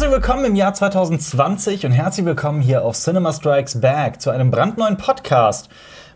[0.00, 4.50] Herzlich willkommen im Jahr 2020 und herzlich willkommen hier auf Cinema Strikes Back zu einem
[4.50, 5.68] brandneuen Podcast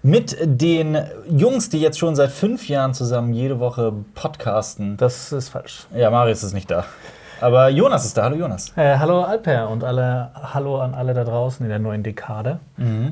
[0.02, 0.96] mit den
[1.28, 4.96] Jungs, die jetzt schon seit fünf Jahren zusammen jede Woche podcasten.
[4.96, 5.86] Das ist falsch.
[5.94, 6.86] Ja, Marius ist nicht da.
[7.42, 8.22] Aber Jonas ist da.
[8.22, 8.72] Hallo Jonas.
[8.74, 12.60] Äh, hallo Alper und alle, hallo an alle da draußen in der neuen Dekade.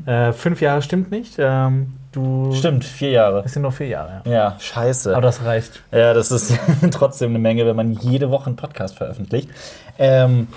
[0.06, 1.34] Äh, fünf Jahre stimmt nicht.
[1.38, 3.42] Ähm, du Stimmt, vier Jahre.
[3.44, 4.22] Es sind nur vier Jahre.
[4.24, 4.32] Ja.
[4.32, 5.12] Ja, scheiße.
[5.12, 5.82] Aber das reicht.
[5.90, 6.54] Ja, das ist
[6.92, 9.48] trotzdem eine Menge, wenn man jede Woche einen Podcast veröffentlicht.
[9.98, 10.48] Ähm,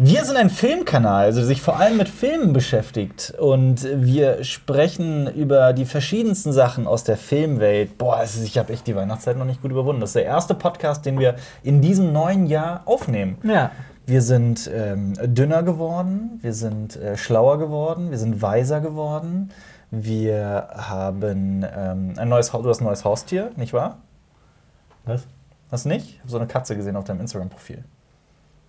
[0.00, 3.34] wir sind ein Filmkanal, also der sich vor allem mit Filmen beschäftigt.
[3.36, 7.98] Und wir sprechen über die verschiedensten Sachen aus der Filmwelt.
[7.98, 10.00] Boah, ist, ich habe echt die Weihnachtszeit noch nicht gut überwunden.
[10.00, 11.34] Das ist der erste Podcast, den wir
[11.64, 13.38] in diesem neuen Jahr aufnehmen.
[13.42, 13.72] Ja.
[14.06, 19.50] Wir sind ähm, dünner geworden, wir sind äh, schlauer geworden, wir sind weiser geworden.
[19.90, 23.98] Wir haben ähm, ein neues Haus, du hast ein neues Haustier, nicht wahr?
[25.04, 25.26] Was?
[25.70, 26.08] Hast du nicht?
[26.10, 27.84] Ich habe so eine Katze gesehen auf deinem Instagram-Profil.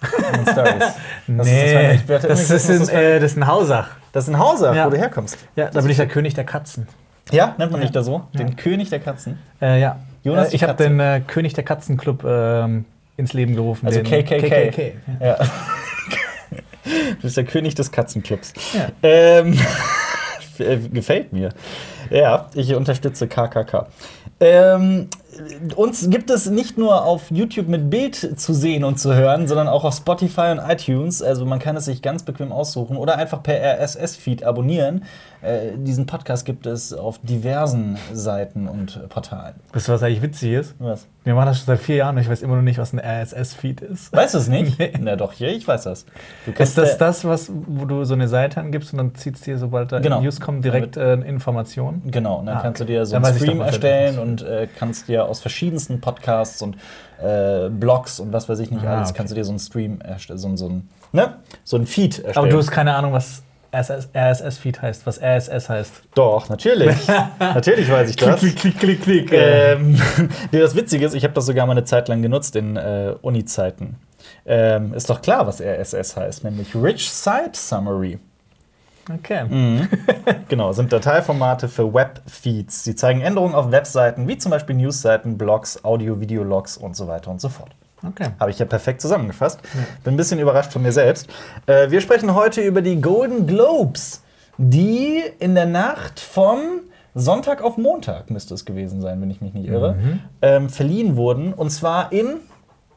[0.02, 0.83] In den Stories.
[1.27, 3.89] Das nee, ist das, das, ist ein, äh, das ist ein Hausach.
[4.13, 4.85] das ist ein Hausach, Ja.
[4.85, 5.38] wo du herkommst.
[5.55, 6.88] Ja, da bin ich der König der Katzen.
[7.31, 7.86] Ja, nennt man Ja.
[7.86, 8.23] nicht da so?
[8.33, 8.53] Den Ja.
[8.55, 9.38] König der Katzen.
[9.61, 9.99] Äh, ja.
[10.23, 12.86] Jonas, äh, ich habe den äh, König der Katzenclub ähm,
[13.17, 13.86] ins Leben gerufen.
[13.88, 14.93] Also KKK.
[15.19, 15.27] Ja.
[15.27, 15.38] Ja.
[16.86, 18.53] Du bist der König des Katzenclubs.
[18.73, 18.88] Ja.
[19.03, 19.59] Ähm,
[20.59, 21.49] äh, gefällt mir.
[22.09, 23.88] Ja, ich unterstütze KKK.
[24.39, 25.09] Ähm,
[25.75, 29.67] uns gibt es nicht nur auf YouTube mit Bild zu sehen und zu hören, sondern
[29.67, 31.21] auch auf Spotify und iTunes.
[31.21, 35.03] Also man kann es sich ganz bequem aussuchen oder einfach per RSS-Feed abonnieren.
[35.41, 39.55] Äh, diesen Podcast gibt es auf diversen Seiten und Portalen.
[39.71, 40.75] Wisst ihr, was eigentlich witzig ist?
[40.79, 41.07] Was?
[41.23, 42.99] Wir machen das schon seit vier Jahren und ich weiß immer noch nicht, was ein
[42.99, 44.11] RSS-Feed ist.
[44.11, 44.77] Weißt du es nicht?
[44.79, 44.93] Nee.
[44.99, 46.05] Na doch, hier, ich weiß das.
[46.45, 49.35] Du Ist das äh, das, was, wo du so eine Seite angibst und dann zieht
[49.35, 50.21] es dir, sobald da Genau.
[50.21, 52.01] News kommen, direkt äh, Informationen?
[52.11, 52.91] Genau, und dann Ah, kannst okay.
[52.93, 56.75] du dir so einen Stream doch, erstellen und äh, kannst dir aus verschiedensten Podcasts und
[57.21, 59.17] äh, Blogs und was weiß ich nicht Ah, alles, okay.
[59.17, 61.35] kannst du dir so einen Stream erstellen, so, so ein, ne?
[61.64, 62.37] so ein Feed erstellen.
[62.37, 66.02] Aber du hast keine Ahnung, was RSS-Feed heißt, was RSS heißt.
[66.15, 66.95] Doch, natürlich.
[67.39, 68.39] natürlich weiß ich das.
[68.39, 69.31] klick, klick, klick.
[69.31, 69.99] Ähm,
[70.52, 73.15] nee, das Witzige ist, ich habe das sogar mal eine Zeit lang genutzt in äh,
[73.21, 73.97] Uni-Zeiten.
[74.45, 78.19] Ähm, ist doch klar, was RSS heißt, nämlich Rich Site Summary.
[79.11, 79.45] Okay.
[79.45, 79.87] Mhm.
[80.49, 82.83] genau, sind Dateiformate für Webfeeds.
[82.83, 87.41] Sie zeigen Änderungen auf Webseiten, wie zum Beispiel Newsseiten, Blogs, Audio-Video-Logs und so weiter und
[87.41, 87.71] so fort.
[88.08, 88.30] Okay.
[88.39, 89.60] Habe ich ja perfekt zusammengefasst.
[90.04, 91.30] Bin ein bisschen überrascht von mir selbst.
[91.65, 94.23] Äh, wir sprechen heute über die Golden Globes,
[94.58, 96.82] die in der Nacht vom
[97.15, 99.98] Sonntag auf Montag müsste es gewesen sein, wenn ich mich nicht irre,
[100.42, 101.54] ähm, verliehen wurden.
[101.54, 102.38] Und zwar in,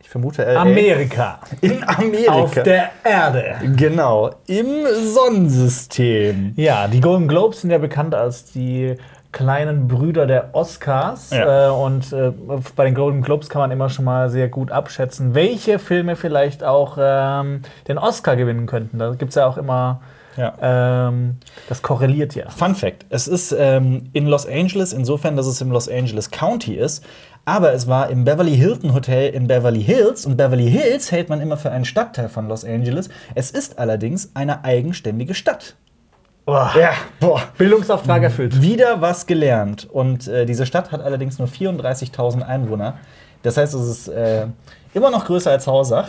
[0.00, 0.60] ich vermute, LA.
[0.62, 1.40] Amerika.
[1.60, 2.32] In Amerika.
[2.32, 3.56] Auf der Erde.
[3.76, 6.52] genau, im Sonnensystem.
[6.56, 8.96] Ja, die Golden Globes sind ja bekannt als die
[9.32, 11.30] kleinen Brüder der Oscars.
[11.30, 11.68] Ja.
[11.68, 12.32] Äh, und äh,
[12.76, 16.62] bei den Golden Globes kann man immer schon mal sehr gut abschätzen, welche Filme vielleicht
[16.62, 18.98] auch ähm, den Oscar gewinnen könnten.
[18.98, 20.02] Da gibt es ja auch immer,
[20.36, 20.54] Ja.
[20.60, 21.38] ähm,
[21.68, 22.48] das korreliert ja.
[22.50, 26.74] Fun Fact: Es ist ähm, in Los Angeles, insofern, dass es im Los Angeles County
[26.74, 27.04] ist.
[27.44, 30.26] Aber es war im Beverly Hilton Hotel in Beverly Hills.
[30.26, 33.08] Und Beverly Hills hält man immer für einen Stadtteil von Los Angeles.
[33.34, 35.74] Es ist allerdings eine eigenständige Stadt.
[36.44, 36.72] Boah.
[36.76, 37.42] Ja, boah.
[37.56, 38.60] Bildungsauftrag erfüllt.
[38.60, 39.88] Wieder was gelernt.
[39.90, 42.94] Und äh, diese Stadt hat allerdings nur 34.000 Einwohner.
[43.42, 44.46] Das heißt, es ist äh,
[44.94, 46.08] immer noch größer als Hausach,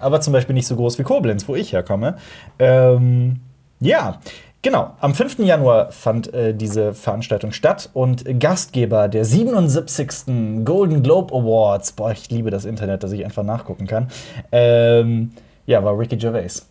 [0.00, 2.16] aber zum Beispiel nicht so groß wie Koblenz, wo ich herkomme.
[2.58, 3.40] Ähm,
[3.80, 4.20] ja,
[4.60, 4.92] genau.
[5.00, 5.38] Am 5.
[5.40, 10.64] Januar fand äh, diese Veranstaltung statt und Gastgeber der 77.
[10.64, 14.08] Golden Globe Awards, boah, ich liebe das Internet, dass ich einfach nachgucken kann,
[14.52, 15.32] ähm,
[15.66, 16.66] ja, war Ricky Gervais.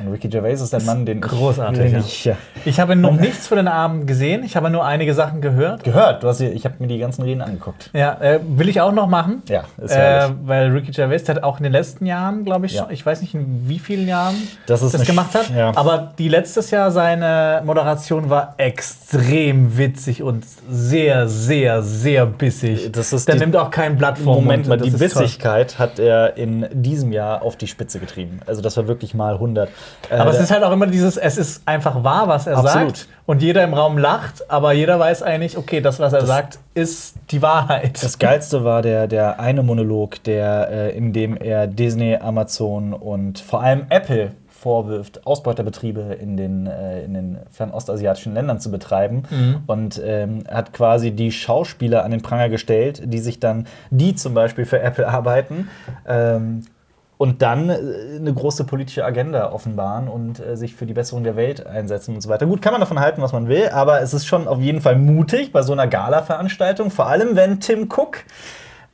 [0.00, 1.98] Und Ricky Gervais ist ein Mann, den großartig, den ja.
[1.98, 4.44] ich ja, Ich habe noch nichts von den Abend gesehen.
[4.44, 5.84] Ich habe nur einige Sachen gehört.
[5.84, 6.22] gehört.
[6.22, 7.90] Du hast, ich habe mir die ganzen Reden angeguckt.
[7.92, 9.42] Ja, äh, will ich auch noch machen.
[9.48, 10.36] Ja, ist Äh, herrlich.
[10.44, 12.82] weil Ricky Gervais der hat auch in den letzten Jahren, glaube ich, Ja.
[12.84, 14.34] schon, ich weiß nicht in wie vielen Jahren
[14.66, 15.50] Das eine gemacht hat.
[15.56, 15.72] Ja.
[15.76, 22.92] Aber die letztes Jahr seine Moderation war extrem witzig und sehr, sehr, sehr bissig.
[22.92, 25.22] Das ist Der nimmt auch kein Blatt vom Moment mal, die Das ist toll.
[25.22, 28.40] Bissigkeit hat er in diesem Jahr auf die Spitze getrieben.
[28.46, 29.68] Also das war wirklich mal 100.
[30.10, 32.96] Äh, Aber es ist halt auch immer dieses, es ist einfach wahr, was er Absolut.
[32.96, 33.08] sagt.
[33.26, 37.16] Und jeder im Raum lacht, aber jeder weiß eigentlich, okay, das, was er sagt, ist
[37.30, 38.02] die Wahrheit.
[38.02, 43.38] Das Geilste war der, der eine Monolog, der, äh, in dem er Disney, Amazon und
[43.38, 49.22] vor allem Apple vorwirft, Ausbeuterbetriebe in den, äh, in den fernostasiatischen Ländern zu betreiben.
[49.66, 54.34] Und ähm, hat quasi die Schauspieler an den Pranger gestellt, die sich dann, die zum
[54.34, 55.68] Beispiel für Apple arbeiten,
[56.08, 56.62] ähm,
[57.18, 57.76] und dann äh,
[58.16, 62.20] eine große politische Agenda offenbaren und äh, sich für die Besserung der Welt einsetzen und
[62.22, 62.46] so weiter.
[62.46, 64.96] Gut, kann man davon halten, was man will, aber es ist schon auf jeden Fall
[64.96, 68.24] mutig bei so einer Gala-Veranstaltung, vor allem wenn Tim Cook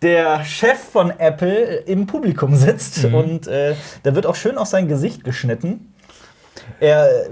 [0.02, 4.88] der Chef von Apple im Publikum sitzt und äh, da wird auch schön auf sein
[4.88, 5.92] Gesicht geschnitten.
[6.80, 7.28] Er, äh,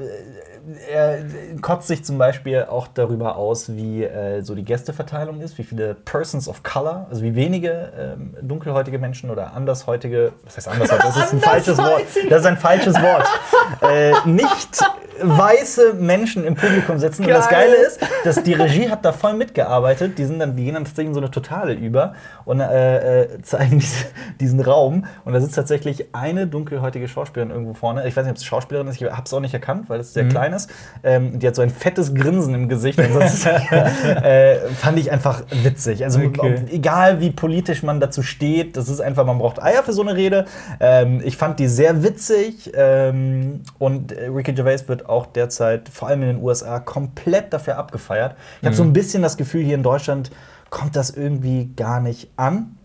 [0.91, 1.25] er
[1.61, 5.95] kotzt sich zum Beispiel auch darüber aus, wie äh, so die Gästeverteilung ist, wie viele
[5.95, 11.09] Persons of Color, also wie wenige ähm, dunkelhäutige Menschen oder andershäutige, was heißt andershäutige?
[11.09, 12.03] Das ist ein falsches Wort.
[12.31, 13.27] Das ist ein falsches Wort.
[13.83, 14.83] äh, nicht
[15.23, 17.25] weiße Menschen im Publikum sitzen.
[17.25, 17.69] Und das Geil.
[17.69, 20.19] Geile ist, dass die Regie hat da voll mitgearbeitet.
[20.19, 22.15] Die, sind dann, die gehen dann tatsächlich in so eine Totale über
[22.45, 24.07] und äh, äh, zeigen diese,
[24.41, 25.05] diesen Raum.
[25.25, 28.07] Und da sitzt tatsächlich eine dunkelhäutige Schauspielerin irgendwo vorne.
[28.07, 30.13] Ich weiß nicht, ob es Schauspielerin ist, ich habe es auch nicht erkannt, weil es
[30.13, 30.71] sehr klein ist.
[31.03, 33.01] Ähm, die hat so ein fettes Grinsen im Gesicht.
[33.13, 36.05] Sonst, äh, fand ich einfach witzig.
[36.05, 36.55] Also Okay.
[36.65, 40.03] ob- egal wie politisch man dazu steht, das ist einfach, man braucht Eier für so
[40.03, 40.45] eine Rede.
[40.81, 46.23] Ähm, ich fand die sehr witzig ähm, und Ricky Gervais wird auch derzeit, vor allem
[46.23, 48.37] in den USA, komplett dafür abgefeiert.
[48.61, 50.31] Ich habe so ein bisschen das Gefühl, hier in Deutschland
[50.71, 52.77] kommt das irgendwie gar nicht an.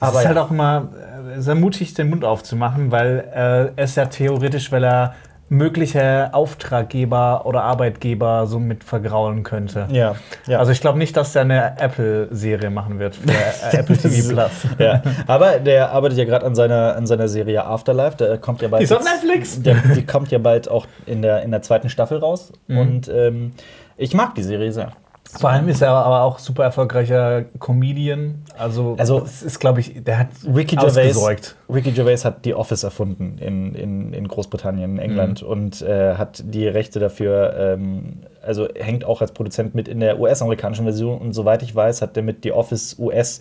[0.00, 0.88] Aber es ist halt auch immer
[1.36, 5.14] äh, sehr mutig, den Mund aufzumachen, weil äh, es ja theoretisch, weil er
[5.48, 9.86] mögliche Auftraggeber oder Arbeitgeber so mit vergraulen könnte.
[9.90, 10.16] ja,
[10.46, 10.58] ja.
[10.58, 13.28] Also ich glaube nicht, dass der eine Apple-Serie machen wird für
[13.72, 14.50] Apple TV Plus.
[14.78, 15.02] ja.
[15.26, 18.16] Aber der arbeitet ja gerade an seiner, an seiner Serie Afterlife.
[18.16, 18.80] Der kommt ja bald.
[18.80, 19.62] Die ist auf Netflix?
[19.62, 22.52] Der, die kommt ja bald auch in der, in der zweiten Staffel raus.
[22.66, 22.78] Mhm.
[22.78, 23.52] Und ähm,
[23.96, 24.92] ich mag die Serie sehr.
[25.30, 28.42] Vor allem ist er aber auch super erfolgreicher Comedian.
[28.58, 31.14] Also, Also, es ist, glaube ich, der hat Ricky Gervais.
[31.68, 35.48] Ricky Gervais hat The Office erfunden in, in, in Großbritannien, in England Mhm.
[35.48, 40.18] und äh, hat die Rechte dafür, ähm, also hängt auch als Produzent mit in der
[40.18, 43.40] US-amerikanischen Version und soweit ich weiß, hat der mit The Office US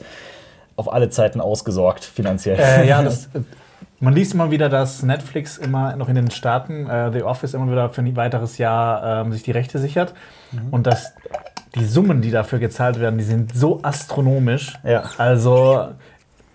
[0.76, 2.60] auf alle Zeiten ausgesorgt finanziell.
[2.60, 3.30] Äh, ja, das,
[4.02, 7.72] man liest immer wieder, dass Netflix immer noch in den Staaten, äh, The Office immer
[7.72, 10.14] wieder für ein weiteres Jahr ähm, sich die Rechte sichert.
[10.52, 10.68] Mhm.
[10.72, 11.14] Und dass
[11.78, 14.74] die Summen, die dafür gezahlt werden, die sind so astronomisch.
[14.84, 15.04] Ja.
[15.18, 15.88] Also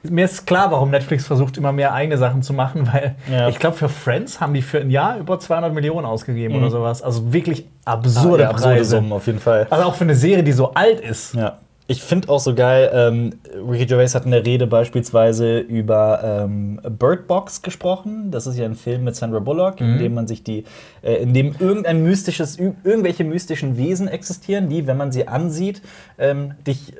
[0.04, 3.48] mir ist klar, warum Netflix versucht, immer mehr eigene Sachen zu machen, weil Ja.
[3.48, 6.60] ich glaube, für Friends haben die für ein Jahr über 200 Millionen ausgegeben Mhm.
[6.62, 7.02] oder sowas.
[7.02, 8.96] Also wirklich absurde ja, absurde Preise.
[8.96, 9.66] Summen auf jeden Fall.
[9.70, 11.34] Also auch für eine Serie, die so alt ist.
[11.34, 11.58] Ja.
[11.88, 13.34] Ich finde auch so geil, ähm,
[13.69, 18.31] Ricky Gervais hat in der Rede beispielsweise über ähm, Bird Box gesprochen.
[18.31, 20.64] Das ist ja ein Film mit Sandra Bullock, in dem man sich die,
[21.02, 25.82] äh, in dem irgendein mystisches, irgendwelche mystischen Wesen existieren, die, wenn man sie ansieht,
[26.19, 26.96] ähm, dich, äh,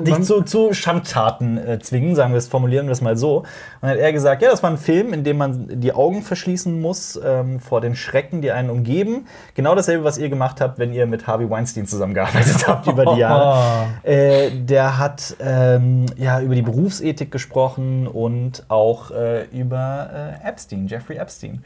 [0.00, 3.38] dich zu, zu Schandtaten äh, zwingen, sagen wir es, formulieren wir es mal so.
[3.38, 3.46] Und
[3.82, 6.80] dann hat er gesagt, ja, das war ein Film, in dem man die Augen verschließen
[6.80, 9.26] muss ähm, vor den Schrecken, die einen umgeben.
[9.54, 13.20] Genau dasselbe, was ihr gemacht habt, wenn ihr mit Harvey Weinstein zusammengearbeitet habt über die
[13.20, 13.64] Jahre.
[14.02, 20.86] Äh, der hat ähm, ja über die Berufsethik gesprochen und auch äh, über äh, Epstein,
[20.86, 21.64] Jeffrey Epstein.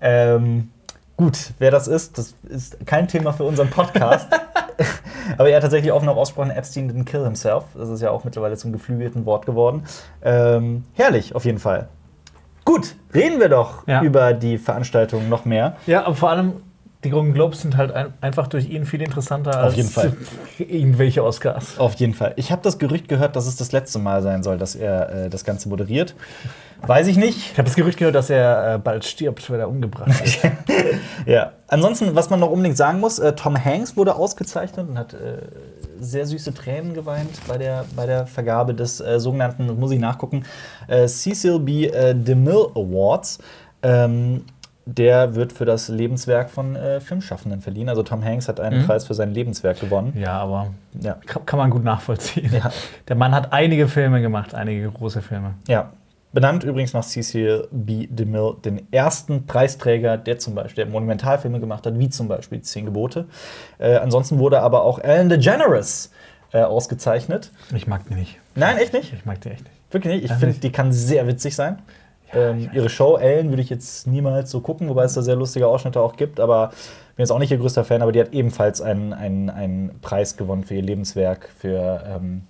[0.00, 0.70] Ähm,
[1.22, 4.26] gut, wer das ist, das ist kein Thema für unseren Podcast.
[5.38, 7.64] Aber er hat tatsächlich offen auch ausgesprochen, Epstein didn't kill himself.
[7.74, 9.84] Das ist ja auch mittlerweile zum geflügelten Wort geworden.
[10.22, 11.88] Ähm, herrlich, auf jeden Fall.
[12.64, 14.02] Gut, reden wir doch Ja.
[14.02, 15.76] über die Veranstaltung noch mehr.
[15.86, 16.54] Ja, aber vor allem,
[17.04, 19.76] die Golden Globes sind halt ein, einfach durch ihn viel interessanter als
[20.58, 21.78] irgendwelche Oscars.
[21.78, 22.32] Auf jeden Fall.
[22.36, 25.28] Ich habe das Gerücht gehört, dass es das letzte Mal sein soll, dass er äh,
[25.28, 26.14] das Ganze moderiert.
[26.84, 27.52] Weiß ich nicht.
[27.52, 30.52] Ich habe das Gerücht gehört, dass er äh, bald stirbt, weil er umgebracht wird.
[31.26, 31.52] Ja.
[31.68, 35.38] Ansonsten, was man noch unbedingt sagen muss, äh, Tom Hanks wurde ausgezeichnet und hat äh,
[36.00, 40.44] sehr süße Tränen geweint bei der, bei der Vergabe des äh, sogenannten, muss ich nachgucken,
[40.88, 41.90] äh, Cecil B.
[42.14, 43.38] DeMille Awards.
[43.82, 44.44] Ähm,
[44.84, 47.88] der wird für das Lebenswerk von äh, Filmschaffenden verliehen.
[47.88, 48.86] Also Tom Hanks hat einen Mhm.
[48.86, 50.12] Preis für sein Lebenswerk gewonnen.
[50.16, 50.68] ja, aber
[51.00, 51.16] Ja.
[51.46, 52.50] kann, man gut nachvollziehen.
[52.52, 52.70] Ja.
[53.08, 55.54] Der Mann hat einige Filme gemacht, einige große Filme.
[55.68, 55.90] Ja.
[56.34, 58.06] Benannt übrigens nach Cecil B.
[58.08, 62.64] DeMille, den ersten Preisträger, der zum Beispiel der Monumentalfilme gemacht hat, wie zum Beispiel Die
[62.64, 63.26] Zehn Gebote.
[63.78, 66.10] Äh, ansonsten wurde aber auch Ellen DeGeneres
[66.54, 67.50] äh, ausgezeichnet.
[67.74, 68.38] Ich mag die nicht.
[68.54, 69.12] Nein, echt nicht?
[69.12, 69.72] Ich mag die echt nicht.
[69.90, 70.24] Wirklich nicht.
[70.24, 71.80] Ich Ja, finde, die kann sehr witzig sein.
[72.34, 75.66] Ähm, ihre Show Ellen würde ich jetzt niemals so gucken, wobei es da sehr lustige
[75.68, 76.72] Ausschnitte auch gibt, aber
[77.16, 80.36] bin jetzt auch nicht ihr größter Fan, aber die hat ebenfalls einen, einen, einen Preis
[80.36, 82.42] gewonnen für ihr Lebenswerk, für, ähm,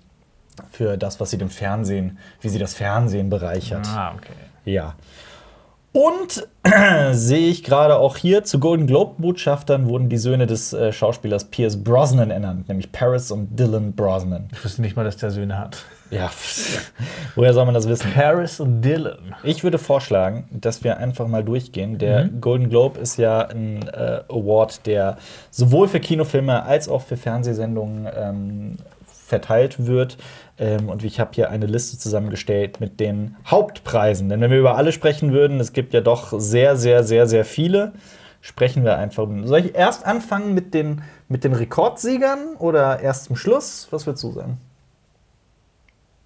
[0.71, 3.87] für das, was sie dem Fernsehen, wie sie das Fernsehen bereichert.
[3.87, 4.33] Ah, okay.
[4.65, 4.95] Ja.
[5.93, 6.49] Und
[7.13, 11.83] sehe ich gerade auch hier zu Golden Globe-Botschaftern wurden die Söhne des äh, Schauspielers Pierce
[11.83, 14.49] Brosnan ernannt, nämlich Paris und Dylan Brosnan.
[14.53, 15.85] Ich wusste nicht mal, dass der Söhne hat.
[16.13, 16.31] Ja,
[17.35, 18.13] woher soll man das wissen?
[18.13, 19.35] Paris und Dylan.
[19.43, 21.97] Ich würde vorschlagen, dass wir einfach mal durchgehen.
[21.99, 22.41] Der Mhm.
[22.43, 25.17] Golden Globe ist ja ein äh, Award, der
[25.51, 28.77] sowohl für Kinofilme als auch für Fernsehsendungen ähm,
[29.27, 30.19] verteilt wird.
[30.59, 34.29] Ähm, und ich habe hier eine Liste zusammengestellt mit den Hauptpreisen.
[34.29, 37.47] Denn wenn wir über alle sprechen würden, es gibt ja doch sehr, sehr, sehr, sehr
[37.47, 37.93] viele,
[38.43, 39.27] sprechen wir einfach.
[39.45, 43.89] Soll ich erst anfangen mit den, mit den Rekordsiegern oder erst zum Schluss?
[43.91, 44.59] Was würdest du sagen?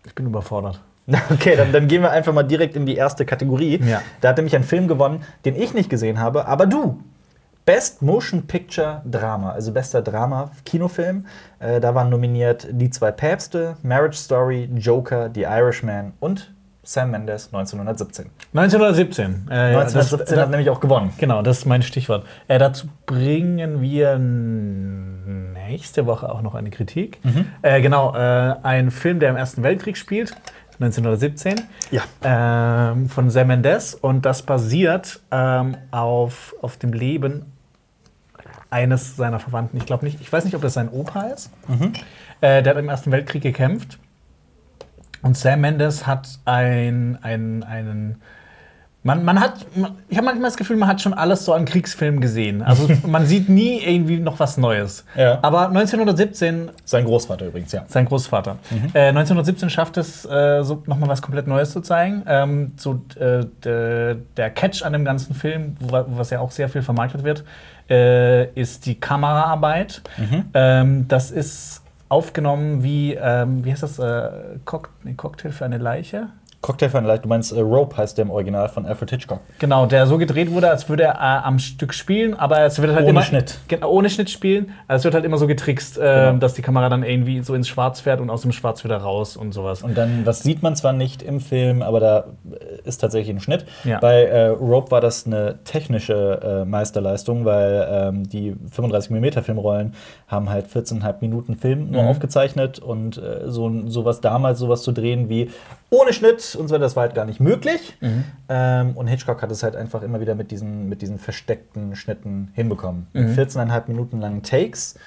[0.06, 0.80] Ich bin überfordert.
[1.30, 3.80] Okay, dann, dann gehen wir einfach mal direkt in die erste Kategorie.
[3.84, 4.02] Ja.
[4.20, 7.00] Da hat nämlich ein Film gewonnen, den ich nicht gesehen habe, aber du.
[7.64, 11.26] Best Motion Picture Drama, also bester Drama-Kinofilm.
[11.58, 16.52] Äh, da waren nominiert Die zwei Päpste, Marriage Story, Joker, The Irishman und
[16.88, 18.26] Sam Mendes 1917.
[18.54, 19.48] 1917.
[19.50, 21.12] Äh, ja, 1917 das- hat nämlich auch gewonnen.
[21.18, 22.24] Genau, das ist mein Stichwort.
[22.48, 24.18] Äh, dazu bringen wir
[25.68, 27.18] nächste Woche auch noch eine Kritik.
[27.62, 30.32] Äh, genau, äh, ein Film, der im Ersten Weltkrieg spielt,
[30.78, 32.02] 1917, Ja.
[32.22, 33.94] ähm, von Sam Mendes.
[33.94, 37.46] Und das basiert ähm, auf, auf dem Leben
[38.70, 39.76] eines seiner Verwandten.
[39.78, 41.50] Ich glaube nicht, ich weiß nicht, ob das sein Opa ist.
[42.40, 43.98] Äh, der hat im Ersten Weltkrieg gekämpft.
[45.26, 48.22] Und Sam Mendes hat ein, ein, einen.
[49.02, 51.64] Man, man hat, man, ich habe manchmal das Gefühl, man hat schon alles so an
[51.64, 52.62] Kriegsfilmen gesehen.
[52.62, 55.04] Also man sieht nie irgendwie noch was Neues.
[55.16, 55.40] Ja.
[55.42, 57.84] Aber 1917 Sein Großvater übrigens, ja.
[57.88, 58.58] sein Großvater.
[58.94, 62.22] Äh, 1917 schafft es, äh, so nochmal was komplett Neues zu zeigen.
[62.28, 66.68] Ähm, so, äh, de, der Catch an dem ganzen Film, wo, was ja auch sehr
[66.68, 67.44] viel vermarktet wird,
[67.90, 70.02] äh, ist die Kameraarbeit.
[70.54, 74.30] Ähm, das ist aufgenommen wie, ähm, wie heißt das, äh,
[74.64, 76.28] Cock nee, Cocktail für eine Leiche?
[76.62, 79.40] Cocktail für eine Leiche, du meinst äh, Rope heißt der im Original von Alfred Hitchcock.
[79.60, 82.90] Genau, der so gedreht wurde, als würde er äh, am Stück spielen, aber es wird
[82.92, 83.58] halt Ohne immer Schnitt.
[83.68, 84.72] Genau, ohne Schnitt spielen.
[84.88, 86.38] Also es wird halt immer so getrickst, äh, Genau.
[86.38, 89.36] dass die Kamera dann irgendwie so ins Schwarz fährt und aus dem Schwarz wieder raus
[89.36, 89.82] und sowas.
[89.84, 93.40] Und dann, das sieht man zwar nicht im Film, aber da äh, ist tatsächlich ein
[93.40, 93.64] Schnitt.
[93.84, 94.00] Ja.
[94.00, 99.94] Bei äh, Rope war das eine technische äh, Meisterleistung, weil ähm, die 35 mm Filmrollen
[100.28, 102.08] haben halt 14,5 Minuten Film nur Mhm.
[102.08, 105.50] aufgezeichnet und äh, so sowas damals sowas zu drehen wie
[105.90, 107.94] ohne Schnitt und so, das war halt gar nicht möglich.
[108.00, 108.24] Mhm.
[108.48, 112.48] Ähm, und Hitchcock hat es halt einfach immer wieder mit diesen, mit diesen versteckten Schnitten
[112.54, 113.06] hinbekommen.
[113.12, 113.26] Mhm.
[113.26, 114.98] Mit 14,5 Minuten langen Takes.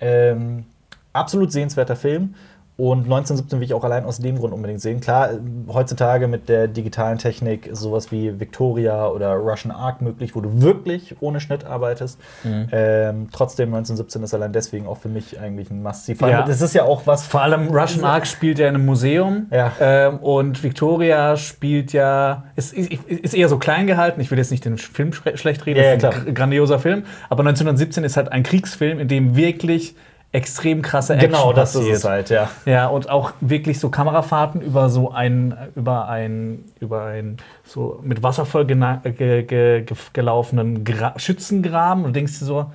[0.00, 0.64] Ähm,
[1.12, 2.34] absolut sehenswerter Film.
[2.80, 5.00] Und 1917 will ich auch allein aus dem Grund unbedingt sehen.
[5.00, 5.30] Klar,
[5.66, 10.62] heutzutage mit der digitalen Technik ist sowas wie Victoria oder Russian Ark möglich, wo du
[10.62, 12.20] wirklich ohne Schnitt arbeitest.
[12.44, 12.68] Mhm.
[12.70, 16.42] Ähm, trotzdem 1917 ist allein deswegen auch für mich eigentlich ein allem, Ja.
[16.46, 17.26] Das ist ja auch was.
[17.26, 19.48] Vor allem Russian Ark spielt ja in einem Museum.
[19.50, 19.72] Ja.
[19.80, 24.20] Ähm, und Victoria spielt ja, ist, ist, eher so klein gehalten.
[24.20, 26.24] Ich will jetzt nicht den Film schlecht reden, Ja, ja, ist ein klar.
[26.24, 27.02] gr- grandioser Film.
[27.28, 29.96] Aber 1917 ist halt ein Kriegsfilm, in dem wirklich
[30.32, 31.92] extrem krasse Action Genau, das passiert.
[31.94, 32.50] ist es halt, ja.
[32.66, 38.22] Ja, und auch wirklich so Kamerafahrten über so ein, über ein, über ein so mit
[38.22, 42.66] Wasser voll ge, ge, ge, gelaufenen Gra Schützengraben und denkst dir so,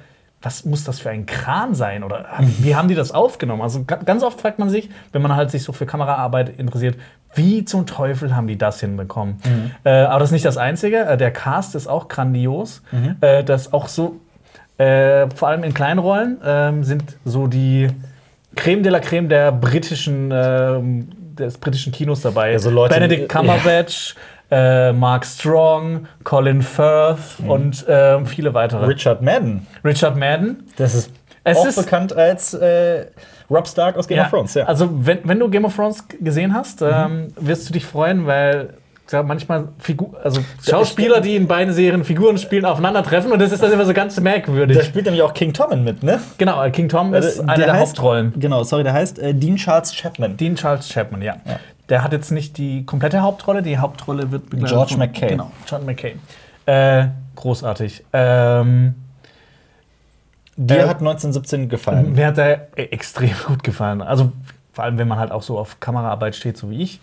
[0.42, 2.04] was muss das für ein Kran sein?
[2.04, 2.26] Oder
[2.60, 3.62] wie haben die das aufgenommen?
[3.62, 6.98] Also ga- ganz oft fragt man sich, wenn man halt sich so für Kameraarbeit interessiert,
[7.36, 9.42] wie zum Teufel haben die das hinbekommen?
[9.86, 10.98] Äh, aber das ist nicht das Einzige.
[11.06, 12.82] Äh, Der Cast ist auch grandios.
[13.22, 14.18] Äh, das auch so,
[14.78, 17.88] äh, vor allem in Kleinrollen, ähm, sind so die
[18.56, 22.58] Creme de la Creme der britischen, ähm, des britischen Kinos dabei.
[22.58, 24.16] so Leute, Benedict Cumberbatch,
[24.52, 28.86] äh, Mark Strong, Colin Firth und ähm, viele weitere.
[28.86, 29.66] Richard Madden.
[29.84, 30.68] Richard Madden.
[30.78, 31.12] Das ist
[31.44, 33.06] Es auch ist- bekannt als äh,
[33.50, 34.54] Rob Stark aus Game of Thrones.
[34.54, 34.66] Ja.
[34.66, 36.88] Also, wenn, wenn du Game of Thrones gesehen hast, Mhm.
[36.94, 38.76] ähm, wirst du dich freuen, weil
[39.12, 43.62] ja, manchmal Figur, also Schauspieler, die in beiden Serien Figuren spielen, aufeinandertreffen und das ist
[43.62, 44.78] dann immer so ganz merkwürdig.
[44.78, 46.20] da spielt nämlich auch King Tommen mit, ne?
[46.38, 48.34] genau, äh, King Tom ist Der einer der heißt- Hauptrollen.
[48.40, 50.38] Genau, sorry, der heißt äh, Dean Charles Chapman.
[50.38, 51.36] Dean Charles Chapman, ja.
[51.90, 55.30] Der hat jetzt nicht die komplette Hauptrolle, die Hauptrolle wird begleitet George von- McCain.
[55.30, 56.20] Genau, John McCain.
[56.66, 58.06] Äh, großartig.
[58.14, 58.96] Ähm,
[60.56, 62.14] Dir Äh, hat 1917 gefallen.
[62.14, 64.02] Mir hat er e- extrem gut gefallen.
[64.04, 64.32] Also
[64.74, 67.00] vor allem, wenn man halt auch so auf Kameraarbeit steht, so wie ich,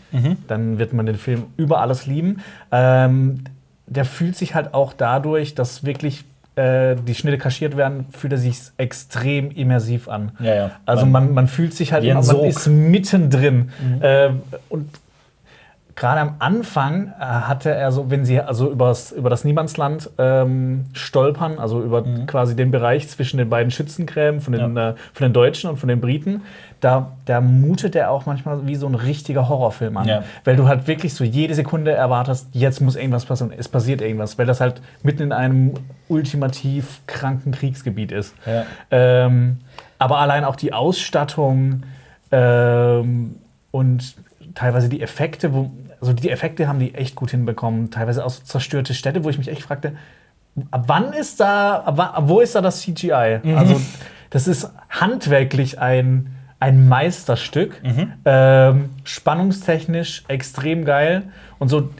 [0.48, 2.42] dann wird man den Film über alles lieben.
[2.72, 3.44] Ähm,
[3.86, 6.24] der fühlt sich halt auch dadurch, dass wirklich
[6.56, 10.32] äh, die Schnitte kaschiert werden, fühlt er sich extrem immersiv an.
[10.40, 10.70] Ja, ja.
[10.84, 12.44] Also man, man fühlt sich halt man Sog.
[12.44, 13.70] ist mittendrin.
[14.00, 14.30] Äh,
[14.68, 14.88] und
[16.00, 20.87] gerade am Anfang äh, hatte er so, wenn sie also übers, über das Niemandsland ähm,
[20.95, 25.35] stolpern, also über quasi den Bereich zwischen den beiden Schützengräben von den, äh, von den
[25.35, 26.40] Deutschen und von den Briten,
[26.80, 30.09] da, da mutet er auch manchmal wie so ein richtiger Horrorfilm an.
[30.09, 30.23] Ja.
[30.45, 34.38] Weil du halt wirklich so jede Sekunde erwartest, jetzt muss irgendwas passieren, es passiert irgendwas,
[34.38, 35.75] weil das halt mitten in einem
[36.09, 38.35] ultimativ kranken Kriegsgebiet ist.
[38.47, 38.64] Ja.
[38.90, 39.59] Ähm,
[39.99, 41.83] aber allein auch die Ausstattung
[42.33, 43.35] ähm,
[43.71, 44.14] und
[44.54, 47.90] teilweise die Effekte, wo, also die Effekte haben die echt gut hinbekommen.
[47.90, 49.92] Teilweise auch so zerstörte Städte, wo ich mich echt fragte,
[50.71, 53.40] ab wann ist da, ab, wo ist da das CGI?
[53.57, 53.80] Also
[54.30, 57.80] das ist handwerklich ein, ein Meisterstück,
[58.25, 61.25] ähm, spannungstechnisch extrem geil
[61.59, 61.90] und so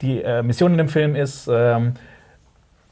[0.00, 1.94] die äh, Mission in dem Film ist ähm,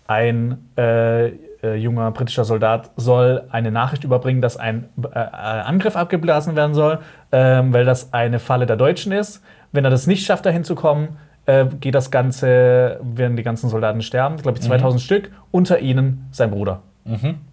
[0.06, 1.28] ein äh,
[1.62, 6.74] äh, junger britischer Soldat soll eine Nachricht überbringen, dass ein äh, äh, Angriff abgeblasen werden
[6.74, 6.98] soll,
[7.30, 9.42] ähm, weil das eine Falle der Deutschen ist.
[9.72, 13.68] Wenn er das nicht schafft, dahin zu kommen, äh, geht das Ganze, werden die ganzen
[13.68, 16.80] Soldaten sterben, glaube ich 2000 Stück, unter ihnen sein Bruder.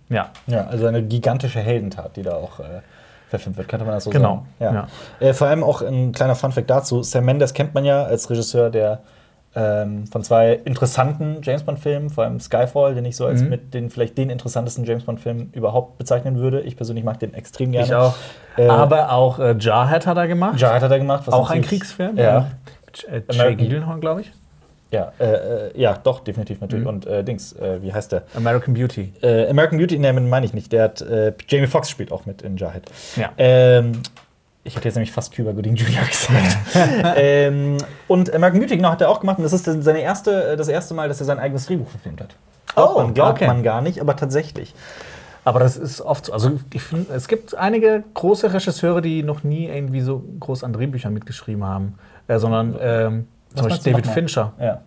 [0.09, 0.29] Ja.
[0.47, 2.81] Ja, also eine gigantische Heldentat, die da auch äh,
[3.29, 4.75] verfilmt wird, könnte man das so Genau, sagen.
[5.21, 5.27] Ja.
[5.27, 8.69] Äh, vor allem auch ein kleiner Funfact dazu: Sam Mendes kennt man ja als Regisseur
[8.69, 8.99] der
[9.56, 13.50] ähm, von zwei interessanten James Bond-Filmen, vor allem Skyfall, den ich so als Mhm.
[13.50, 16.62] mit den vielleicht den interessantesten James Bond-Film überhaupt bezeichnen würde.
[16.62, 17.88] Ich persönlich mag den extrem gerne.
[17.88, 18.15] Ich auch.
[18.58, 20.60] Äh, Aber auch äh, Jarhead hat er gemacht.
[20.60, 21.24] Jarhead hat er gemacht.
[21.25, 22.18] was auch ein Kriegsfilm.
[22.18, 22.51] Ja.
[23.10, 24.32] Äh, Jay Gyllenhaal, glaube ich.
[24.91, 25.25] Ja, äh,
[25.68, 26.84] äh, ja, doch, definitiv natürlich.
[26.86, 26.89] Mhm.
[26.89, 28.24] Und äh, Dings, äh, wie heißt der?
[28.36, 29.13] American Beauty.
[29.22, 30.72] Äh, American Beauty, nee, meine ich nicht.
[30.72, 31.06] Der hat,
[31.48, 32.84] Jamie Foxx spielt auch mit in Jarhead.
[33.15, 33.29] Ja.
[33.38, 34.01] Ähm,
[34.69, 36.03] ich hätte jetzt nämlich fast Cuba Gooding Jr.
[36.09, 36.57] gesagt.
[37.17, 39.39] ähm, und American Beauty, genau, hat er auch gemacht.
[39.39, 42.21] Und das ist seine erste, äh, das erste Mal, dass er sein eigenes Drehbuch verfilmt
[42.21, 42.35] hat.
[42.75, 43.47] Glaubt Oh, man, glaubt okay.
[43.47, 44.75] man gar nicht, aber tatsächlich.
[45.43, 46.33] Aber das ist oft so.
[46.33, 50.73] Also ich finde, es gibt einige große Regisseure, die noch nie irgendwie so groß an
[50.73, 51.95] Drehbüchern mitgeschrieben haben,
[52.27, 54.07] äh, sondern ähm, zum Beispiel David?
[54.07, 54.53] Fincher.
[54.59, 54.81] Ja.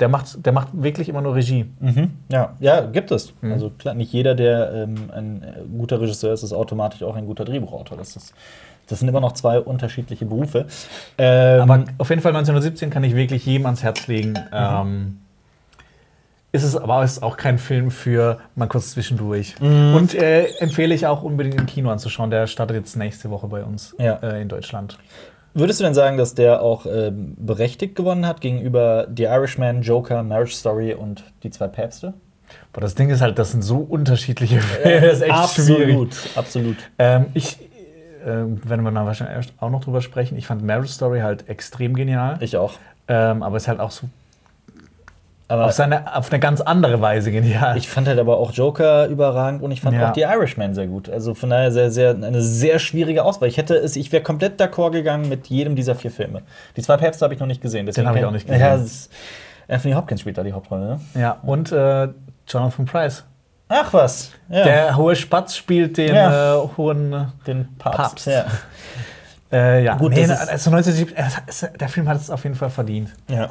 [0.00, 1.70] Der macht, der macht wirklich immer nur Regie.
[1.80, 2.12] Mhm.
[2.30, 3.32] Ja, ja, gibt es.
[3.40, 3.52] Mhm.
[3.52, 5.44] Also klar, nicht jeder, der ähm, ein
[5.76, 7.96] guter Regisseur ist, ist automatisch auch ein guter Drehbuchautor.
[7.96, 8.32] Das, ist,
[8.88, 10.66] das sind immer noch zwei unterschiedliche Berufe.
[11.18, 14.30] Ähm, Aber auf jeden Fall 1917 kann ich wirklich jedem ans Herz legen.
[14.30, 14.36] Mhm.
[14.52, 15.18] Ähm,
[16.50, 19.54] ist es aber ist auch kein Film für mal kurz zwischendurch.
[19.60, 19.94] Mhm.
[19.94, 22.30] Und äh, empfehle ich auch unbedingt im Kino anzuschauen.
[22.30, 24.14] Der startet jetzt nächste Woche bei uns Ja.
[24.22, 24.98] äh, in Deutschland.
[25.54, 30.22] Würdest du denn sagen, dass der auch ähm, berechtigt gewonnen hat gegenüber The Irishman, Joker,
[30.22, 32.14] Marriage Story und die zwei Päpste?
[32.72, 35.00] Aber das Ding ist halt, das sind so unterschiedliche Filme.
[35.06, 35.96] das ist echt schwierig.
[35.96, 36.76] absolut, absolut.
[36.98, 37.58] Ähm, ich,
[38.24, 40.36] äh, werden wir dann wahrscheinlich auch noch drüber sprechen.
[40.38, 42.36] Ich fand Marriage Story halt extrem genial.
[42.40, 42.74] Ich auch.
[43.08, 44.08] Ähm, aber es ist halt auch so
[45.48, 47.76] Aber auf, seine, auf eine ganz andere Weise genial.
[47.78, 50.10] ich fand halt aber auch Joker überragend und ich fand Ja.
[50.10, 51.08] auch The Irishman sehr gut.
[51.08, 53.48] Also von daher sehr, sehr, eine sehr schwierige Auswahl.
[53.48, 56.42] Ich hätte es, ich wäre komplett d'accord gegangen mit jedem dieser vier Filme.
[56.76, 57.86] Die zwei Päpste habe ich noch nicht gesehen.
[57.86, 58.60] deswegen hab ich auch nicht gesehen.
[58.60, 58.78] Ja,
[59.74, 61.00] Anthony Hopkins spielt da die Hauptrolle, ne?
[61.20, 62.08] ja, und äh,
[62.46, 63.24] Jonathan Price.
[63.68, 64.30] Ach was.
[64.48, 64.64] Ja.
[64.64, 66.56] Der hohe Spatz spielt den Ja.
[66.64, 67.12] äh, hohen.
[67.12, 67.98] äh, den Papst.
[67.98, 68.26] Papst.
[68.26, 68.46] Ja.
[69.52, 72.70] Äh, ja, Gut, nee, also 1970, es- es- der Film hat es auf jeden Fall
[72.70, 73.10] verdient.
[73.28, 73.50] Ja.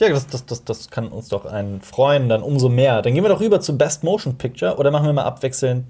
[0.00, 3.02] Ja, das, das, das, das kann uns doch einen freuen, dann umso mehr.
[3.02, 5.84] Dann gehen wir doch rüber zu Best Motion Picture oder machen wir mal abwechselnd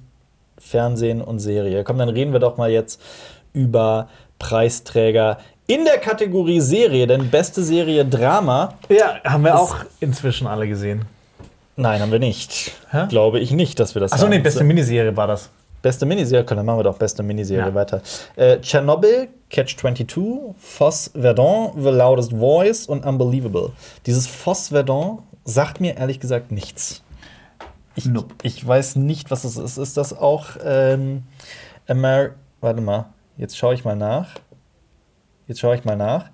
[0.58, 1.82] Fernsehen und Serie.
[1.82, 3.00] Komm, dann reden wir doch mal jetzt
[3.52, 8.74] über Preisträger in der Kategorie Serie, denn beste Serie Drama.
[8.88, 11.06] Ja, haben wir auch inzwischen alle gesehen.
[11.76, 12.72] Nein, haben wir nicht.
[12.90, 13.06] Hä?
[13.08, 14.30] Glaube ich nicht, dass wir das Achso, haben.
[14.30, 15.50] nee, beste Miniserie war das.
[15.80, 17.74] Beste Miniserie, komm, dann machen wir doch beste Miniserie Ja.
[17.74, 18.02] weiter.
[18.36, 23.70] Äh, Chernobyl, Catch 22, Foss Verdon, The Loudest Voice und Unbelievable.
[24.06, 27.02] Dieses Foss Verdon sagt mir ehrlich gesagt nichts.
[27.96, 28.34] Ich, Nope.
[28.42, 29.76] ich weiß nicht, was es ist.
[29.76, 31.24] Ist das auch ähm,
[31.88, 32.30] Amer
[32.60, 33.06] Warte mal,
[33.36, 34.28] jetzt schaue ich mal nach.
[35.48, 36.26] Jetzt schaue ich mal nach.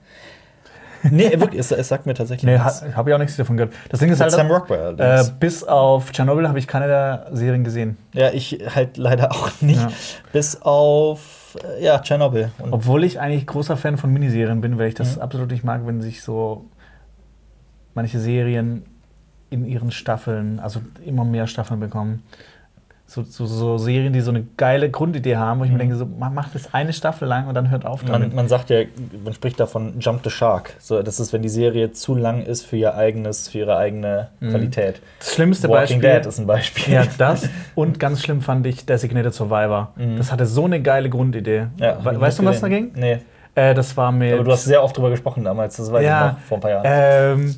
[1.10, 2.82] Nee, wirklich, es, es sagt mir tatsächlich Nee, nichts.
[2.82, 3.72] ha, habe ich auch nichts davon gehört.
[3.88, 4.94] Das Ding ist Mit halt, Sam Rockwell.
[4.98, 7.96] äh, bis auf Tschernobyl habe ich keine der Serien gesehen.
[8.14, 9.80] ja, ich halt leider auch nicht.
[9.80, 9.90] Ja.
[10.32, 12.50] Bis auf äh, ja, Tschernobyl.
[12.70, 15.22] Obwohl ich eigentlich großer Fan von Miniserien bin, weil ich das Mhm.
[15.22, 16.64] absolut nicht mag, wenn sich so
[17.94, 18.84] manche Serien
[19.50, 22.22] in ihren Staffeln, also immer mehr Staffeln bekommen.
[23.10, 25.80] So, so, so Serien, die so eine geile Grundidee haben, wo ich mir Mhm.
[25.80, 28.28] denke, so, man macht das eine Staffel lang und dann hört auf damit.
[28.28, 28.80] Man, man sagt ja,
[29.24, 30.74] man spricht davon Jump the Shark.
[30.78, 34.28] So, das ist, wenn die Serie zu lang ist für ihr eigenes, für ihre eigene
[34.40, 34.50] Mhm.
[34.50, 35.00] Qualität.
[35.20, 36.18] Das schlimmste Walking Beispiel.
[36.20, 36.92] Dead ist ein Beispiel.
[36.92, 37.48] Ja, das.
[37.74, 39.92] Und ganz schlimm fand ich Designated Survivor.
[39.96, 40.18] Mhm.
[40.18, 41.68] Das hatte so eine geile Grundidee.
[41.78, 42.92] Ja, We weißt du, was da ging?
[42.94, 43.20] Nee.
[43.54, 44.34] Äh, das war mit.
[44.34, 46.60] Aber du hast sehr oft drüber gesprochen damals, das weiß Ja, ich noch, vor ein
[46.60, 46.84] paar Jahren.
[46.84, 47.56] Ähm,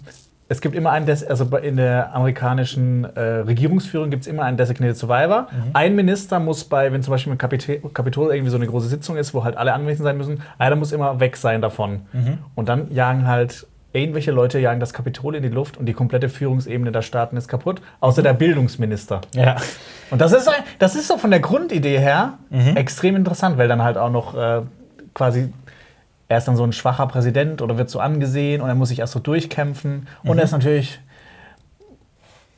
[0.50, 4.56] es gibt immer einen, Des also in der amerikanischen äh, Regierungsführung gibt es immer einen
[4.56, 5.42] Designated Survivor.
[5.50, 5.70] Mhm.
[5.72, 9.16] Ein Minister muss bei, wenn zum Beispiel im Kapite- Kapitol irgendwie so eine große Sitzung
[9.16, 12.02] ist, wo halt alle anwesend sein müssen, einer muss immer weg sein davon.
[12.12, 12.38] Mhm.
[12.56, 16.28] Und dann jagen halt irgendwelche Leute jagen das Kapitol in die Luft und die komplette
[16.28, 19.20] Führungsebene der Staaten ist kaputt, außer der Bildungsminister.
[19.34, 19.56] ja.
[20.10, 22.76] Und das ist, ein- das ist so von der Grundidee her Mhm.
[22.76, 24.62] extrem interessant, weil dann halt auch noch äh,
[25.14, 25.52] quasi
[26.30, 29.00] er ist dann so ein schwacher Präsident oder wird so angesehen und er muss sich
[29.00, 30.06] erst so durchkämpfen.
[30.22, 30.38] Und Mhm.
[30.38, 30.98] er ist natürlich.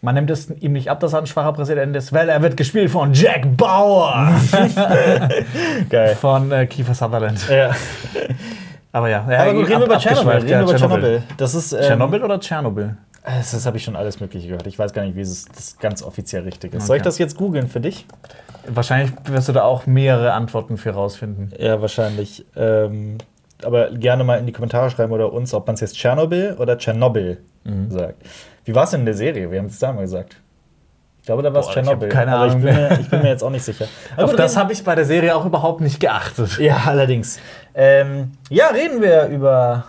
[0.04, 2.56] Man nimmt es ihm nicht ab, dass er ein schwacher Präsident ist, weil er wird
[2.56, 4.32] gespielt von Jack Bauer
[5.88, 6.16] Geil.
[6.16, 7.48] von äh, Kiefer Sutherland.
[7.48, 7.70] Ja.
[8.92, 10.32] Aber ja, ja Aber gut, reden wir über Tschernobyl.
[10.32, 11.22] Reden ja, über Tschernobyl.
[11.36, 11.72] Das ist.
[11.72, 12.96] ähm, Tschernobyl oder Tschernobyl?
[13.24, 14.66] Das, habe ich schon alles Mögliche gehört.
[14.66, 16.86] Ich weiß gar nicht, wie es das ganz offiziell richtig ist.
[16.88, 17.08] Soll ich Okay.
[17.08, 18.04] das jetzt googeln für dich?
[18.66, 21.52] Wahrscheinlich wirst du da auch mehrere Antworten für rausfinden.
[21.58, 22.44] Ja, wahrscheinlich.
[22.56, 23.18] Ähm,
[23.64, 26.76] aber gerne mal in die Kommentare schreiben oder uns, ob man es jetzt Tschernobyl oder
[26.78, 27.90] Tschernobyl Mhm.
[27.90, 28.16] sagt.
[28.64, 29.50] Wie war es denn in der Serie?
[29.50, 30.36] Wir haben es da mal gesagt.
[31.20, 32.08] Ich glaube, da war es Boah, ich Tschernobyl.
[32.08, 33.86] keine aber ich Ahnung bin, mir, ich bin mir jetzt auch nicht sicher.
[34.16, 36.58] Aber Auf gut, das habe ich bei der Serie auch überhaupt nicht geachtet.
[36.58, 37.38] Ja, allerdings.
[37.74, 39.84] Ähm, ja, reden wir über,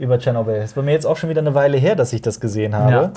[0.00, 0.54] über Tschernobyl.
[0.56, 2.90] Es war mir jetzt auch schon wieder eine Weile her, dass ich das gesehen habe.
[2.92, 3.12] Ja.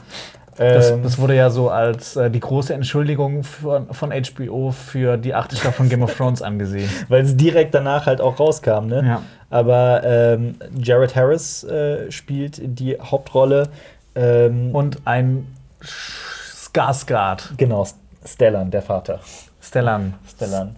[0.58, 5.18] Das, Ähm, das wurde ja so als äh, die große Entschuldigung von, von HBO für
[5.18, 6.90] die achte Staffel von Game of Thrones angesehen.
[7.10, 8.86] weil es direkt danach halt auch rauskam.
[8.88, 9.04] Ne?
[9.06, 9.22] Ja.
[9.50, 13.70] Aber ähm, Jared Harris äh, spielt die Hauptrolle.
[14.16, 17.86] Ähm, Und ein Skarsgård, genau,
[18.26, 19.20] Stellan, der Vater.
[19.62, 20.16] Stellan.
[20.28, 20.76] Stellan.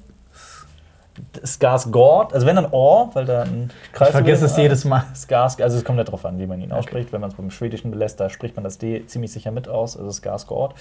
[1.43, 5.03] Skarsgård, also wenn dann Or, weil da ein Kreis Ich vergesse es jedes Mal.
[5.15, 7.11] Skars, also es kommt ja darauf an, wie man ihn ausspricht.
[7.11, 9.97] Wenn man es beim Schwedischen belässt, da spricht man das D ziemlich sicher mit aus,
[9.97, 10.71] also Skarsgård.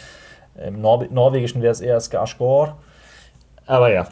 [0.64, 2.72] Im Norwe Norwegischen wäre es eher Skarsgård.
[3.68, 4.08] Aber ja,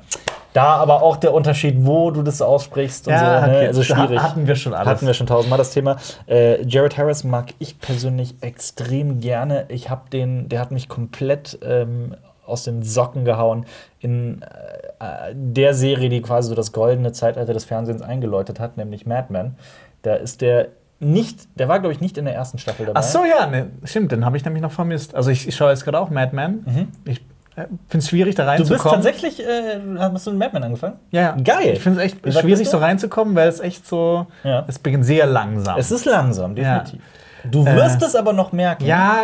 [0.56, 3.42] da aber auch der Unterschied, wo du das aussprichst und so, ne?
[3.42, 3.66] okay.
[3.66, 4.22] also schwierig.
[4.22, 4.88] Hatten wir schon alles.
[4.88, 5.96] Hatten wir schon tausendmal das Thema.
[6.26, 9.66] Äh, Jared Harris mag ich persönlich extrem gerne.
[9.68, 12.14] Ich habe den, der hat mich komplett ähm,
[12.46, 13.66] aus den Socken gehauen
[14.00, 19.04] in äh, der Serie, die quasi so das goldene Zeitalter des Fernsehens eingeläutet hat, nämlich
[19.04, 19.56] Mad Men.
[20.00, 20.68] Da ist der
[21.00, 23.00] nicht, der war glaube ich nicht in der ersten Staffel dabei.
[23.00, 25.14] Ach so, ja, ne, stimmt, den habe ich nämlich noch vermisst.
[25.14, 26.64] Also ich, ich schaue jetzt gerade auch Mad Men.
[27.04, 28.48] Ich äh, finde es schwierig, da Mhm.
[28.48, 29.02] Du bist reinzukommen.
[29.02, 30.96] tatsächlich, äh, hast du mit Mad Men angefangen?
[31.10, 31.36] ja, ja.
[31.42, 31.72] Geil.
[31.74, 34.64] Ich finde es echt schwierig, so reinzukommen, weil es echt so, Ja.
[34.68, 35.78] es beginnt sehr langsam.
[35.78, 36.78] Es ist langsam, Ja.
[36.80, 37.02] definitiv.
[37.50, 38.84] Du wirst es aber noch merken.
[38.84, 39.18] ja,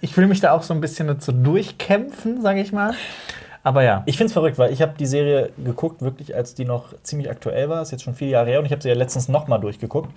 [0.00, 2.92] ich will mich da auch so ein bisschen dazu durchkämpfen, sage ich mal.
[3.68, 4.02] Aber ja.
[4.06, 7.30] Ich finde es verrückt, weil ich habe die Serie geguckt, wirklich als die noch ziemlich
[7.30, 7.82] aktuell war.
[7.82, 10.08] Ist jetzt schon vier Jahre her und ich habe sie ja letztens noch mal durchgeguckt.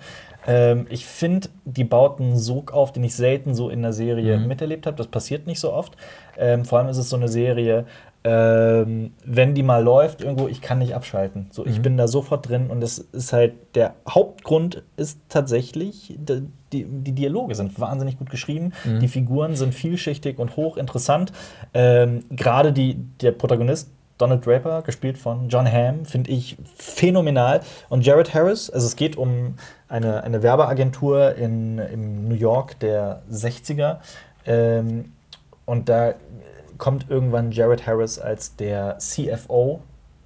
[0.46, 4.38] Ähm, ich finde, die baut einen Sog auf, den ich selten so in der Serie
[4.38, 4.96] miterlebt habe.
[4.96, 5.98] Das passiert nicht so oft.
[6.38, 7.84] Ähm, vor allem ist es so eine Serie,
[8.24, 11.48] ähm, wenn die mal läuft irgendwo, ich kann nicht abschalten.
[11.50, 16.16] So, ich bin da sofort drin und es ist halt der Hauptgrund ist tatsächlich
[16.72, 21.32] die, die Dialoge sind wahnsinnig gut geschrieben, die Figuren sind vielschichtig und hochinteressant.
[21.74, 27.60] Ähm, Gerade die der Protagonist Donald Draper, gespielt von John Hamm, finde ich phänomenal.
[27.88, 29.56] Und Jared Harris, also es geht um
[29.88, 33.98] eine, eine Werbeagentur in, in New York der 60er.
[34.46, 35.12] Ähm,
[35.64, 36.14] und da
[36.82, 39.82] kommt irgendwann Jared Harris als der CFO,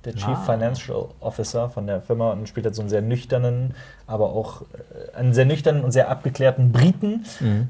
[0.07, 0.43] der Chief Ah.
[0.47, 3.75] Financial Officer von der Firma und spielt halt so einen sehr nüchternen,
[4.07, 7.27] aber auch äh, einen sehr nüchternen und sehr abgeklärten Briten,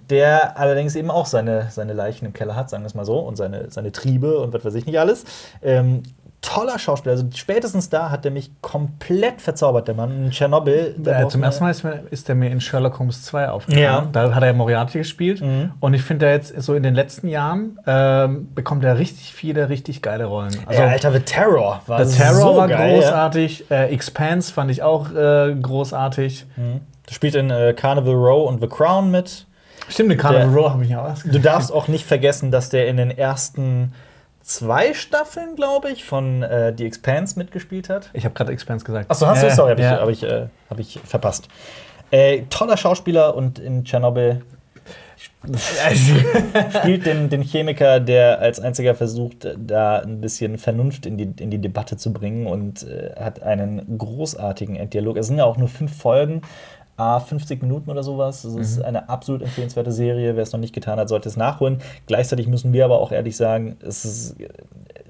[0.09, 3.19] der allerdings eben auch seine, seine Leichen im Keller hat, sagen wir es mal so,
[3.19, 5.25] und seine, seine Triebe und was weiß ich nicht alles.
[5.65, 6.05] Ähm,
[6.47, 10.27] toller Schauspieler, also spätestens da hat er mich komplett verzaubert, der Mann.
[10.27, 10.95] In Tschernobyl.
[11.05, 13.83] Äh, zum ersten Mal ist, mir, ist der mir in Sherlock Holmes 2 aufgefallen.
[13.83, 14.09] Ja.
[14.13, 15.41] Da hat er Moriarty gespielt.
[15.41, 15.73] Mhm.
[15.81, 20.03] Und ich finde, jetzt so in den letzten Jahren ähm, bekommt er richtig viele, richtig
[20.03, 20.57] geile Rollen.
[20.67, 23.01] Also, ja, Alter, The Terror war The Terror so war geil, ja.
[23.01, 23.71] großartig.
[23.71, 26.47] Äh, Expanse fand ich auch äh, großartig.
[26.57, 29.47] Du spielst in äh, Carnival Row und The Crown mit.
[29.89, 32.89] Stimmt, den Carnival Row habe ich ja auch Du darfst auch nicht vergessen, dass der
[32.89, 33.93] in den ersten
[34.47, 38.11] zwei Staffeln, glaube ich, von äh, The Expanse mitgespielt hat.
[38.13, 39.11] Ich habe gerade Expanse gesagt.
[39.11, 39.49] Achso, hast du?
[39.49, 40.01] Äh, Sorry, habe ich, ja.
[40.01, 41.49] hab ich, äh, hab ich verpasst.
[42.13, 44.43] Äh, toller Schauspieler und in Tschernobyl
[46.81, 51.51] spielt den, den Chemiker, der als einziger versucht, da ein bisschen Vernunft in die, in
[51.51, 55.17] die Debatte zu bringen und äh, hat einen großartigen Enddialog.
[55.17, 56.43] Es sind ja auch nur fünf Folgen,
[56.97, 58.45] a 50 Minuten oder sowas.
[58.45, 60.35] Es ist eine absolut empfehlenswerte Serie.
[60.35, 61.79] Wer es noch nicht getan hat, sollte es nachholen.
[62.07, 64.37] Gleichzeitig müssen wir aber auch ehrlich sagen, es ist,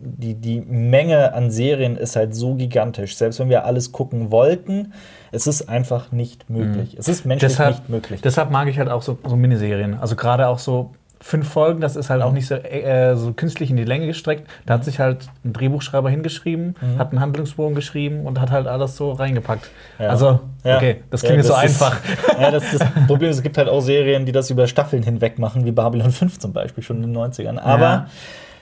[0.01, 3.17] die, die Menge an Serien ist halt so gigantisch.
[3.17, 4.93] Selbst wenn wir alles gucken wollten,
[5.31, 6.97] es ist einfach nicht möglich.
[6.99, 8.21] Es ist menschlich deshalb, nicht möglich.
[8.21, 9.95] deshalb mag ich halt auch so, so Miniserien.
[9.95, 12.27] Also gerade auch so fünf Folgen, das ist halt Mhm.
[12.27, 14.47] auch nicht so, äh, so künstlich in die Länge gestreckt.
[14.67, 16.99] Da hat sich halt ein Drehbuchschreiber hingeschrieben, Mhm.
[16.99, 19.71] hat einen Handlungsbogen geschrieben und hat halt alles so reingepackt.
[19.99, 20.09] Ja.
[20.11, 20.77] Also, Ja.
[20.77, 22.01] okay, das Ja, klingt jetzt so das ist- einfach.
[22.41, 25.39] Ja, das, das Problem ist, es gibt halt auch Serien, die das über Staffeln hinweg
[25.39, 27.59] machen, wie Babylon 5 zum Beispiel, schon in den 90ern.
[27.59, 28.07] Aber Ja.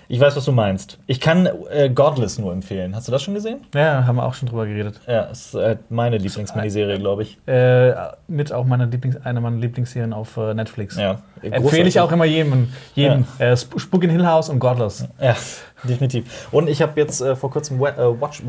[0.09, 0.99] Ich weiß, was du meinst.
[1.07, 2.95] Ich kann äh, Godless nur empfehlen.
[2.95, 3.61] Hast du das schon gesehen?
[3.75, 5.01] Ja, haben wir auch schon drüber geredet.
[5.07, 7.38] Ja, ist äh, meine Lieblingsminiserie, glaube ich.
[7.47, 7.95] Äh,
[8.29, 10.97] mit auch meiner Lieblings eine meiner Lieblingsserien auf äh, Netflix.
[10.97, 12.69] Ja, Empfehle ich auch immer jedem.
[12.95, 15.07] jedem äh, Sp- Spuk in Hill House und Godless.
[15.21, 15.37] Ja,
[15.85, 16.49] definitiv.
[16.53, 18.43] Und ich habe jetzt äh, vor kurzem äh, Watch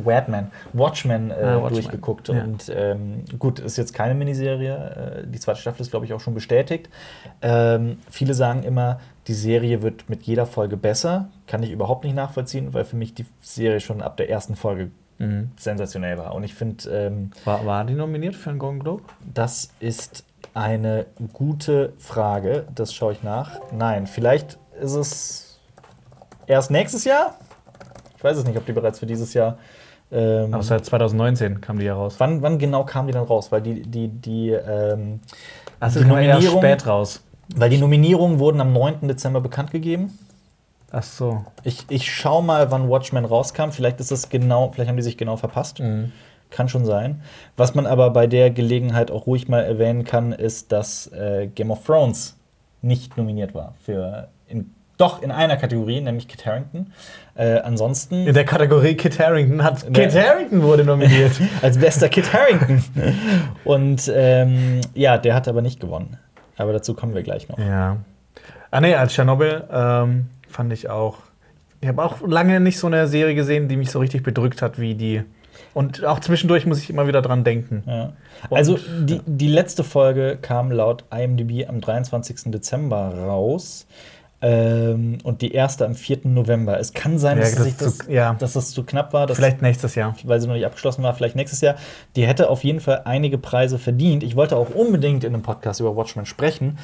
[0.73, 1.69] Watchmen äh, Ah, Watchmen.
[1.73, 2.27] durchgeguckt.
[2.29, 2.43] Ja.
[2.43, 5.23] Und ähm, gut, ist jetzt keine Miniserie.
[5.25, 6.89] Äh, die zweite Staffel ist, glaube ich, auch schon bestätigt.
[7.41, 11.29] Ähm, viele sagen immer, die Serie wird mit jeder Folge besser.
[11.47, 14.91] Kann ich überhaupt nicht nachvollziehen, weil für mich die Serie schon ab der ersten Folge
[15.17, 15.51] Mhm.
[15.57, 16.35] sensationell war.
[16.35, 19.03] Und ich finde, ähm, War, war die nominiert für einen Golden Globe?
[19.33, 22.65] das ist eine gute Frage.
[22.75, 23.51] Das schaue ich nach.
[23.71, 25.59] Nein, vielleicht ist es
[26.47, 27.35] erst nächstes Jahr.
[28.17, 29.57] Ich weiß es nicht, ob die bereits für dieses Jahr.
[30.11, 32.15] Ähm, Aber seit 2019 kam die ja raus.
[32.19, 33.51] wann, wann genau kam die dann raus?
[33.51, 35.19] Weil die, die, die, ähm,
[35.79, 37.23] Das die Nominierung- spät raus.
[37.53, 39.07] Weil die Nominierungen wurden am 9.
[39.07, 40.17] Dezember bekannt gegeben.
[40.91, 41.45] Ach so.
[41.63, 43.71] Ich, ich schau mal, wann Watchmen rauskam.
[43.71, 45.81] Vielleicht ist es genau, vielleicht haben die sich genau verpasst.
[46.51, 47.21] Kann schon sein.
[47.57, 51.71] Was man aber bei der Gelegenheit auch ruhig mal erwähnen kann, ist, dass äh, Game
[51.71, 52.37] of Thrones
[52.81, 56.93] nicht nominiert war für in, doch in einer Kategorie, nämlich Kit Harington.
[57.35, 61.33] Äh, ansonsten In der Kategorie Kit Harington hat Kit Harington wurde nominiert.
[61.61, 62.83] als bester Kit Harington.
[63.65, 66.17] Und ähm, ja, der hat aber nicht gewonnen.
[66.57, 67.57] Aber dazu kommen wir gleich noch.
[67.57, 67.97] ja.
[68.71, 71.19] Ah nee, als Tschernobyl ähm, fand ich auch.
[71.79, 74.79] Ich habe auch lange nicht so eine Serie gesehen, die mich so richtig bedrückt hat
[74.79, 75.23] wie die.
[75.73, 77.83] Und auch zwischendurch muss ich immer wieder dran denken.
[77.85, 78.13] Ja.
[78.49, 82.51] Also die, die letzte Folge kam laut IMDb am 23.
[82.51, 83.87] Dezember raus.
[84.47, 86.19] Ähm, und die erste am 4.
[86.25, 86.79] November.
[86.79, 88.33] Es kann sein, Ja, dass, das das, zu- ja.
[88.37, 90.15] dass das zu knapp war, Vielleicht nächstes Jahr.
[90.23, 91.75] weil sie noch nicht abgeschlossen war, vielleicht nächstes Jahr.
[92.15, 94.21] Die hätte auf jeden Fall einige Preise verdient.
[94.21, 96.77] Ich wollte auch unbedingt in einem Podcast über Watchmen sprechen,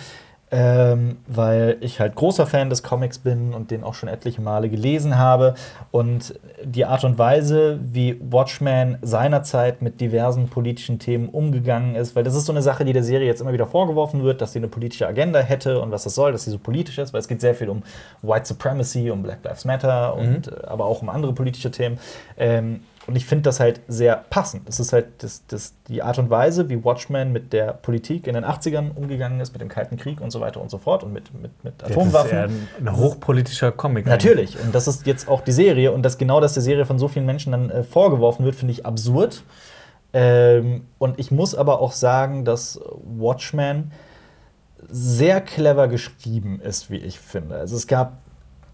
[0.53, 4.69] ähm, weil ich halt großer Fan des Comics bin und den auch schon etliche Male
[4.69, 5.55] gelesen habe.
[5.91, 12.25] Und die Art und Weise, wie Watchmen seinerzeit mit diversen politischen Themen umgegangen ist, weil
[12.25, 14.59] das ist so eine Sache, die der Serie jetzt immer wieder vorgeworfen wird, dass sie
[14.59, 17.29] eine politische Agenda hätte und was das soll, dass sie so politisch ist, weil es
[17.29, 17.83] geht sehr viel um
[18.21, 21.97] White Supremacy, um Black Lives Matter und äh, aber auch um andere politische Themen.
[22.37, 22.81] Ähm,
[23.12, 24.69] und ich finde das halt sehr passend.
[24.69, 28.36] Das ist halt das, das, die Art und Weise, wie Watchmen mit der Politik in
[28.36, 31.12] den 80ern umgegangen ist, mit dem Kalten Krieg und so weiter und so fort und
[31.12, 32.13] mit, mit, mit Atomwaffen.
[32.13, 34.06] Das ist ja ein, ein hochpolitischer Comic.
[34.06, 34.58] Natürlich.
[34.63, 35.91] Und das ist jetzt auch die Serie.
[35.91, 38.71] Und dass genau das der Serie von so vielen Menschen dann äh, vorgeworfen wird, finde
[38.71, 39.43] ich absurd.
[40.13, 43.91] Ähm, und ich muss aber auch sagen, dass Watchmen
[44.88, 47.56] sehr clever geschrieben ist, wie ich finde.
[47.56, 48.19] Also es gab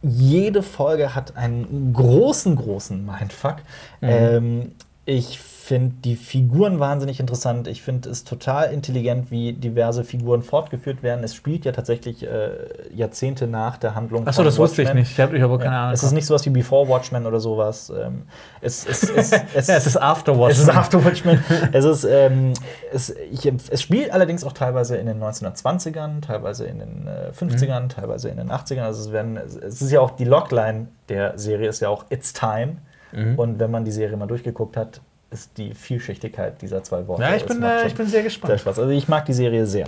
[0.02, 3.58] jede Folge hat einen großen, großen Mindfuck.
[4.02, 4.72] Ähm,
[5.06, 7.68] ich finde die Figuren wahnsinnig interessant.
[7.68, 11.26] Ich finde es total intelligent, wie diverse Figuren fortgeführt werden.
[11.26, 12.52] Es spielt ja tatsächlich äh,
[12.96, 14.26] Jahrzehnte nach der Handlung.
[14.26, 15.02] Achso, das wusste ich Watchmen.
[15.02, 15.12] nicht.
[15.12, 15.94] Ich habe auch keine Ahnung.
[15.94, 17.90] Es ist nicht sowas wie Before Watchmen oder sowas.
[17.90, 18.24] Ähm,
[18.62, 20.54] es, es, es, es, ja, es ist Afterwatch.
[20.54, 21.44] es ist After Watchmen.
[21.74, 22.54] es, ist, ähm,
[22.94, 27.82] es, ich, es spielt allerdings auch teilweise in den 1920ern, teilweise in den äh, 50ern,
[27.82, 27.90] Mhm.
[27.90, 28.84] teilweise in den 80ern.
[28.84, 32.32] Also es, werden, es ist ja auch die Logline der Serie ist ja auch It's
[32.32, 32.78] Time.
[33.12, 33.36] Mhm.
[33.38, 37.22] Und wenn man die Serie mal durchgeguckt hat, ist die Vielschichtigkeit dieser zwei Worte.
[37.24, 38.60] Ja, ich bin, äh, ich bin sehr sehr gespannt.
[38.60, 38.80] Spaß.
[38.80, 39.88] Also ich mag die Serie sehr.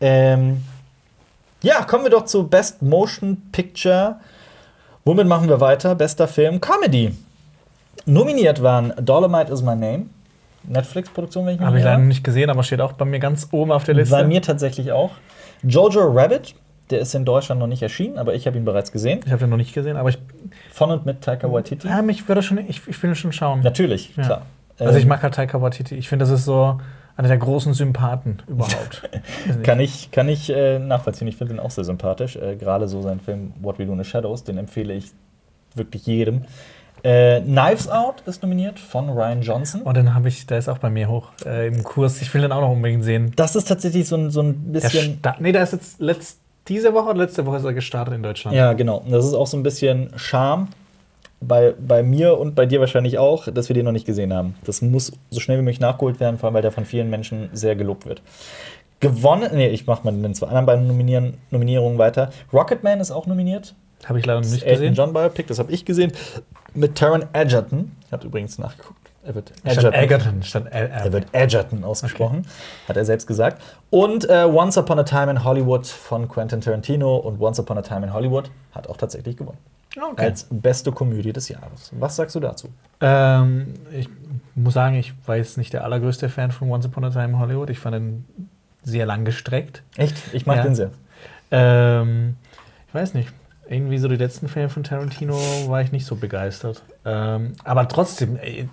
[0.00, 0.62] Ähm,
[1.62, 4.16] ja, kommen wir doch zu Best Motion Picture.
[5.04, 5.94] Womit machen wir weiter?
[5.94, 7.14] Bester Film Comedy.
[8.06, 10.06] Nominiert waren Dolomite is My Name.
[10.64, 13.48] Netflix-Produktion, wenn ich mich Habe ich leider nicht gesehen, aber steht auch bei mir ganz
[13.50, 14.14] oben auf der Liste.
[14.14, 15.10] Bei mir tatsächlich auch.
[15.62, 16.54] Jojo Rabbit.
[16.90, 19.20] Der ist in Deutschland noch nicht erschienen, aber ich habe ihn bereits gesehen.
[19.24, 20.18] Ich habe den noch nicht gesehen, aber ich,
[20.72, 21.88] Von und mit Taika Waititi.
[21.88, 23.60] ja, mich würde schon, ich, ich will ihn schon schauen.
[23.60, 24.24] Natürlich, Ja.
[24.24, 24.42] klar.
[24.78, 25.94] Also ich Ähm, mag halt Taika Waititi.
[25.96, 26.78] Ich finde, das ist so
[27.16, 29.02] einer der großen Sympathen überhaupt.
[29.62, 31.28] Kann ich, kann ich äh, nachvollziehen.
[31.28, 32.36] Ich finde ihn auch sehr sympathisch.
[32.36, 35.12] Äh, Gerade so sein Film What We Do in the Shadows, den empfehle ich
[35.74, 36.42] wirklich jedem.
[37.02, 39.82] Äh, Knives Out ist nominiert von Ryan Johnson.
[39.82, 42.22] Und dann habe ich, der ist auch bei mir hoch äh, im Kurs.
[42.22, 43.32] Ich will den auch noch unbedingt sehen.
[43.34, 45.18] Das ist tatsächlich so ein, so ein Der bisschen.
[45.18, 48.22] Sta nee, der ist jetzt letzt, diese Woche oder letzte Woche ist er gestartet in
[48.22, 48.56] Deutschland.
[48.56, 49.02] Ja, genau.
[49.10, 50.68] Das ist auch so ein bisschen Charme
[51.46, 54.54] bei, bei mir und bei dir wahrscheinlich auch, dass wir den noch nicht gesehen haben.
[54.64, 57.50] Das muss so schnell wie möglich nachgeholt werden, vor allem weil der von vielen Menschen
[57.52, 58.22] sehr gelobt wird.
[59.00, 62.30] Gewonnen, nee, ich mach mal den zwei anderen beiden Nominieren, Nominierungen weiter.
[62.52, 63.74] Rocketman ist auch nominiert.
[64.04, 64.94] Habe ich leider noch nicht gesehen.
[64.94, 66.12] John Biopic, das habe ich gesehen.
[66.74, 67.92] Mit Taron Egerton.
[68.12, 68.98] Hat übrigens nachgeguckt.
[69.24, 70.42] Er wird Stand Egerton.
[70.42, 72.44] Stand Ä- Er wird Edgerton ausgesprochen,
[72.88, 73.62] hat er selbst gesagt.
[73.90, 77.82] Und äh, Once Upon a Time in Hollywood von Quentin Tarantino und Once Upon a
[77.82, 79.58] Time in Hollywood hat auch tatsächlich gewonnen.
[79.96, 80.24] Okay.
[80.24, 81.90] Als beste Komödie des Jahres.
[81.98, 82.68] Was sagst du dazu?
[83.00, 84.08] Ähm, ich
[84.54, 87.38] muss sagen, ich war jetzt nicht der allergrößte Fan von Once Upon a Time in
[87.38, 87.68] Hollywood.
[87.70, 88.24] Ich fand ihn
[88.84, 89.82] sehr lang gestreckt.
[89.96, 90.16] Echt?
[90.32, 90.62] Ich mag Ja.
[90.62, 90.90] den sehr.
[91.50, 92.36] Ähm,
[92.88, 93.28] ich weiß nicht.
[93.68, 95.34] Irgendwie so die letzten Filme von Tarantino
[95.68, 96.82] war ich nicht so begeistert.
[97.04, 98.68] Ähm, aber trotzdem, ey,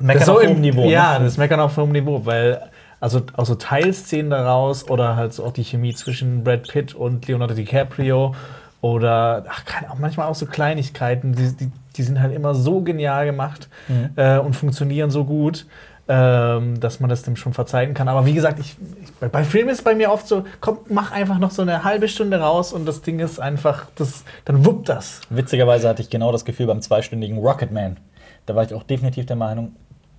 [0.00, 0.88] Meckern so auf hohem Niveau.
[0.88, 1.24] Ja, ne?
[1.26, 2.70] das Meckern auf hohem Niveau, weil
[3.00, 7.26] also auch so Teilszenen daraus oder halt so auch die Chemie zwischen Brad Pitt und
[7.26, 8.34] Leonardo DiCaprio
[8.80, 12.80] oder ach, keine Ahnung, manchmal auch so Kleinigkeiten, die, die, die sind halt immer so
[12.80, 14.10] genial gemacht Mhm.
[14.16, 15.66] äh, und funktionieren so gut,
[16.08, 18.08] ähm, dass man das dem schon verzeihen kann.
[18.08, 20.78] Aber wie gesagt, ich, ich, bei, bei Filmen ist es bei mir oft so, komm,
[20.88, 24.64] mach einfach noch so eine halbe Stunde raus und das Ding ist einfach, das, dann
[24.64, 25.20] wuppt das.
[25.30, 27.98] Witzigerweise hatte ich genau das Gefühl beim zweistündigen Rocketman.
[28.46, 29.76] Da war ich auch definitiv der Meinung,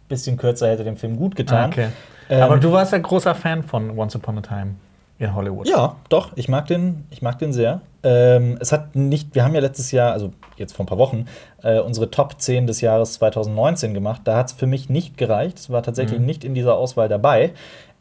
[0.08, 1.69] bisschen kürzer hätte dem Film gut getan.
[1.69, 1.88] Okay.
[2.30, 4.76] Ähm, Aber du warst ja großer Fan von Once Upon a Time
[5.22, 5.68] in Hollywood.
[5.70, 7.82] Ja, doch, ich mag den, ich mag den sehr.
[8.04, 11.26] Ähm, es hat nicht, wir haben ja letztes Jahr, also jetzt vor ein paar Wochen,
[11.64, 14.22] äh, unsere Top 10 des Jahres 2019 gemacht.
[14.26, 15.60] Da hat es für mich nicht gereicht.
[15.60, 16.26] Es war tatsächlich Mhm.
[16.26, 17.52] nicht in dieser Auswahl dabei.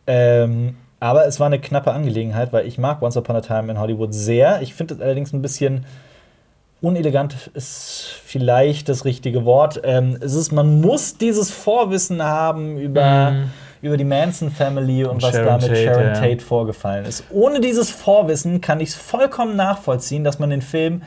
[0.06, 3.78] Ähm, aber es war eine knappe Angelegenheit, weil ich mag Once Upon a Time in
[3.78, 4.60] Hollywood sehr.
[4.62, 5.84] Ich finde es allerdings ein bisschen
[6.82, 9.80] unelegant ist vielleicht das richtige Wort.
[9.84, 13.50] Ähm, es ist, man muss dieses Vorwissen haben über, Mhm.
[13.82, 16.12] Über die Manson Family und, Und was Sharon da mit Tate, Sharon ja.
[16.14, 17.24] Tate vorgefallen ist.
[17.30, 21.02] Ohne dieses Vorwissen kann ich es vollkommen nachvollziehen, dass man den Film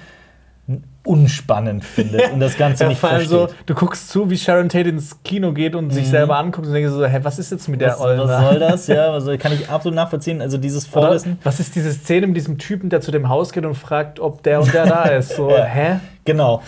[1.05, 3.27] unspannend findet und das Ganze Ja, nicht versteht.
[3.29, 6.73] so, du guckst zu, wie Sharon Tate ins Kino geht und sich selber anguckt und
[6.73, 8.87] denkst so, hä, was ist jetzt mit der Ollen was soll das?
[8.87, 10.41] Ja, also kann ich absolut nachvollziehen.
[10.41, 11.37] Also dieses Vorwissen.
[11.43, 14.41] was ist diese Szene mit diesem Typen, der zu dem Haus geht und fragt, ob
[14.43, 15.35] der und der da ist?
[15.35, 15.65] So, Ja.
[15.65, 15.99] hä?
[16.23, 16.63] Genau.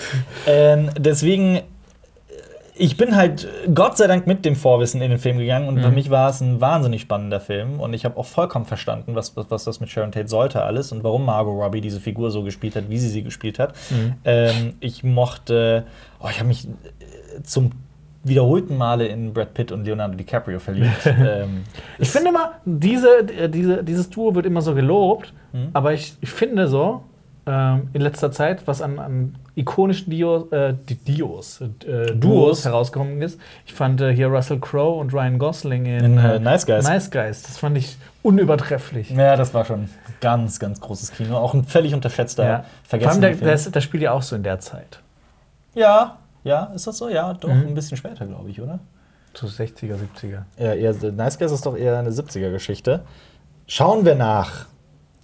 [0.45, 1.61] Ähm, deswegen,
[2.77, 5.91] ich bin halt Gott sei Dank mit dem Vorwissen in den Film gegangen und für
[5.91, 9.49] mich war es ein wahnsinnig spannender Film und ich habe auch vollkommen verstanden, was, was,
[9.49, 12.75] was das mit Sharon Tate sollte alles und warum Margot Robbie diese Figur so gespielt
[12.75, 13.73] hat, wie sie sie gespielt hat.
[14.25, 15.85] Ähm, ich mochte,
[16.19, 16.67] oh, ich habe mich
[17.43, 17.71] zum
[18.23, 20.89] wiederholten Male in Brad Pitt und Leonardo DiCaprio verliebt.
[21.05, 21.63] ähm,
[21.99, 25.33] Ich finde immer, diese, diese, dieses Duo wird immer so gelobt,
[25.73, 27.03] aber ich, ich finde so,
[27.45, 33.39] ähm, in letzter Zeit, was an, an ikonischen äh, die Dios, äh, Duos, herausgekommen ist.
[33.65, 36.83] Ich fand äh, hier Russell Crowe und Ryan Gosling in, In, äh, Nice Guys.
[36.87, 37.43] Nice Guys.
[37.43, 39.09] Das fand ich unübertrefflich.
[39.11, 39.89] ja, das war schon
[40.21, 41.37] ganz, ganz großes Kino.
[41.37, 42.49] Auch ein völlig unterschätzter, Ja.
[42.49, 43.51] Vor allem, vergessener der, Film.
[43.51, 44.99] das, das spielt ja auch so in der Zeit.
[45.73, 47.09] Ja, ja, ist das so?
[47.09, 47.67] Ja, doch, Mhm.
[47.67, 48.79] ein bisschen später, glaube ich, oder?
[49.33, 50.43] So 60er, 70er.
[50.57, 53.01] Ja, eher, Nice Guys ist doch eher eine 70er-Geschichte.
[53.67, 54.67] Schauen wir nach.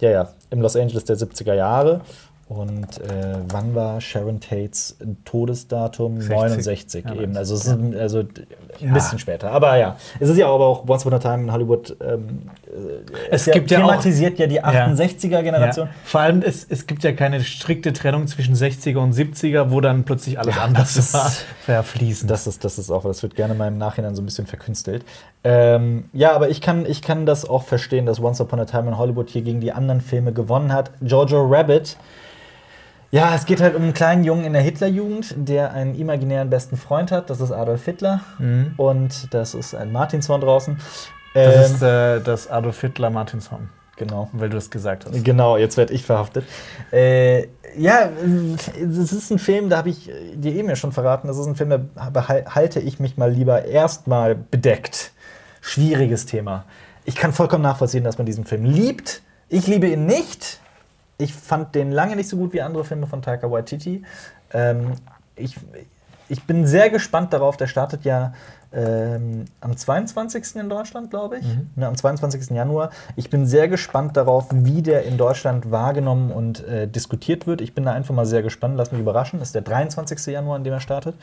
[0.00, 2.00] Ja, ja, im Los Angeles der 70er Jahre.
[2.58, 6.20] Und äh, wann war Sharon Tates Todesdatum?
[6.20, 6.30] 60.
[6.36, 7.32] 69 Ja, eben.
[7.32, 7.74] 90, Also, es ja.
[7.74, 8.28] ist, also ein
[8.80, 8.92] Ja.
[8.94, 9.50] bisschen später.
[9.50, 11.96] Aber ja, es ist ja aber auch Once Upon a Time in Hollywood.
[12.00, 12.42] Ähm,
[13.30, 15.86] Es ja, gibt ja thematisiert ja die 68er-Generation.
[15.88, 15.92] Ja.
[16.04, 20.04] Vor allem, es, es gibt ja keine strikte Trennung zwischen 60er und 70er, wo dann
[20.04, 21.32] plötzlich alles Ja, anders das ist- war.
[21.64, 22.28] Verfließen.
[22.28, 25.04] Das ist, das ist auch, das wird gerne mal im Nachhinein so ein bisschen verkünstelt.
[25.44, 28.88] Ähm, ja, aber ich kann, ich kann das auch verstehen, dass Once Upon a Time
[28.88, 30.90] in Hollywood hier gegen die anderen Filme gewonnen hat.
[31.00, 31.96] Jojo Rabbit.
[33.14, 36.78] Ja, es geht halt um einen kleinen Jungen in der Hitlerjugend, der einen imaginären besten
[36.78, 37.28] Freund hat.
[37.28, 38.22] Das ist Adolf Hitler.
[38.38, 38.72] Mhm.
[38.78, 40.78] Und das ist ein Martinshorn draußen.
[41.34, 44.30] Das Ähm, ist äh, das Adolf Hitler Martinson, genau.
[44.32, 45.22] weil du es gesagt hast.
[45.24, 46.46] Genau, jetzt werde ich verhaftet.
[46.90, 48.08] Äh, ja,
[48.80, 51.56] es ist ein Film, da habe ich dir eben ja schon verraten, das ist ein
[51.56, 55.12] Film, da halte ich mich mal lieber erstmal bedeckt.
[55.60, 56.64] Schwieriges Thema.
[57.04, 59.20] Ich kann vollkommen nachvollziehen, dass man diesen Film liebt.
[59.50, 60.60] Ich liebe ihn nicht.
[61.22, 64.02] Ich fand den lange nicht so gut wie andere Filme von Taika Waititi.
[64.52, 64.92] Ähm,
[65.36, 65.56] ich,
[66.28, 67.56] ich bin sehr gespannt darauf.
[67.56, 68.32] Der startet ja
[68.74, 70.56] ähm, am 22.
[70.56, 71.46] in Deutschland, glaube ich.
[71.76, 72.50] Ne, am 22.
[72.50, 72.90] Januar.
[73.16, 77.60] Ich bin sehr gespannt darauf, wie der in Deutschland wahrgenommen und äh, diskutiert wird.
[77.60, 78.76] Ich bin da einfach mal sehr gespannt.
[78.76, 79.38] Lass mich überraschen.
[79.40, 80.26] Das ist der 23.
[80.32, 81.14] Januar, an dem er startet.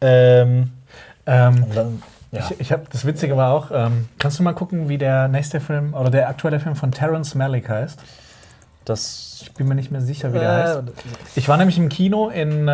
[0.00, 0.70] Ähm,
[1.26, 2.02] Ähm, dann,
[2.32, 2.40] ja.
[2.50, 5.60] Ich, ich hab, das Witzige war auch, ähm, kannst du mal gucken, wie der nächste
[5.60, 7.98] Film oder der aktuelle Film von Terrence Malick heißt?
[8.84, 10.82] Das Ich bin mir nicht mehr sicher, wie der Äh, heißt.
[11.36, 12.70] Ich war nämlich im Kino in äh,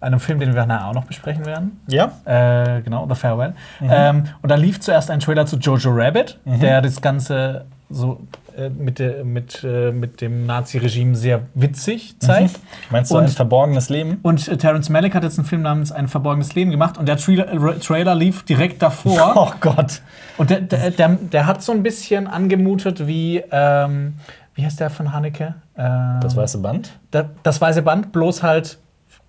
[0.00, 1.80] einem Film, den wir nachher auch noch besprechen werden.
[1.88, 2.12] ja?
[2.24, 3.54] Äh, genau, The Farewell.
[3.80, 3.88] Mhm.
[3.90, 8.20] Ähm, und da lief zuerst ein Trailer zu Jojo Rabbit, der das Ganze so
[8.56, 12.60] äh, mit, mit, äh, mit dem Nazi-Regime sehr witzig zeigt.
[12.90, 14.18] Meinst du Und- ein verborgenes Leben?
[14.22, 17.16] Und äh, Terrence Malick hat jetzt einen Film namens Ein verborgenes Leben gemacht und der
[17.16, 19.32] Trailer, äh, Trailer lief direkt davor.
[19.36, 20.02] Oh Gott.
[20.36, 24.14] Und der, der, der, der hat so ein bisschen angemutet wie, ähm,
[24.58, 25.54] wie heißt der von Haneke?
[25.76, 26.90] Ähm, Das weiße Band?
[27.12, 28.78] da, das Weiße Band, bloß halt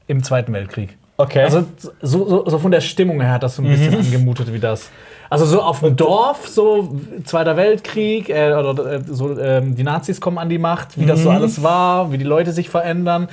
[0.07, 0.97] im Zweiten Weltkrieg.
[1.17, 1.43] Okay.
[1.43, 1.65] Also
[2.01, 4.89] so, so, so von der Stimmung her hat das so ein bisschen angemutet wie das.
[5.29, 10.19] Also so auf dem Dorf, so Zweiter Weltkrieg, äh, oder äh, so, ähm, die Nazis
[10.19, 13.27] kommen an die Macht, wie das so alles war, wie die Leute sich verändern.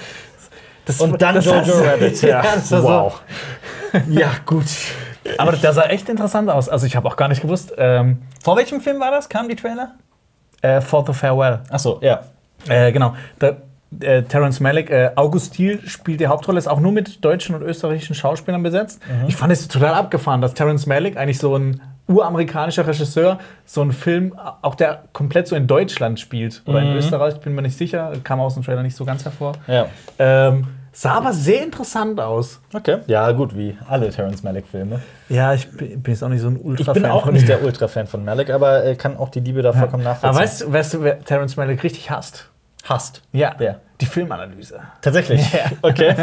[0.84, 2.20] Das, Und dann das, Jojo Rabbit.
[2.22, 3.22] Ja, das war wow.
[4.10, 4.66] ja, gut.
[5.38, 6.68] Aber der sah echt interessant aus.
[6.68, 7.72] Also ich habe auch gar nicht gewusst.
[7.78, 9.30] Ähm, Vor welchem Film war das?
[9.30, 9.94] Kamen die Trailer?
[10.66, 11.60] Äh, For the Farewell.
[11.70, 12.20] Achso, ja.
[12.68, 13.14] Äh, genau.
[13.38, 13.56] Da,
[14.00, 17.62] äh, Terence Malick, äh, August Thiel spielt die Hauptrolle, ist auch nur mit deutschen und
[17.62, 19.00] österreichischen Schauspielern besetzt.
[19.28, 23.92] Ich fand es total abgefahren, dass Terence Malick eigentlich so ein uramerikanischer Regisseur so einen
[23.92, 28.12] Film, auch der komplett so in Deutschland spielt oder in Österreich, bin mir nicht sicher,
[28.22, 29.52] kam aus dem Trailer nicht so ganz hervor.
[29.66, 29.86] Ja.
[30.18, 32.60] Ähm, sah aber sehr interessant aus.
[32.72, 32.98] Okay.
[33.06, 35.00] Ja, gut, wie alle Terrence Malick-Filme.
[35.28, 37.62] Ja, ich bin jetzt auch nicht so ein Ich Ultra-Fan bin auch von nicht der
[37.62, 40.30] Ultra-Fan von Malick, aber äh, kann auch die Liebe da vollkommen nachvollziehen.
[40.30, 42.48] Aber weißt, du- weißt du, wer Terence Malick richtig hasst?
[42.84, 43.20] Hasst.
[43.32, 43.80] Ja, Wer?
[44.00, 44.78] die Filmanalyse.
[45.02, 45.52] Tatsächlich.
[45.52, 45.72] Ja.
[45.82, 46.14] Okay.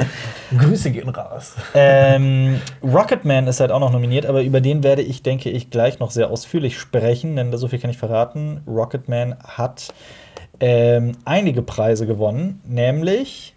[0.58, 1.54] Grüße gehen raus.
[1.74, 6.00] ähm, Rocketman ist halt auch noch nominiert, aber über den werde ich, denke ich, gleich
[6.00, 8.60] noch sehr ausführlich sprechen, denn so viel kann ich verraten.
[8.66, 9.94] Rocketman hat
[10.58, 13.54] ähm, einige Preise gewonnen, nämlich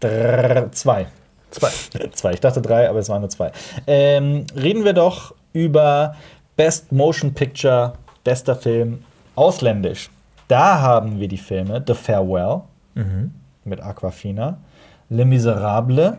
[0.00, 1.06] drrr, zwei.
[1.50, 1.70] Zwei.
[2.12, 2.32] zwei.
[2.32, 3.52] Ich dachte drei, aber es waren nur zwei.
[3.86, 6.14] Ähm, reden wir doch über
[6.56, 7.94] Best Motion Picture,
[8.24, 10.10] bester Film, ausländisch.
[10.48, 12.62] Da haben wir die Filme The Farewell
[13.64, 14.58] mit Aquafina.
[15.10, 16.14] Les Miserables,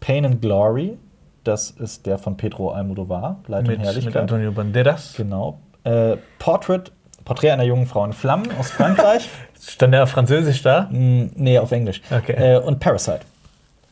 [0.00, 0.96] Pain and Glory,
[1.44, 4.16] das ist der von Pedro Almodovar, Leid und Mit, mit Herrlichkeit.
[4.16, 5.14] Antonio Banderas.
[5.16, 5.58] Genau.
[5.84, 6.90] Äh, Portrait,
[7.24, 9.28] Porträt einer jungen Frau in Flammen aus Frankreich.
[9.66, 10.88] Stand der auf Französisch da?
[10.90, 12.02] Mm, nee, auf Englisch.
[12.10, 12.32] Okay.
[12.32, 13.20] Äh, und Parasite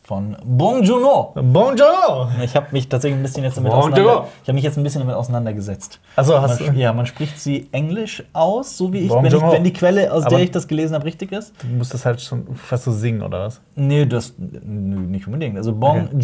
[0.03, 1.31] von Bong Joon-ho.
[1.33, 2.29] Bonjour!
[2.43, 3.87] Ich habe mich tatsächlich ein bisschen jetzt damit Bonjour.
[3.93, 5.99] auseinander, ich habe mich jetzt ein bisschen damit auseinandergesetzt.
[6.17, 6.65] Also Man, hast du.
[6.73, 9.53] ja, man spricht sie Englisch aus, so wie ich, wenn, ich, Bonjour.
[9.53, 11.53] wenn die Quelle, aus Aber- der ich das gelesen habe, richtig ist.
[11.61, 13.61] Du musst das halt schon fast so singen, oder was?
[13.75, 15.55] Nee, das nö, nicht unbedingt.
[15.55, 16.15] Also Bong Okay.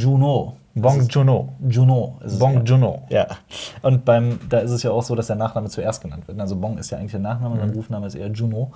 [0.76, 1.08] Bong ist
[2.34, 2.64] es Bong
[3.10, 3.28] ja.
[3.82, 6.40] Und beim, da ist es ja auch so, dass der Nachname zuerst genannt wird.
[6.40, 7.60] Also Bong ist ja eigentlich der Nachname, Mhm.
[7.60, 8.72] sein Rufname ist eher Juno.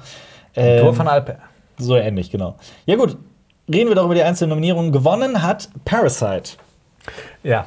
[0.53, 1.35] Tor Ähm, von Alper.
[1.77, 2.55] so ähnlich, genau.
[2.85, 3.17] Ja gut,
[3.71, 4.91] reden wir doch über die einzelnen Nominierungen.
[4.91, 6.51] Gewonnen hat Parasite.
[7.43, 7.65] Ja.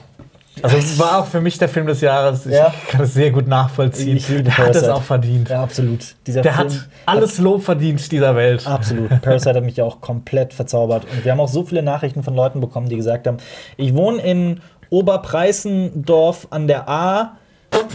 [0.62, 2.46] Also es war auch für mich der Film des Jahres.
[2.46, 2.72] Ich Ja.
[2.90, 4.16] kann es sehr gut nachvollziehen.
[4.16, 4.94] Ich liebe der hat es Parasite.
[4.94, 5.48] auch verdient.
[5.50, 6.14] Ja, absolut.
[6.26, 8.66] Dieser Der Film hat alles Lob verdient dieser Welt.
[8.66, 9.10] Absolut.
[9.20, 11.04] Parasite hat mich ja auch komplett verzaubert.
[11.12, 13.36] Und wir haben auch so viele Nachrichten von Leuten bekommen, die gesagt haben,
[13.76, 17.36] ich wohne in Oberpreissendorf an der A.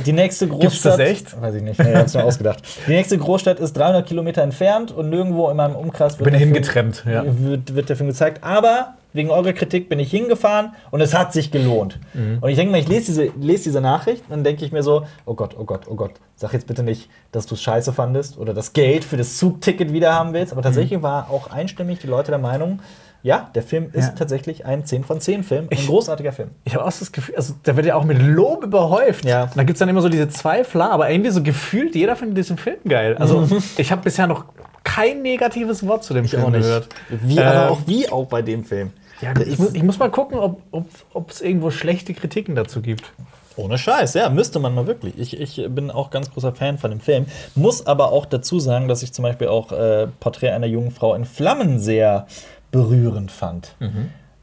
[0.05, 0.69] Die nächste Großstadt.
[0.71, 1.41] Gibt's das echt?
[1.41, 1.79] Weiß ich nicht.
[1.79, 2.63] Nee, hab's mir ausgedacht.
[2.87, 6.39] Die nächste Großstadt ist 300 Kilometer entfernt und nirgendwo in meinem Umkreis wird, Bin der
[6.39, 7.23] Film- hingetrennt, ja.
[7.25, 8.43] wird, wird der Film gezeigt.
[8.43, 11.99] Aber wegen eurer Kritik bin ich hingefahren und es hat sich gelohnt.
[12.13, 12.37] Mhm.
[12.41, 14.83] Und ich denke mal, ich lese diese, lese diese Nachricht und dann denke ich mir
[14.83, 17.91] so: Oh Gott, oh Gott, oh Gott, sag jetzt bitte nicht, dass du es scheiße
[17.93, 20.53] fandest oder das Geld für das Zugticket wieder haben willst.
[20.53, 21.03] Aber tatsächlich Mhm.
[21.03, 22.79] war auch einstimmig die Leute der Meinung,
[23.23, 24.13] ja, der Film ist Ja.
[24.17, 25.67] tatsächlich ein 10 von 10 Film.
[25.69, 26.49] Ein großartiger Film.
[26.63, 29.25] Ich habe auch das Gefühl, also der wird ja auch mit Lob überhäuft.
[29.25, 29.43] Ja.
[29.43, 32.37] Und da gibt es dann immer so diese Zweifler, aber irgendwie so gefühlt, jeder findet
[32.37, 33.15] diesen Film geil.
[33.19, 33.47] Also
[33.77, 34.45] ich habe bisher noch
[34.83, 36.89] kein negatives Wort zu dem Film gehört.
[37.09, 38.91] Wie, Ähm, aber auch wie auch bei dem Film.
[39.21, 43.13] Ja, ich, muss, ich muss mal gucken, ob es ob, irgendwo schlechte Kritiken dazu gibt.
[43.55, 45.19] Ohne Scheiß, ja, müsste man mal wirklich.
[45.19, 47.27] Ich, ich bin auch ganz großer Fan von dem Film.
[47.53, 51.13] Muss aber auch dazu sagen, dass ich zum Beispiel auch äh, Porträt einer jungen Frau
[51.13, 52.25] in Flammen sehr
[52.71, 53.75] berührend fand.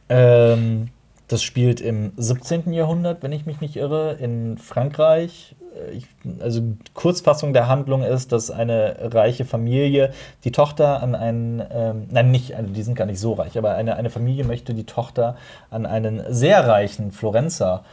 [0.08, 0.88] Ähm,
[1.28, 2.72] das spielt im 17.
[2.72, 5.54] Jahrhundert, wenn ich mich nicht irre, in Frankreich.
[5.88, 6.06] Äh, Ich,
[6.40, 6.62] also
[6.94, 10.12] Kurzfassung der Handlung ist, dass eine reiche Familie
[10.44, 13.72] die Tochter an einen, ähm, nein, nicht, also die sind gar nicht so reich, aber
[13.74, 15.36] eine, eine Familie möchte die Tochter
[15.70, 17.84] an einen sehr reichen Florenzer,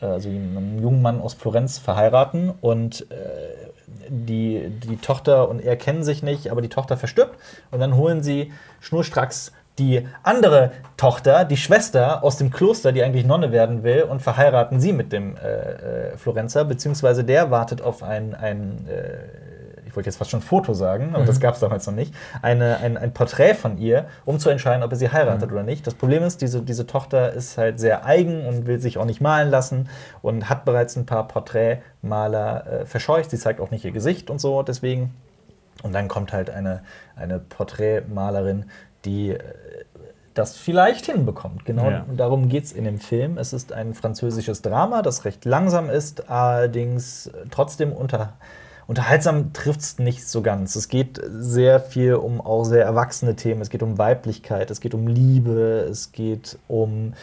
[0.00, 3.14] äh, also einen jungen Mann aus Florenz verheiraten und äh,
[4.08, 7.36] die, die Tochter und er kennen sich nicht, aber die Tochter verstirbt
[7.72, 13.26] und dann holen sie schnurstracks die andere Tochter, die Schwester aus dem Kloster, die eigentlich
[13.26, 18.02] Nonne werden will, und verheiraten sie mit dem äh, äh, Florenzer, beziehungsweise der wartet auf
[18.02, 19.44] ein, ein äh,
[19.94, 22.12] ich wollte jetzt fast schon Foto sagen, aber das gab es damals noch nicht,
[22.42, 25.86] eine, ein, ein Porträt von ihr, um zu entscheiden, ob er sie heiratet oder nicht.
[25.86, 29.20] Das Problem ist, diese, diese Tochter ist halt sehr eigen und will sich auch nicht
[29.20, 29.88] malen lassen
[30.20, 33.30] und hat bereits ein paar Porträtmaler äh, verscheucht.
[33.30, 35.14] Sie zeigt auch nicht ihr Gesicht und so, deswegen.
[35.84, 36.82] Und dann kommt halt eine,
[37.14, 38.64] eine Porträtmalerin,
[39.04, 39.38] die äh,
[40.34, 41.64] das vielleicht hinbekommt.
[41.64, 42.04] Genau Ja.
[42.16, 43.38] darum geht es in dem Film.
[43.38, 48.34] Es ist ein französisches Drama, das recht langsam ist, allerdings äh, trotzdem unter,
[48.86, 50.74] unterhaltsam trifft es nicht so ganz.
[50.76, 53.60] Es geht sehr viel um auch sehr erwachsene Themen.
[53.60, 57.14] Es geht um Weiblichkeit, es geht um Liebe, es geht um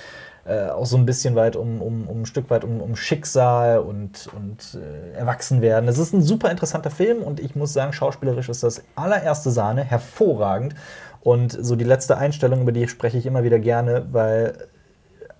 [0.44, 3.80] äh, auch so ein bisschen weit um, um, um ein Stück weit um, um Schicksal
[3.80, 5.88] und, und äh, Erwachsenwerden.
[5.88, 9.84] Es ist ein super interessanter Film und ich muss sagen, schauspielerisch ist das allererste Sahne,
[9.84, 10.74] hervorragend.
[11.22, 14.68] Und so die letzte Einstellung, über die spreche ich immer wieder gerne, weil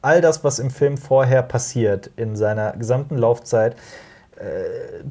[0.02, 3.76] all das, was im Film vorher passiert, in seiner gesamten Laufzeit,
[4.38, 5.04] äh,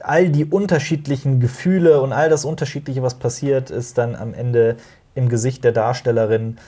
[0.00, 4.76] all die unterschiedlichen Gefühle und all das Unterschiedliche, was passiert, ist dann am Ende
[5.14, 6.58] im Gesicht der Darstellerin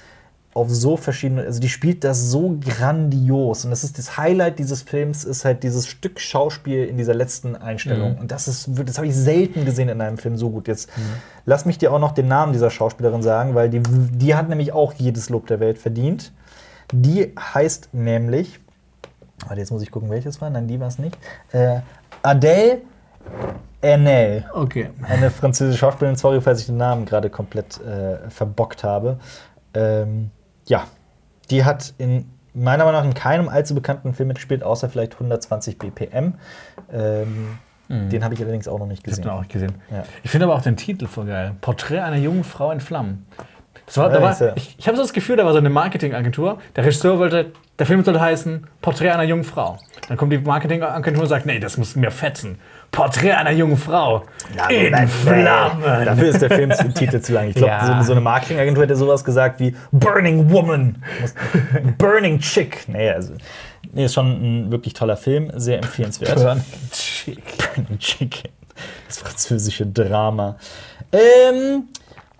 [0.54, 4.82] auf so verschiedene, also die spielt das so grandios und das ist das Highlight dieses
[4.82, 9.08] Films ist halt dieses Stück Schauspiel in dieser letzten Einstellung und das ist das habe
[9.08, 10.68] ich selten gesehen in einem Film so gut.
[10.68, 10.88] Jetzt
[11.44, 14.72] lass mich dir auch noch den Namen dieser Schauspielerin sagen, weil die die hat nämlich
[14.72, 16.32] auch jedes Lob der Welt verdient.
[16.92, 18.60] Die heißt nämlich
[19.46, 20.48] Warte, jetzt muss ich gucken, welches war.
[20.48, 21.18] Nein, die war es nicht.
[21.52, 21.80] Äh,
[22.22, 22.78] Adèle
[23.82, 24.44] Haenel.
[24.54, 24.90] Okay.
[25.02, 26.16] Eine französische Schauspielerin.
[26.16, 29.18] Sorry, falls ich den Namen gerade komplett äh, verbockt habe.
[29.74, 30.30] Ähm,
[30.66, 30.86] ja,
[31.50, 35.78] die hat in meiner Meinung nach in keinem allzu bekannten Film mitgespielt, außer vielleicht 120
[35.78, 36.34] BPM.
[36.92, 37.58] Ähm,
[37.88, 39.22] Den habe ich allerdings auch noch nicht Ich habe gesehen.
[39.24, 39.74] den auch nicht gesehen.
[39.90, 40.04] Ja.
[40.22, 41.52] Ich finde aber auch den Titel voll geil.
[41.60, 43.26] Porträt einer jungen Frau in Flammen.
[43.86, 46.58] Das war, Ja, war, ich ich habe so das Gefühl, da war so eine Marketingagentur.
[46.76, 49.78] Der Regisseur wollte, der Film sollte heißen Porträt einer jungen Frau.
[50.08, 52.58] Dann kommt die Marketingagentur und sagt, nee, das muss mir fetzen.
[52.94, 54.22] Porträt einer jungen Frau
[54.70, 55.82] in nein, Flammen.
[56.04, 57.48] Dafür ist der Filmtitel zu lang.
[57.48, 57.98] Ich glaube, Ja.
[58.00, 61.02] so, so eine Marketingagentur hätte sowas gesagt wie Burning Woman,
[61.98, 62.84] Burning Chick.
[62.86, 63.34] Nee, also,
[63.92, 64.26] nee, ist schon
[64.66, 66.36] ein wirklich toller Film, sehr empfehlenswert.
[66.36, 67.42] Burning Chick.
[67.74, 68.42] Burning Chick.
[69.08, 70.56] Das französische Drama.
[71.12, 71.84] Ähm,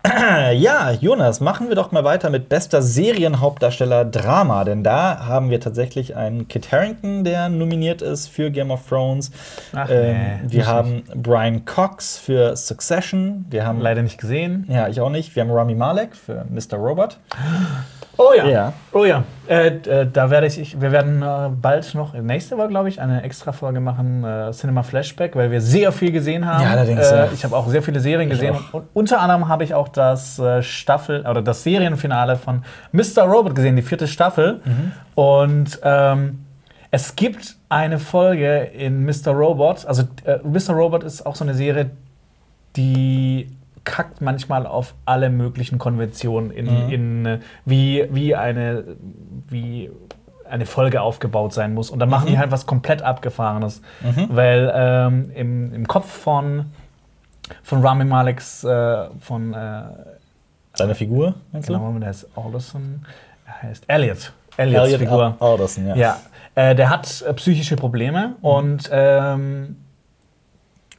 [0.55, 5.61] Ja, Jonas, machen wir doch mal weiter mit bester Serienhauptdarsteller Drama, denn da haben wir
[5.61, 9.31] tatsächlich einen Kit Harington, der nominiert ist für Game of Thrones.
[9.75, 13.47] Ach, ähm, nee, wir haben Brian Cox für Succession.
[13.49, 14.67] Wir haben Leider nicht gesehen.
[14.69, 15.35] ja, ich auch nicht.
[15.35, 16.77] Wir haben Rami Malek für Mr.
[16.77, 17.19] Robot.
[18.17, 18.47] Oh ja.
[18.47, 18.73] Ja.
[18.93, 19.25] Oh ja.
[19.47, 23.01] Äh, äh, da werde ich, ich, wir werden äh, bald noch, nächste Woche, glaube ich,
[23.01, 26.63] eine extra Folge machen, äh, Cinema Flashback, weil wir sehr viel gesehen haben.
[26.63, 27.29] Ja, allerdings, Äh, ja.
[27.33, 28.55] Ich habe auch sehr viele Serien gesehen.
[28.55, 28.75] auch.
[28.75, 33.25] Und unter anderem habe ich auch das äh, Staffel oder das Serienfinale von Mr.
[33.25, 34.61] Robot gesehen, die vierte Staffel.
[34.65, 34.93] Mhm.
[35.15, 36.45] Und ähm,
[36.91, 39.33] es gibt eine Folge in Mr.
[39.33, 40.05] Robot, also
[40.45, 40.75] Mr.
[40.75, 41.91] Robot ist auch so eine Serie,
[42.77, 43.51] die
[43.85, 48.85] kackt manchmal auf alle möglichen Konventionen in, in äh, wie, wie eine
[49.49, 49.91] wie
[50.49, 51.91] eine Folge aufgebaut sein muss.
[51.91, 53.81] Und dann machen die halt was komplett Abgefahrenes.
[54.29, 56.67] Weil ähm, im, im Kopf von,
[57.63, 59.83] von Rami Maleks, äh, von äh,
[60.75, 63.07] Seine Figur, genau, der heißt Alderson,
[63.47, 64.33] er heißt Elliot.
[64.57, 65.37] Elliots Elliot Figur.
[65.41, 65.95] Al- Alderson, ja.
[65.97, 66.17] Ja,
[66.55, 69.77] äh, der hat äh, psychische Probleme und ähm,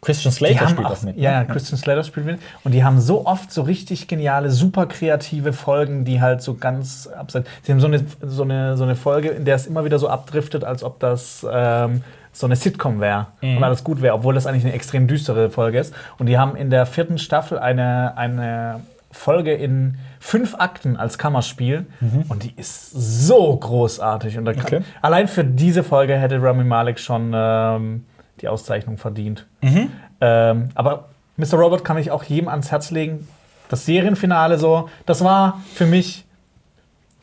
[0.05, 1.17] Christian Slater spielt auch, das mit.
[1.17, 1.47] Ja, ja, ne?
[1.47, 2.39] Christian Slater spielt mit.
[2.63, 7.07] Und die haben so oft so richtig geniale, super kreative Folgen, die halt so ganz
[7.07, 7.49] abseits.
[7.63, 10.07] Sie haben so eine, so, eine, so eine Folge, in der es immer wieder so
[10.07, 13.57] abdriftet, als ob das ähm, so eine Sitcom wäre Mhm.
[13.57, 15.93] und alles gut wäre, obwohl das eigentlich eine extrem düstere Folge ist.
[16.19, 18.81] Und die haben in der vierten Staffel eine, eine
[19.11, 21.85] Folge in fünf Akten als Kammerspiel
[22.27, 24.37] und die ist so großartig.
[24.37, 24.61] Und Mhm.
[24.61, 24.81] Okay.
[25.01, 28.05] allein für diese Folge hätte Rami Malek schon ähm,
[28.41, 29.45] die Auszeichnung verdient.
[29.61, 29.91] Mhm.
[30.21, 31.55] Ähm, aber Mr.
[31.57, 33.27] Robot kann ich auch jedem ans Herz legen.
[33.69, 36.25] Das Serienfinale so, das war für mich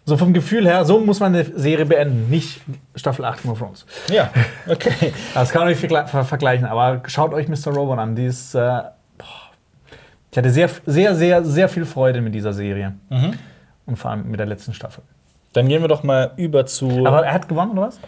[0.05, 2.61] so vom Gefühl her, so muss man eine Serie beenden, nicht
[2.97, 3.87] Staffel 8 Game of Thrones.
[4.11, 4.31] Ja,
[4.69, 5.13] okay.
[5.33, 7.73] Das kann man nicht vergle- ver vergleichen, aber schaut euch Mr.
[7.73, 8.17] Robot an.
[8.17, 8.81] Die ist, äh,
[10.31, 12.95] ich hatte sehr, sehr, sehr, sehr viel Freude mit dieser Serie.
[13.11, 13.35] Mhm.
[13.87, 15.05] Und vor allem mit der letzten Staffel.
[15.53, 17.07] Dann gehen wir doch mal über zu.
[17.07, 18.01] Aber er hat gewonnen, oder was?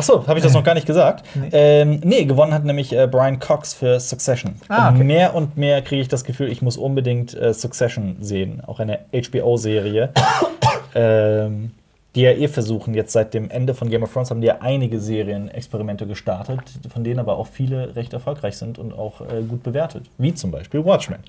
[0.00, 1.26] Achso, habe ich das noch gar nicht gesagt?
[1.34, 1.50] Nee.
[1.52, 4.54] Ähm, nee, gewonnen hat nämlich äh, Brian Cox für Succession.
[4.68, 5.04] Ah, und okay.
[5.04, 8.62] mehr und mehr kriege ich das Gefühl, ich muss unbedingt äh, Succession sehen.
[8.66, 10.10] Auch eine HBO-Serie.
[10.94, 11.72] ähm,
[12.14, 14.56] die ja eh versuchen, jetzt seit dem Ende von Game of Thrones haben die ja
[14.60, 16.60] einige Serienexperimente gestartet,
[16.92, 20.06] von denen aber auch viele recht erfolgreich sind und auch äh, gut bewertet.
[20.16, 21.20] Wie zum Beispiel Watchmen.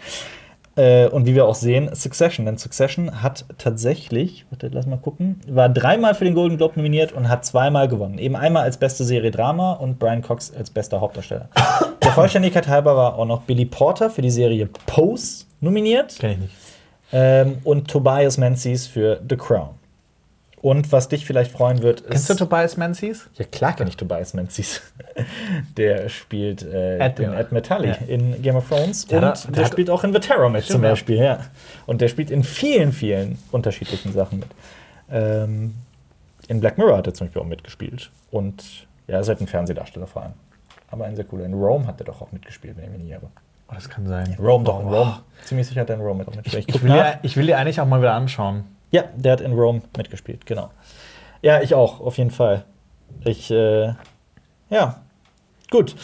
[0.78, 2.46] Äh, und wie wir auch sehen, Succession.
[2.46, 7.12] Denn Succession hat tatsächlich, warte, lass mal gucken, war dreimal für den Golden Globe nominiert
[7.12, 8.18] und hat zweimal gewonnen.
[8.18, 11.50] Eben einmal als beste Serie Drama und Brian Cox als bester Hauptdarsteller.
[12.04, 16.38] Der Vollständigkeit halber war auch noch Billy Porter für die Serie Pose nominiert Kenn ich
[16.40, 16.54] nicht.
[17.12, 19.81] ähm, und Tobias Menzies für The Crown.
[20.62, 22.40] Und was dich vielleicht freuen wird, Kennst du ist.
[22.40, 23.28] Tobias Menzies?
[23.36, 24.82] Ja, klar kenne ich Tobias Menzies.
[25.78, 27.34] Der spielt äh, Ed, den.
[27.34, 27.96] Ed Metalli Ja.
[28.08, 29.08] in Game of Thrones.
[29.08, 30.82] Der und hat- der, der hat- spielt auch in The Terror mit zum.
[30.82, 31.40] Beispiel, ja.
[31.88, 34.50] Und der spielt in vielen, vielen unterschiedlichen Sachen mit.
[35.12, 35.74] Ähm,
[36.48, 38.12] in Black Mirror hat er zum Beispiel auch mitgespielt.
[38.30, 38.64] Und
[39.08, 40.34] ja, er ist halt ein Fernsehdarsteller vor allem.
[40.92, 41.46] Aber ein sehr cooler.
[41.46, 43.30] In Rome hat er doch auch mitgespielt, wenn ich mich nicht irre.
[43.70, 44.36] Oh, das kann sein.
[44.40, 44.94] Rome doch, in Oh.
[44.96, 45.20] Rome.
[45.46, 46.66] Ziemlich sicher hat er in Rome auch mitgespielt.
[46.68, 48.66] Ich will, ja, ich will die eigentlich auch mal wieder anschauen.
[48.92, 50.70] Ja, der hat in Rome mitgespielt, genau.
[51.42, 52.66] Ja, ich auch, auf jeden Fall.
[53.24, 53.94] Ich, äh,
[54.70, 55.02] ja,
[55.70, 55.96] gut.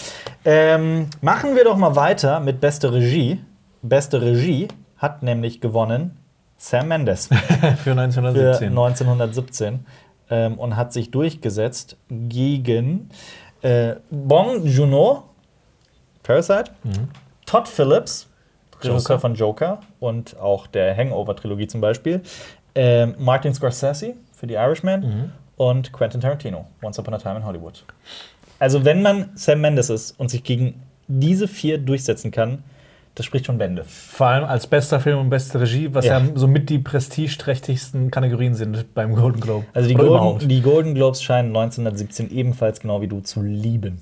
[0.45, 3.41] Ähm, machen wir doch mal weiter mit beste Regie.
[3.81, 4.67] Beste Regie
[4.97, 6.17] hat nämlich gewonnen
[6.57, 8.69] Sam Mendes Für für 1917.
[8.69, 9.85] 1917
[10.29, 13.09] ähm, und hat sich durchgesetzt gegen
[13.61, 15.23] äh, Bong Joon-ho,
[16.23, 16.71] Parasite,
[17.45, 18.27] Todd Phillips,
[18.81, 22.21] Regisseur von Joker und auch der Hangover-Trilogie zum Beispiel,
[22.77, 27.83] ähm, Martin Scorsese für The Irishman und Quentin Tarantino, Once Upon a Time in Hollywood.
[28.59, 32.63] Also wenn man Sam Mendes ist und sich gegen diese vier durchsetzen kann,
[33.15, 33.83] das spricht schon Bände.
[33.83, 36.25] Vor allem als bester Film und beste Regie, was ja, Ja.
[36.35, 39.65] somit die prestigeträchtigsten Kategorien sind beim Golden Globe.
[39.73, 43.99] Also die Golden, die Golden Globes scheinen 1917 ebenfalls genau wie du zu lieben.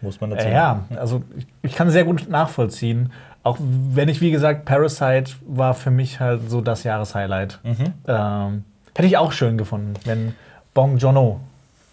[0.00, 3.12] Muss man dazu Äh, Ja, also ich, ich kann sehr gut nachvollziehen.
[3.44, 7.60] Auch wenn ich, wie gesagt, Parasite war für mich halt so das Jahreshighlight.
[7.62, 7.92] Mhm.
[8.08, 8.64] Ähm,
[8.94, 10.34] hätte ich auch schön gefunden, wenn
[10.72, 11.40] Bong Joon-ho,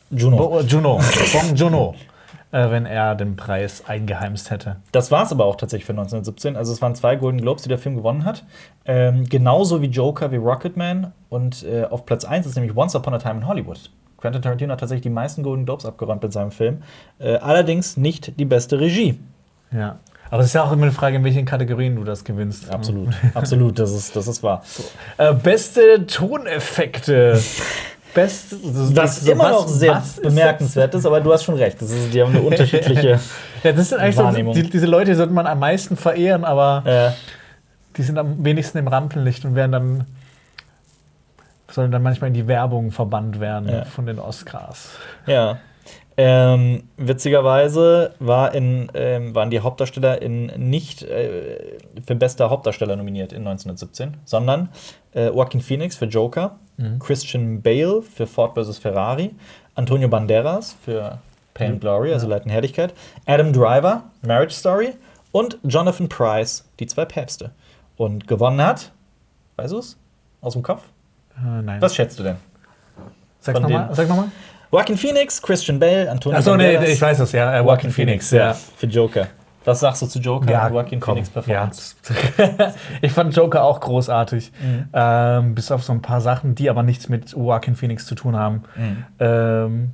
[0.09, 0.37] Juno.
[0.37, 0.99] Bo äh, Juno,
[1.33, 1.95] Bong Joon-ho,
[2.51, 4.77] äh, wenn er den Preis eingeheimst hätte.
[4.93, 6.55] Das war es aber auch tatsächlich für 1917.
[6.55, 8.45] Also es waren zwei Golden Globes, die der Film gewonnen hat.
[8.85, 11.11] Ähm, genauso wie Joker, wie Rocketman.
[11.29, 13.91] Und äh, auf Platz 1 ist nämlich Once Upon a Time in Hollywood.
[14.17, 16.83] Quentin Tarantino hat tatsächlich die meisten Golden Globes abgeräumt mit seinem Film.
[17.19, 19.19] Äh, allerdings nicht die beste Regie.
[19.71, 19.97] Ja.
[20.31, 22.69] Aber es ist ja auch immer eine Frage, in welchen Kategorien du das gewinnst.
[22.71, 24.63] Absolut, absolut, das ist, das ist wahr.
[25.17, 27.39] Äh, beste Toneffekte.
[28.13, 31.81] Best, Was so, immer was- noch sehr ist bemerkenswert ist, aber du hast schon recht.
[31.81, 33.19] Das ist, die haben eine unterschiedliche.
[33.63, 34.53] Ja, das sind eigentlich so, Wahrnehmung.
[34.55, 37.11] die, diese Leute sollte man am meisten verehren, aber äh,
[37.95, 40.05] die sind am wenigsten im Rampenlicht und werden dann
[41.69, 43.85] sollen dann manchmal in die Werbung verbannt werden Ja.
[43.85, 44.89] von den Oscars.
[45.25, 45.59] Ja.
[46.17, 53.31] Ähm, witzigerweise war in, ähm, waren die Hauptdarsteller in nicht äh, für bester Hauptdarsteller nominiert
[53.31, 54.69] in 1917, sondern
[55.13, 56.57] äh, Joaquin Phoenix für Joker,
[56.99, 58.79] Christian Bale für Ford vs.
[58.79, 59.35] Ferrari,
[59.75, 61.19] Antonio Banderas für
[61.53, 62.93] Pain and Glory, also Leid und Herrlichkeit,
[63.25, 64.93] Adam Driver, Marriage Story
[65.31, 67.51] und Jonathan Price, die zwei Päpste.
[67.97, 68.91] Und gewonnen hat,
[69.57, 69.97] weißt du es?
[70.41, 70.83] Aus dem Kopf?
[71.37, 71.81] Äh, nein.
[71.81, 72.37] Was schätzt du denn?
[73.39, 73.89] Sag's nochmal.
[73.93, 74.31] Sag nochmal.
[74.71, 76.89] Joaquin Phoenix, Christian Bale, Antonio Achso, nee, Banderas.
[76.95, 77.59] ich weiß es, ja.
[77.59, 78.53] Äh, Joaquin Phoenix, ja.
[78.53, 79.27] Für Joker.
[79.63, 80.49] Was sagst du zu Joker?
[80.49, 81.95] Ja, Joaquin komm, Phoenix Performance.
[82.37, 82.73] Ja.
[83.01, 84.51] ich fand Joker auch großartig.
[84.59, 84.89] Mhm.
[84.93, 88.35] Ähm, bis auf so ein paar Sachen, die aber nichts mit Joaquin Phoenix zu tun
[88.35, 88.63] haben.
[88.75, 89.05] Mhm.
[89.19, 89.91] Ähm,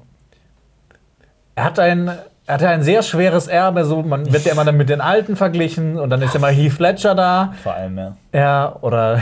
[1.56, 2.12] er hat ein.
[2.50, 5.36] Er hatte ein sehr schweres Erbe, so man wird ja immer dann mit den Alten
[5.36, 7.54] verglichen und dann ist immer Heath Ledger da.
[7.62, 8.16] Vor allem, ja.
[8.34, 9.22] Ja, oder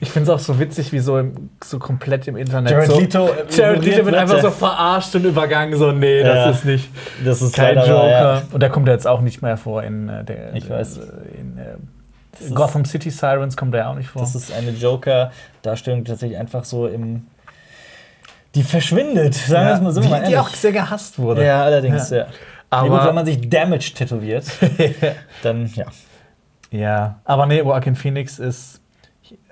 [0.00, 2.72] ich finde es auch so witzig, wie so, im, so komplett im Internet.
[2.72, 4.42] Jared so, Leto, äh, Jared Leto wird einfach er.
[4.42, 6.50] so verarscht und übergangen, so, nee, das Ja.
[6.50, 6.90] ist nicht.
[7.24, 8.10] Das ist Kein Joker.
[8.10, 8.42] ja.
[8.52, 10.54] Und der kommt ja jetzt auch nicht mehr vor in äh, der.
[10.54, 10.98] Ich weiß.
[10.98, 11.00] äh,
[11.40, 14.20] In, äh, Gotham City Sirens kommt der auch nicht vor.
[14.20, 17.26] Das ist eine Joker-Darstellung, die tatsächlich einfach so im.
[18.54, 20.00] Die verschwindet, sagen wir es mal so.
[20.00, 21.44] die, mal die auch sehr gehasst wurde.
[21.44, 22.26] Ja, allerdings, ja.
[22.70, 24.44] Aber- Aber gut, wenn man sich Damage tätowiert,
[25.42, 25.84] dann ja.
[26.70, 28.80] Ja, aber nee, Joaquin Phoenix ist.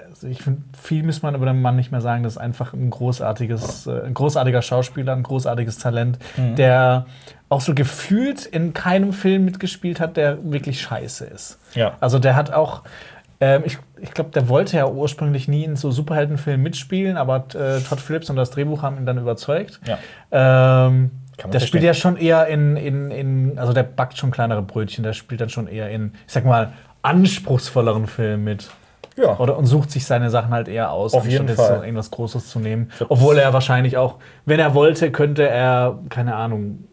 [0.09, 2.23] Also ich finde, viel muss man über den Mann nicht mehr sagen.
[2.25, 6.57] Das ist einfach ein großartiges, äh, ein großartiger Schauspieler, ein großartiges Talent, Mhm.
[6.57, 7.07] der
[7.49, 11.59] auch so gefühlt in keinem Film mitgespielt hat, der wirklich scheiße ist.
[11.75, 11.95] Ja.
[12.01, 12.83] Also der hat auch,
[13.43, 17.81] ähm, ich, ich glaube, der wollte ja ursprünglich nie in so Superheldenfilmen mitspielen, aber äh,
[17.81, 19.81] Todd Phillips und das Drehbuch haben ihn dann überzeugt.
[19.85, 19.99] Ja.
[20.87, 21.11] Ähm,
[21.53, 25.13] der spielt ja schon eher in, in, in, also der backt schon kleinere Brötchen, der
[25.13, 26.73] spielt dann schon eher in, ich sag mal,
[27.03, 28.71] anspruchsvolleren Filmen mit.
[29.17, 29.37] Ja.
[29.39, 31.57] Oder und sucht sich seine Sachen halt eher aus, Auf jeden Fall.
[31.57, 32.93] jetzt so irgendwas Großes zu nehmen.
[33.09, 36.85] Obwohl er wahrscheinlich auch, wenn er wollte, könnte er, keine Ahnung,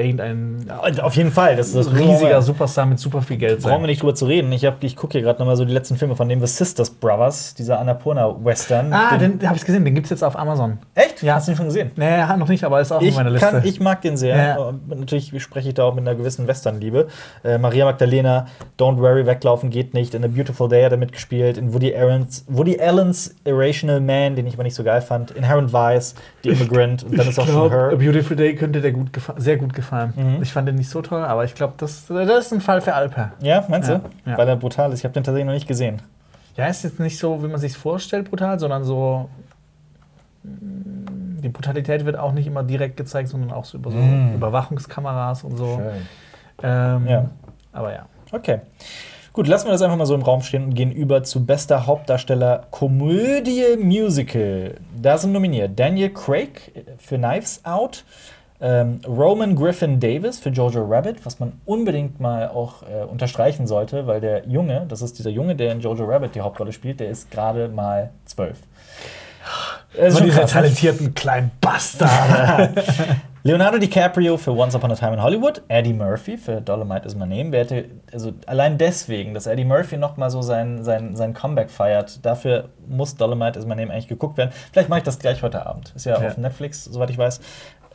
[0.00, 1.56] irgendein Und Auf jeden Fall.
[1.56, 4.50] Das ist das riesiger Superstar mit super viel Geld Brauchen wir nicht drüber zu reden.
[4.52, 6.90] Ich, hab- ich gucke hier gerade nochmal so die letzten Filme von dem The Sisters
[6.90, 8.92] Brothers, dieser Annapurna-Western.
[8.92, 10.78] Ah, den, den habe ich gesehen, den gibt es jetzt auf Amazon.
[10.94, 11.22] Echt?
[11.22, 11.34] Ja.
[11.36, 11.90] Hast du ihn schon gesehen?
[11.96, 13.46] Nee, noch nicht, aber ist auch Ich, auf meiner Liste.
[13.50, 14.36] kann, ich mag den sehr.
[14.36, 14.72] Ja.
[14.88, 17.08] Natürlich spreche ich da auch mit einer gewissen Western-Liebe.
[17.44, 18.46] Äh, Maria Magdalena,
[18.78, 20.14] Don't Worry, weglaufen geht nicht.
[20.14, 21.58] In A Beautiful Day hat er mitgespielt.
[21.58, 25.30] In Woody, Allen's, Woody Allen's Irrational Man, den ich aber nicht so geil fand.
[25.32, 27.04] Inherent Vice, The Immigrant.
[27.04, 27.96] Und dann ist auch ich schon glaube, A Her.
[27.96, 29.89] Beautiful Day könnte der gut sehr gut gefallen.
[29.90, 30.38] Mhm.
[30.42, 32.94] Ich fand den nicht so toll, aber ich glaube, das, das ist ein Fall für
[32.94, 33.32] Alper.
[33.40, 34.30] Ja, meinst Ja, du?
[34.30, 34.38] ja.
[34.38, 35.00] Weil er brutal ist.
[35.00, 36.00] Ich habe den tatsächlich noch nicht gesehen.
[36.56, 39.28] Ja, ist jetzt nicht so, wie man sich vorstellt, brutal, sondern so.
[40.44, 44.34] mm, Die Brutalität wird auch nicht immer direkt gezeigt, sondern auch so über so Mm.
[44.34, 45.76] Überwachungskameras und so.
[45.76, 46.06] Schön.
[46.62, 47.30] Ähm, Ja.
[47.72, 48.06] Aber ja.
[48.32, 48.60] Okay.
[49.32, 51.86] Gut, lassen wir das einfach mal so im Raum stehen und gehen über zu bester
[51.86, 54.74] Hauptdarsteller Komödie Musical.
[55.00, 58.04] Da sind nominiert Daniel Craig für Knives Out,
[58.60, 64.06] ähm, Roman Griffin Davis für Jojo Rabbit, was man unbedingt mal auch äh, unterstreichen sollte,
[64.06, 67.10] weil der Junge, das ist dieser Junge, der in Jojo Rabbit die Hauptrolle spielt, der
[67.10, 68.58] ist gerade mal zwölf.
[69.92, 72.74] Ist Von schon diese krass, talentierten kleinen Bastarde.
[73.42, 77.26] Leonardo DiCaprio für Once Upon a Time in Hollywood, Eddie Murphy für Dolomite is My
[77.26, 77.50] Name.
[77.52, 81.70] Wer hätte, also allein deswegen, dass Eddie Murphy noch mal so sein, sein, sein Comeback
[81.70, 84.50] feiert, dafür muss Dolomite is My Name eigentlich geguckt werden.
[84.72, 85.92] Vielleicht mache ich das gleich heute Abend.
[85.96, 86.28] Ist ja, Ja.
[86.28, 87.40] auf Netflix, soweit ich weiß.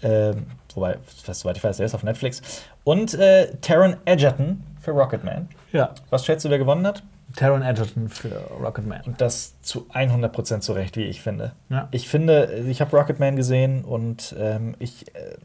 [0.04, 2.42] Ähm, wobei, fast soweit ich weiß, der ist auf Netflix.
[2.84, 5.48] Und äh, Taron Egerton für Rocketman.
[5.72, 5.92] ja.
[6.10, 7.04] Was schätzt du, wer gewonnen hat?
[7.36, 8.30] Taron Egerton für
[8.62, 9.02] Rocketman.
[9.06, 11.54] Und das zu 100% zu Recht, wie ich finde.
[11.70, 11.88] Ja.
[11.92, 15.36] Ich finde, ich habe Rocketman gesehen und ähm, ich äh,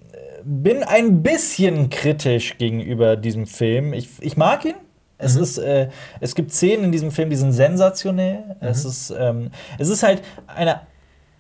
[0.45, 3.93] bin ein bisschen kritisch gegenüber diesem Film.
[3.93, 4.75] Ich, ich mag ihn.
[5.19, 5.89] Es, ist, äh,
[6.21, 8.57] es gibt Szenen in diesem Film, die sind sensationell.
[8.61, 10.81] Es, ist, ähm, es ist halt eine.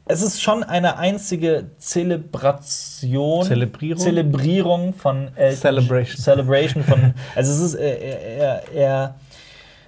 [0.06, 3.44] Es ist schon eine einzige Zelebration.
[3.44, 4.02] Zelebrierung?
[4.02, 6.20] Zelebrierung von Elton Celebration.
[6.20, 7.14] Celebration von.
[7.36, 9.14] Also es ist äh, eher, eher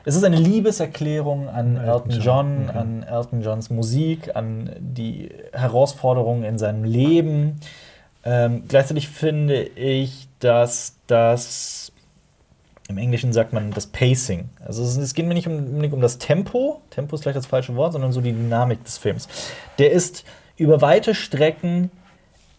[0.05, 2.79] es ist eine Liebeserklärung an Elton Elton John, John, okay.
[2.79, 7.61] an Elton Johns Musik, an die Herausforderungen in seinem Leben.
[8.25, 11.93] Ähm, gleichzeitig finde ich, dass das
[12.89, 14.51] im Englischen sagt man das Pacing.
[14.65, 17.47] Also es, es geht mir nicht um, unbedingt um das Tempo, Tempo ist vielleicht das
[17.47, 19.29] falsche Wort, sondern so die Dynamik des Films.
[19.79, 20.25] Der ist
[20.57, 21.91] über weite Strecken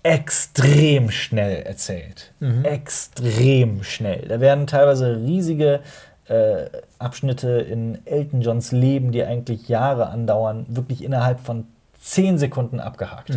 [0.01, 2.33] extrem schnell erzählt.
[2.63, 4.27] Extrem schnell.
[4.27, 5.81] Da werden teilweise riesige
[6.27, 6.65] äh,
[6.99, 11.67] Abschnitte in Elton Johns Leben, die eigentlich Jahre andauern, wirklich innerhalb von
[11.99, 13.31] zehn Sekunden abgehakt.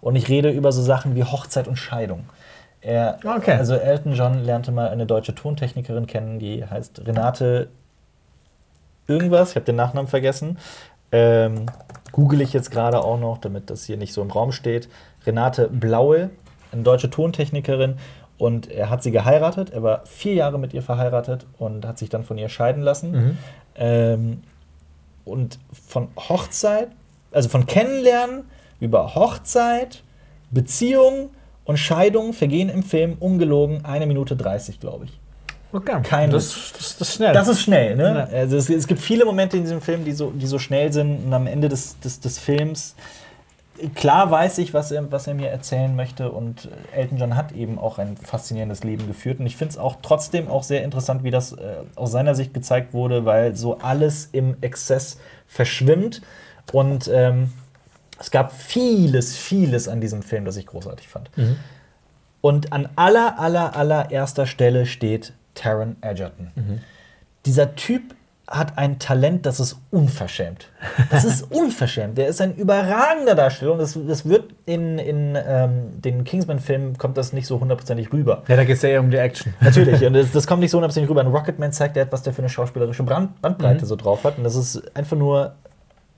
[0.00, 2.24] Und ich rede über so Sachen wie Hochzeit und Scheidung.
[2.80, 3.52] Er, Okay.
[3.52, 7.68] Also Elton John lernte mal eine deutsche Tontechnikerin kennen, die heißt Renate
[9.06, 10.58] irgendwas, ich habe den Nachnamen vergessen.
[11.12, 11.66] Ähm,
[12.12, 14.88] Google ich jetzt gerade auch noch, damit das hier nicht so im Raum steht.
[15.26, 16.30] Renate Blaue,
[16.72, 17.96] eine deutsche Tontechnikerin.
[18.38, 19.70] Und er hat sie geheiratet.
[19.70, 23.10] Er war vier Jahre mit ihr verheiratet und hat sich dann von ihr scheiden lassen.
[23.12, 23.38] Mhm.
[23.76, 24.42] Ähm,
[25.24, 26.88] und von Hochzeit,
[27.32, 28.44] also von Kennenlernen
[28.80, 30.02] über Hochzeit,
[30.50, 31.30] Beziehung
[31.64, 35.18] und Scheidung vergehen im Film ungelogen eine Minute 30, glaube ich.
[35.72, 36.00] Okay.
[36.04, 37.32] Kein das, das, das ist schnell.
[37.32, 38.28] Das ist schnell, ne?
[38.30, 38.36] Ja.
[38.36, 41.24] Also es, es gibt viele Momente in diesem Film, die so, die so schnell sind
[41.26, 42.94] und am Ende des, des, des Films.
[43.94, 47.78] Klar weiß ich, was er, was er mir erzählen möchte und Elton John hat eben
[47.78, 51.32] auch ein faszinierendes Leben geführt und ich finde es auch trotzdem auch sehr interessant, wie
[51.32, 55.18] das äh, aus seiner Sicht gezeigt wurde, weil so alles im Exzess
[55.48, 56.22] verschwimmt
[56.72, 57.52] und ähm,
[58.18, 61.36] es gab vieles, vieles an diesem Film, das ich großartig fand.
[61.36, 61.56] Mhm.
[62.40, 66.52] Und an aller, aller, allererster Stelle steht Taron Egerton.
[66.54, 66.80] Mhm.
[67.46, 68.14] Dieser Typ
[68.46, 70.68] hat ein Talent, das ist unverschämt.
[71.10, 72.18] Das ist unverschämt.
[72.18, 77.16] Der ist ein überragender Darsteller und das, das wird in, in ähm, den Kingsman-Filmen kommt
[77.16, 78.42] das nicht so hundertprozentig rüber.
[78.46, 79.54] ja, da geht es ja eher um die Action.
[79.60, 81.22] Natürlich, und das, das kommt nicht so hundertprozentig rüber.
[81.22, 83.88] In Rocketman zeigt er, was der für eine schauspielerische Brand Bandbreite Mhm.
[83.88, 85.54] so drauf hat und das ist einfach nur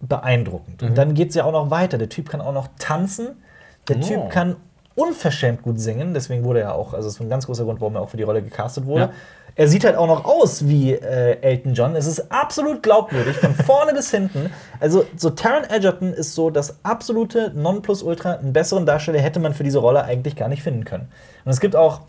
[0.01, 0.83] beeindruckend.
[0.83, 0.89] Mhm.
[0.89, 1.99] Und dann geht es ja auch noch weiter.
[1.99, 3.43] Der Typ kann auch noch tanzen.
[3.89, 4.01] Der Oh.
[4.01, 4.57] Typ kann
[4.95, 6.15] unverschämt gut singen.
[6.15, 8.17] Deswegen wurde er auch, also das ist ein ganz großer Grund, warum er auch für
[8.17, 9.03] die Rolle gecastet wurde.
[9.03, 9.11] Ja.
[9.59, 11.97] Er sieht halt auch noch aus wie äh, Elton John.
[11.97, 14.53] Es ist absolut glaubwürdig, von vorne bis hinten.
[14.81, 18.35] Also, so Taron Egerton ist so das absolute Nonplusultra.
[18.35, 21.09] Einen besseren Darsteller hätte man für diese Rolle eigentlich gar nicht finden können.
[21.47, 22.03] Und es gibt auch,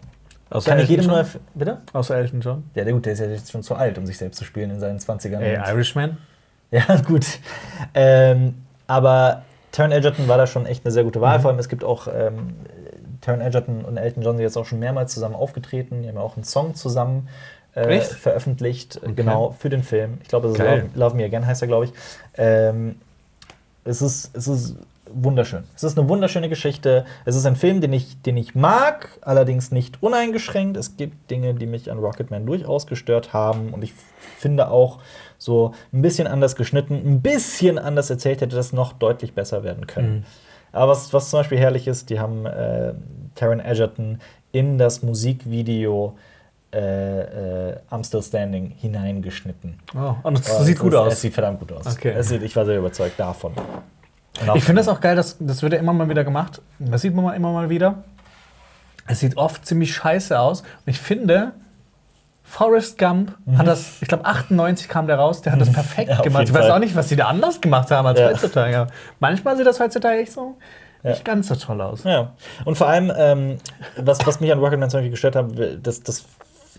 [0.50, 1.22] Außer kann ich Elton jedem nur.
[1.22, 1.42] John?
[1.54, 1.78] Bitte?
[1.94, 2.64] Außer Elton John.
[2.76, 4.70] Ja, der, gut, der ist ja jetzt schon zu alt, um sich selbst zu spielen
[4.70, 5.40] in seinen 20ern.
[5.40, 6.18] Ey, Irishman.
[6.72, 7.26] ja, gut.
[7.94, 8.56] Ähm,
[8.88, 11.40] aber Taron Egerton war da schon echt eine sehr gute Wahl.
[11.40, 12.56] Vor allem, es gibt auch ähm,
[13.28, 16.02] Taron Egerton und Elton John sind jetzt auch schon mehrmals zusammen aufgetreten.
[16.02, 17.28] Die haben ja auch einen Song zusammen
[17.74, 20.20] äh, veröffentlicht, äh, genau, für den Film.
[20.24, 20.90] Ich glaube, das ist Geil.
[20.94, 21.92] Love, Love Me Again heißt er, glaube ich.
[22.38, 22.96] Ähm,
[23.84, 24.78] es, ist, es ist
[25.12, 25.66] wunderschön.
[25.76, 27.06] Es ist eine wunderschöne Geschichte.
[27.26, 30.78] Es ist ein Film, den ich, den ich mag, allerdings nicht uneingeschränkt.
[30.78, 33.74] Es gibt Dinge, die mich an Rocketman durchaus gestört haben.
[33.74, 33.94] Und ich
[34.38, 35.00] finde auch
[35.38, 39.86] so ein bisschen anders geschnitten, ein bisschen anders erzählt, hätte das noch deutlich besser werden
[39.86, 40.20] können.
[40.20, 40.24] Mhm.
[40.78, 42.94] Aber was, was zum Beispiel herrlich ist, die haben äh,
[43.36, 44.20] Taron Egerton
[44.52, 46.18] in das Musikvideo
[46.74, 49.80] äh, äh, I'm Still Standing hineingeschnitten.
[49.96, 51.14] Oh, und das Oh, sieht es gut ist- aus.
[51.14, 51.88] Es sieht verdammt gut aus.
[51.88, 52.14] Okay.
[52.18, 53.54] Es sieht, ich war sehr überzeugt davon.
[54.56, 56.62] Ich finde das auch geil, dass, das wird ja immer mal wieder gemacht.
[56.78, 58.04] Das sieht man mal immer mal wieder.
[59.08, 60.62] Es sieht oft ziemlich scheiße aus.
[60.62, 61.54] Und ich finde,
[62.50, 63.58] Forrest Gump Mhm.
[63.58, 66.44] hat das, ich glaube 98 kam der raus, der hat das perfekt Ja, gemacht.
[66.46, 68.28] Ich weiß auch nicht, was die da anders gemacht haben als Ja.
[68.30, 68.78] heutzutage.
[68.80, 70.56] Aber manchmal sieht das heutzutage echt so
[71.04, 71.10] Ja.
[71.12, 72.04] nicht ganz so toll aus.
[72.06, 72.32] Ja.
[72.66, 73.58] Und vor allem, ähm,
[73.98, 75.48] was, was mich an Rocketman zum Beispiel gestört hat,
[75.84, 76.26] das, das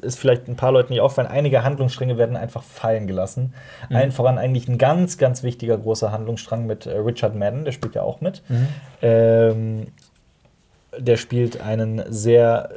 [0.00, 3.52] ist vielleicht ein paar Leuten nicht auffallen, einige Handlungsstränge werden einfach fallen gelassen.
[3.92, 7.94] Allen voran eigentlich ein ganz, ganz wichtiger großer Handlungsstrang mit äh, Richard Madden, der spielt
[7.94, 8.42] ja auch mit.
[9.02, 9.88] Ähm,
[10.96, 12.70] der spielt einen sehr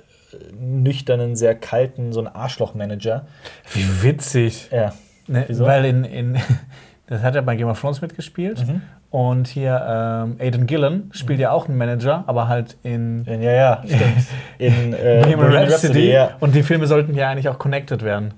[0.60, 3.26] nüchternen, sehr kalten, so einen Arschloch-Manager.
[3.74, 4.70] Wie witzig.
[4.72, 4.94] Ja.
[5.28, 6.38] Ne, weil in, in
[7.08, 8.66] das hat er bei Game of Thrones mitgespielt.
[8.68, 8.82] Mhm.
[9.10, 13.84] Und hier ähm, Aidan Gillen spielt ja auch einen Manager, aber halt in Ja, ja,
[13.86, 14.04] stimmt.
[14.58, 16.12] In äh, Bohemian Bohemian Rhapsody.
[16.12, 16.38] ja.
[16.40, 18.34] Und die Filme sollten ja eigentlich auch connected werden.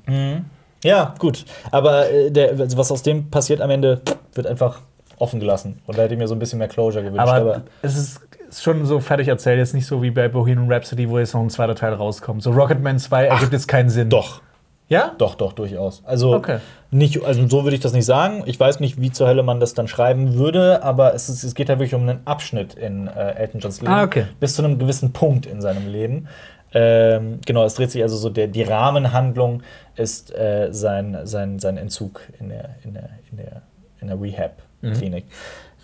[0.84, 1.46] Ja, gut.
[1.72, 4.02] Aber äh, der, also was aus dem passiert am Ende,
[4.34, 4.82] wird einfach
[5.20, 5.80] offen gelassen.
[5.86, 7.28] Und da hätte ich mir so ein bisschen mehr Closure gewünscht.
[7.28, 8.22] Aber, es ist,
[8.58, 11.42] ist schon so fertig erzählt, jetzt nicht so wie bei Bohemian Rhapsody, wo jetzt noch
[11.42, 12.44] ein zweiter Teil rauskommt.
[12.44, 14.10] So Rocketman 2 ergibt jetzt keinen Sinn.
[14.10, 14.42] doch,
[14.90, 15.14] Ja?
[15.18, 16.04] doch, doch, durchaus.
[16.06, 16.60] Also, Okay.
[16.92, 18.44] nicht, also so würde ich das nicht sagen.
[18.46, 21.56] Ich weiß nicht, wie zur Hölle man das dann schreiben würde, aber es, ist, es
[21.56, 23.94] geht ja wirklich um einen Abschnitt in äh, Elton Johns Leben.
[23.94, 24.26] Ah, okay.
[24.40, 26.28] Bis zu einem gewissen Punkt in seinem Leben.
[26.76, 29.62] Ähm, genau, es dreht sich also so, der, die Rahmenhandlung
[29.96, 33.62] ist äh, sein, sein, sein Entzug in der, in der, in der,
[34.02, 35.26] in der Rehab-Klinik.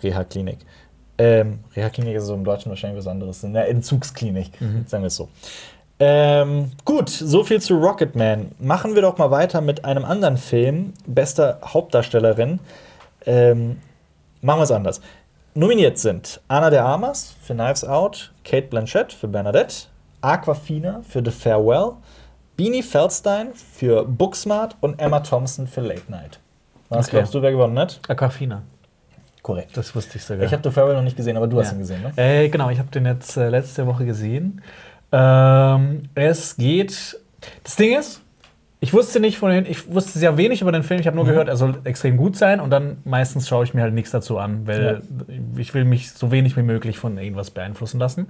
[0.02, 0.58] Reha-Klinik.
[1.22, 3.44] Ähm, Reha-Klinik ist so im Deutschen wahrscheinlich was anderes.
[3.44, 4.52] In der Entzugsklinik,
[4.86, 5.28] sagen wir es so.
[5.98, 8.52] Ähm, gut, so viel zu Rocketman.
[8.58, 10.94] Machen wir doch mal weiter mit einem anderen Film.
[11.06, 12.58] Bester Hauptdarstellerin.
[13.26, 13.82] Ähm,
[14.40, 15.02] machen wir es anders.
[15.52, 19.74] Nominiert sind Anna de Armas für Knives Out, Kate Blanchett für Bernadette,
[20.22, 21.92] Aquafina für The Farewell,
[22.56, 26.38] Beanie Feldstein für Booksmart und Emma Thompson für Late Night.
[26.88, 27.16] Was Okay.
[27.18, 28.00] glaubst du, wer gewonnen hat?
[28.08, 28.62] Aquafina.
[29.42, 29.76] Korrekt.
[29.76, 30.44] Das wusste ich sogar.
[30.44, 31.72] Ich habe The Farewell noch nicht gesehen, aber du hast Ja.
[31.76, 32.12] ihn gesehen, ne?
[32.16, 34.60] Äh, genau, ich habe den jetzt äh, letzte Woche gesehen.
[35.12, 37.18] Ähm, es geht.
[37.64, 38.20] Das Ding ist,
[38.80, 41.00] ich wusste nicht von den, ich wusste sehr wenig über den Film.
[41.00, 41.30] Ich habe nur Mhm.
[41.30, 44.38] gehört, er soll extrem gut sein und dann meistens schaue ich mir halt nichts dazu
[44.38, 45.02] an, weil
[45.56, 48.28] ich will mich so wenig wie möglich von irgendwas beeinflussen lassen.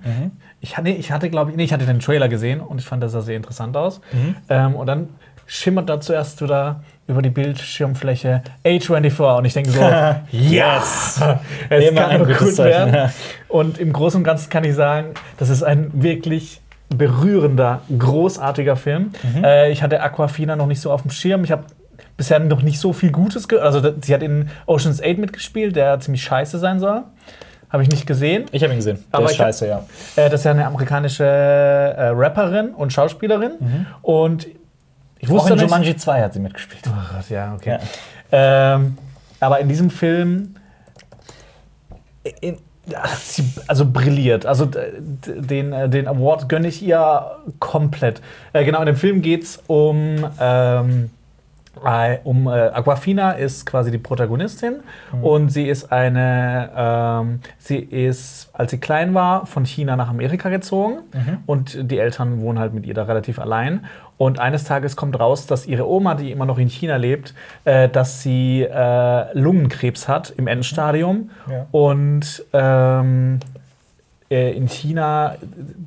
[0.61, 3.03] Ich hatte, ich hatte glaube ich, nee, ich hatte den Trailer gesehen und ich fand,
[3.03, 4.01] das sah sehr interessant aus.
[4.49, 5.09] Ähm, und dann
[5.47, 9.81] schimmert da zuerst wieder über die Bildschirmfläche A24 und ich denke so,
[10.31, 11.21] yes!
[11.69, 12.95] es Immer kann nur gut werden.
[12.95, 13.11] ja.
[13.49, 19.13] Und im Großen und Ganzen kann ich sagen, das ist ein wirklich berührender, großartiger Film.
[19.35, 19.45] Mhm.
[19.45, 21.45] Äh, ich hatte Aquafina noch nicht so auf dem Schirm.
[21.45, 21.65] Ich habe
[22.17, 23.65] bisher noch nicht so viel Gutes gehört.
[23.67, 27.03] Also sie hat in Ocean's 8 mitgespielt, der ziemlich scheiße sein soll.
[27.71, 28.47] Habe ich nicht gesehen.
[28.51, 28.97] Ich habe ihn gesehen.
[29.13, 29.85] Der Aber ist ich hab- scheiße, ja.
[30.17, 33.87] Äh, das ist ja eine amerikanische äh, Rapperin und Schauspielerin.
[34.03, 34.49] Und
[35.21, 35.35] ich Mhm.
[35.35, 35.71] Auch wusste in nicht.
[35.71, 36.83] Jumanji 2 hat sie mitgespielt.
[36.87, 37.79] Oh Gott, ja, okay.
[38.33, 38.97] Ähm,
[39.39, 40.57] aber in diesem Film.
[42.41, 44.47] In, ja, sie, also brilliert.
[44.47, 48.21] Also den, äh, den Award gönne ich ihr komplett.
[48.53, 50.27] Äh, genau, in dem Film geht es um.
[50.41, 51.20] Ähm, äh,
[52.25, 54.81] um äh, Aquafina ist quasi die Protagonistin
[55.23, 60.49] und sie ist eine, ähm, sie ist, als sie klein war, von China nach Amerika
[60.51, 60.99] gezogen
[61.47, 63.85] und die Eltern wohnen halt mit ihr da relativ allein.
[64.19, 67.33] Und eines Tages kommt raus, dass ihre Oma, die immer noch in China lebt,
[67.65, 71.67] äh, dass sie äh, Lungenkrebs hat im Endstadium Ja.
[71.71, 73.41] und ähm,
[74.31, 75.37] äh, in China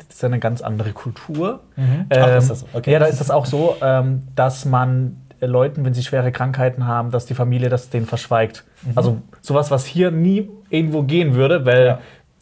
[0.07, 1.59] das ist eine ganz andere Kultur.
[1.77, 2.05] Mhm.
[2.09, 2.65] Ach, Ähm, ist das so?
[2.73, 2.91] Okay.
[2.91, 6.85] Ja, da ist das auch so, ähm, dass man äh, Leuten, wenn sie schwere Krankheiten
[6.87, 8.63] haben, dass die Familie das denen verschweigt.
[8.95, 11.87] Also sowas, was hier nie irgendwo gehen würde, weil Mhm.
[11.87, 11.99] Ja.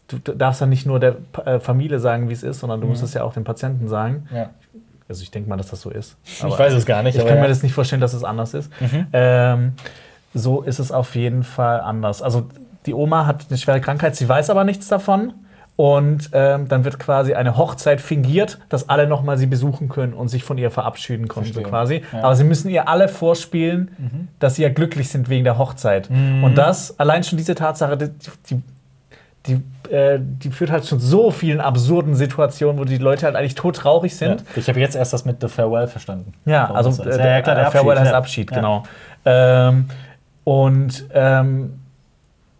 [0.08, 2.86] du, du darfst ja nicht nur der äh, Familie sagen, wie es ist, sondern du
[2.88, 2.92] Mhm.
[2.92, 4.28] musst es ja auch den Patienten sagen.
[4.34, 4.50] Ja.
[5.08, 6.16] Also ich denke mal, dass das so ist.
[6.26, 7.16] Ich weiß es gar nicht.
[7.16, 7.44] Ich aber kann ja.
[7.44, 8.72] mir das nicht vorstellen, dass es anders ist.
[8.80, 9.08] Mhm.
[9.12, 9.74] Ähm,
[10.34, 12.22] so ist es auf jeden Fall anders.
[12.22, 12.48] Also
[12.86, 15.34] die Oma hat eine schwere Krankheit, sie weiß aber nichts davon.
[15.82, 20.28] Und ähm, dann wird quasi eine Hochzeit fingiert, dass alle nochmal sie besuchen können und
[20.28, 21.64] sich von ihr verabschieden können, Verstehe.
[21.64, 22.04] quasi.
[22.14, 22.20] Ja.
[22.20, 26.08] Aber sie müssen ihr alle vorspielen, dass sie ja glücklich sind wegen der Hochzeit.
[26.12, 28.10] Und das, allein schon diese Tatsache, die,
[28.52, 28.62] die,
[29.48, 33.56] die, äh, die führt halt zu so vielen absurden Situationen, wo die Leute halt eigentlich
[33.56, 34.42] todtraurig sind.
[34.42, 34.48] Ja.
[34.58, 36.32] Ich habe jetzt erst das mit The Farewell verstanden.
[36.46, 37.18] Ja, Warum also äh, ist.
[37.18, 38.18] der, klar, äh, Farewell heißt ja.
[38.20, 38.56] Abschied, Ja.
[38.58, 38.84] genau.
[39.26, 39.86] Ähm,
[40.44, 41.81] und ähm,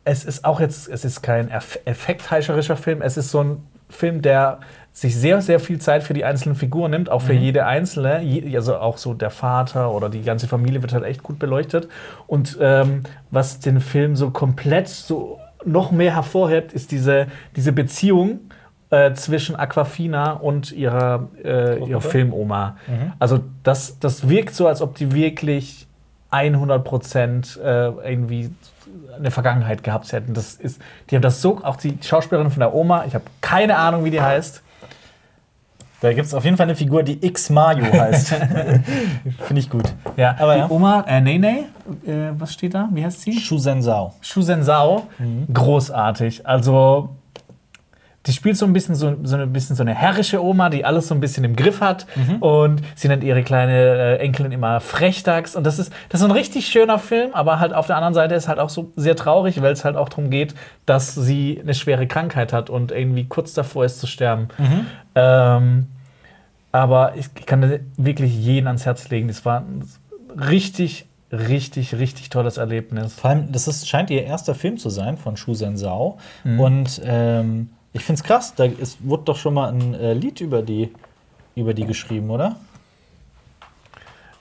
[0.04, 4.22] es ist auch jetzt, es ist kein eff effektheischerischer Film, es ist so ein Film,
[4.22, 4.60] der
[4.94, 7.28] sich sehr, sehr viel Zeit für die einzelnen Figuren nimmt, auch Mhm.
[7.28, 8.22] für jede einzelne.
[8.56, 11.88] Also auch so der Vater oder die ganze Familie wird halt echt gut beleuchtet.
[12.28, 18.40] Und ähm, was den Film so komplett so noch mehr hervorhebt, ist diese, diese Beziehung
[18.90, 22.02] äh, zwischen Aquafina und ihrer, äh, ihrer?
[22.02, 22.78] Filmoma.
[22.88, 23.14] Mhm.
[23.20, 25.88] Also das, das wirkt so, als ob die wirklich
[26.32, 28.50] 100 Prozent äh, irgendwie
[29.16, 30.34] eine Vergangenheit gehabt hätten.
[30.34, 33.78] Das ist, die haben das so, auch die Schauspielerin von der Oma, ich habe keine
[33.78, 34.62] Ahnung, wie die heißt.
[36.02, 38.30] Da gibt es auf jeden Fall eine Figur, die X Mario heißt.
[39.46, 39.84] Finde ich gut.
[40.18, 40.70] Ja, Aber die ja.
[40.72, 41.66] Oma, äh, Nene,
[42.08, 42.90] äh, was steht da?
[42.92, 43.34] Wie heißt sie?
[43.40, 44.16] Shu Zhao.
[44.22, 45.54] Shuzen Sao, Mhm.
[45.54, 46.48] großartig.
[46.48, 47.10] Also
[48.28, 51.08] die spielt so ein bisschen so, so ein bisschen so eine herrische Oma, die alles
[51.08, 52.36] so ein bisschen im Griff hat Mhm.
[52.36, 56.32] und sie nennt ihre kleine äh, Enkelin immer Frechdachs und das ist das ist ein
[56.32, 59.62] richtig schöner Film, aber halt auf der anderen Seite ist halt auch so sehr traurig,
[59.62, 60.54] weil es halt auch darum geht,
[60.86, 64.50] dass sie eine schwere Krankheit hat und irgendwie kurz davor ist zu sterben.
[64.60, 64.86] Mhm.
[65.16, 65.88] Ähm,
[66.72, 69.28] aber ich, ich kann wirklich jeden ans Herz legen.
[69.28, 69.84] Das war ein
[70.40, 73.14] richtig, richtig, richtig tolles Erlebnis.
[73.16, 76.18] Vor allem, das ist, scheint ihr erster Film zu sein von Shu Zhao.
[76.44, 76.60] Mhm.
[76.60, 80.42] Und ähm, ich finde es krass, da ist, wurde doch schon mal ein äh, Lied
[80.42, 80.92] über die,
[81.56, 82.56] über die geschrieben, oder?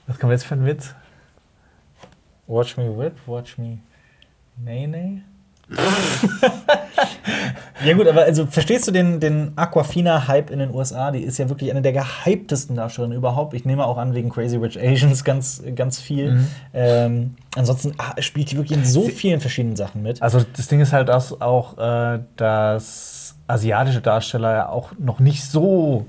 [0.07, 0.93] Was kommt jetzt für ein Witz?
[2.47, 3.79] Watch me whip, watch me.
[4.57, 5.21] Nee, nee.
[7.85, 11.11] ja gut, aber also verstehst du den, den Aquafina-Hype in den USA?
[11.11, 13.53] Die ist ja wirklich eine der gehyptesten Darstellerinnen überhaupt.
[13.53, 16.33] Ich nehme auch an, wegen Crazy Rich Asians ganz, ganz viel.
[16.33, 16.47] Mhm.
[16.73, 20.21] Ähm, ansonsten ah, spielt die wirklich in so vielen verschiedenen Sachen mit.
[20.21, 23.20] Also das Ding ist halt das auch, äh, dass
[23.51, 26.05] asiatische Darsteller ja auch noch nicht so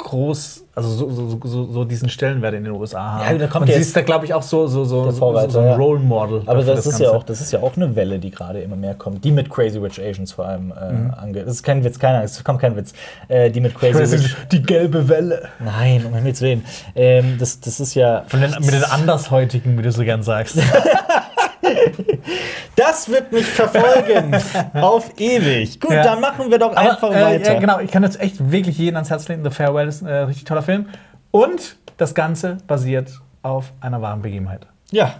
[0.00, 3.32] groß, also so, so, so, so diesen Stellenwert in den USA haben.
[3.32, 5.58] Ja, da kommt Und sie ist da, glaube ich, auch so, so, so, Vorreiter, so
[5.58, 5.74] ein.
[5.74, 6.42] Role Model.
[6.46, 8.76] Aber für das, ist ja auch, das ist ja auch eine Welle, die gerade immer
[8.76, 11.14] mehr kommt, die mit Crazy Rich Asians vor allem äh, Mhm.
[11.14, 11.46] angeht.
[11.48, 12.92] Das ist kein Witz, keiner, es kommt kein Witz.
[13.26, 14.36] Äh, die mit Crazy, Crazy, Rich.
[14.52, 15.48] die gelbe Welle.
[15.58, 16.64] Nein, um Himmels Willen.
[16.94, 18.20] Ähm, das, das ist ja.
[18.32, 20.58] Den, mit den Andershäutigen, wie du so gern sagst.
[22.76, 24.36] Das wird mich verfolgen.
[24.74, 25.80] auf ewig.
[25.80, 26.02] Gut, Ja.
[26.04, 27.54] dann machen wir doch einfach Aber, äh, weiter.
[27.54, 29.42] ja, genau, ich kann jetzt echt wirklich jeden ans Herz legen.
[29.44, 30.86] The Farewell ist ein äh, richtig toller Film.
[31.30, 33.10] Und das Ganze basiert
[33.42, 34.66] auf einer wahren Begebenheit.
[34.90, 35.14] Ja,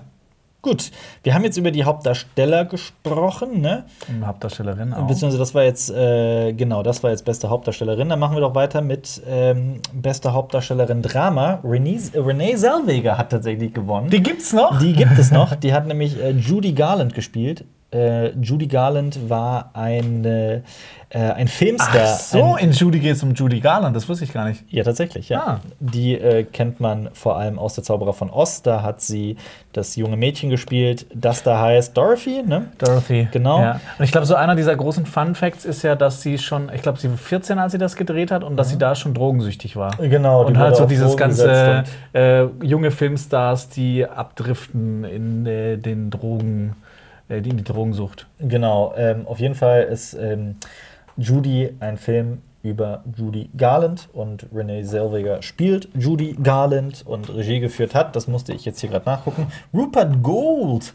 [0.62, 0.90] gut.
[1.22, 3.84] Wir haben jetzt über die Hauptdarsteller gesprochen, ne?
[4.08, 5.06] Und Hauptdarstellerin auch.
[5.06, 8.08] Beziehungsweise das war jetzt, äh, genau, das war jetzt beste Hauptdarstellerin.
[8.08, 11.60] Dann machen wir doch weiter mit ähm, beste Hauptdarstellerin Drama.
[11.64, 14.10] Renee, Renee Zellweger hat tatsächlich gewonnen.
[14.10, 14.78] Die gibt's noch?
[14.78, 15.54] Die gibt es noch.
[15.54, 20.62] Die hat nämlich äh, Judy Garland gespielt Äh, Judy Garland war eine,
[21.10, 22.02] äh, ein Filmstar.
[22.04, 24.64] Ach so, ein, in Judy geht es um Judy Garland, das wusste ich gar nicht.
[24.68, 25.40] ja, tatsächlich, ja.
[25.40, 25.60] Ah.
[25.80, 28.60] Die äh, kennt man vor allem aus Der Zauberer von Oz.
[28.60, 29.36] Da hat sie
[29.72, 32.66] das junge Mädchen gespielt, das da heißt Dorothy, ne?
[32.76, 33.28] Dorothy.
[33.32, 33.60] Genau.
[33.60, 33.80] Ja.
[33.98, 36.82] Und ich glaube, so einer dieser großen Fun Facts ist ja, dass sie schon, ich
[36.82, 39.76] glaube, sie war 14, als sie das gedreht hat und dass sie da schon drogensüchtig
[39.76, 39.96] war.
[39.96, 46.76] Genau, Und halt so dieses ganze äh, junge Filmstars, die abdriften in äh, den Drogen,
[47.28, 48.26] äh, die in die Drogensucht.
[48.38, 50.56] Genau, ähm, auf jeden Fall ist ähm,
[51.18, 57.94] Judy ein Film über Judy Garland und Renee Zellweger spielt Judy Garland und Regie geführt
[57.94, 58.16] hat.
[58.16, 59.46] Das musste ich jetzt hier gerade nachgucken.
[59.74, 60.94] Rupert Gold.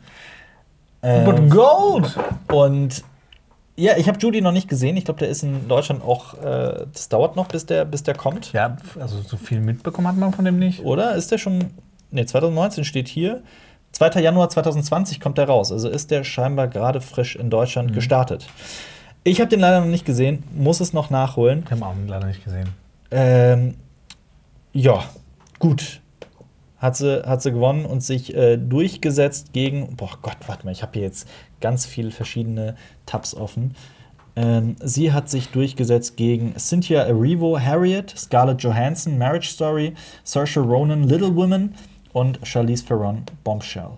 [1.01, 2.17] Ähm, But Gold!
[2.51, 3.03] Und
[3.76, 4.95] ja, ich habe Judy noch nicht gesehen.
[4.97, 6.36] Ich glaube, der ist in Deutschland auch.
[6.36, 8.53] Äh, das dauert noch, bis der, bis der kommt.
[8.53, 10.84] Ja, also so viel mitbekommen hat man von dem nicht.
[10.84, 11.71] Oder ist der schon.
[12.11, 13.41] Ne, 2019 steht hier.
[13.93, 14.21] 2.
[14.21, 15.71] Januar 2020 kommt der raus.
[15.71, 17.95] Also ist der scheinbar gerade frisch in Deutschland Mhm.
[17.95, 18.47] gestartet.
[19.24, 21.63] Ich habe den leider noch nicht gesehen, muss es noch nachholen.
[21.65, 22.69] Ich habe auch leider nicht gesehen.
[23.11, 23.76] Ähm,
[24.74, 25.03] ja,
[25.59, 26.01] gut.
[26.78, 29.95] Hat sie, hat sie gewonnen und sich äh, durchgesetzt gegen.
[29.95, 31.30] Boah Gott, warte mal, ich habe hier jetzt
[31.61, 33.76] ganz viele verschiedene Tabs offen.
[34.36, 39.93] Ähm, sie hat sich durchgesetzt gegen Cynthia Erivo, Harriet, Scarlett Johansson, Marriage Story,
[40.24, 41.76] Saoirse Ronan, Little Women
[42.11, 43.91] und Charlize Theron, Bombshell.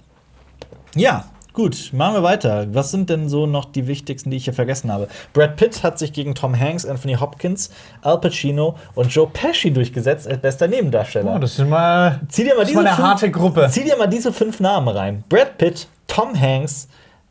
[0.96, 2.68] Ja, gut, machen wir weiter.
[2.74, 5.08] Was sind denn so noch die wichtigsten, die ich hier vergessen habe?
[5.34, 10.28] Brad Pitt hat sich gegen Tom Hanks, Anthony Hopkins, Al Pacino und Joe Pesci durchgesetzt
[10.28, 11.34] als bester Nebendarsteller.
[11.36, 12.20] Oh, das sind mal.
[12.30, 13.68] zieh dir mal das ist diese mal eine fünf, harte Gruppe.
[13.72, 16.88] Zieh dir mal diese fünf Namen rein: Brad Pitt, Tom Hanks,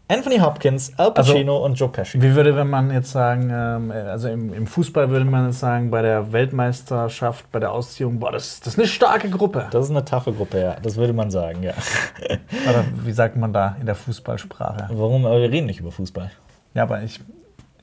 [0.07, 2.20] Anthony Hopkins, Al Also- Pacino und Joe Pesci.
[2.20, 5.90] Wie würde, wenn man jetzt sagen, ähm, also im, im Fußball würde man jetzt sagen,
[5.90, 9.66] bei der Weltmeisterschaft, bei der Ausziehung, boah, das, das ist eine starke Gruppe.
[9.70, 10.76] Das ist eine taffe Gruppe, ja.
[10.82, 11.72] Das würde man sagen, ja.
[12.68, 14.88] Oder wie sagt man da in der Fußballsprache?
[14.92, 15.24] Warum?
[15.24, 16.30] Aber wir reden nicht über Fußball.
[16.74, 17.20] Ja, aber ich,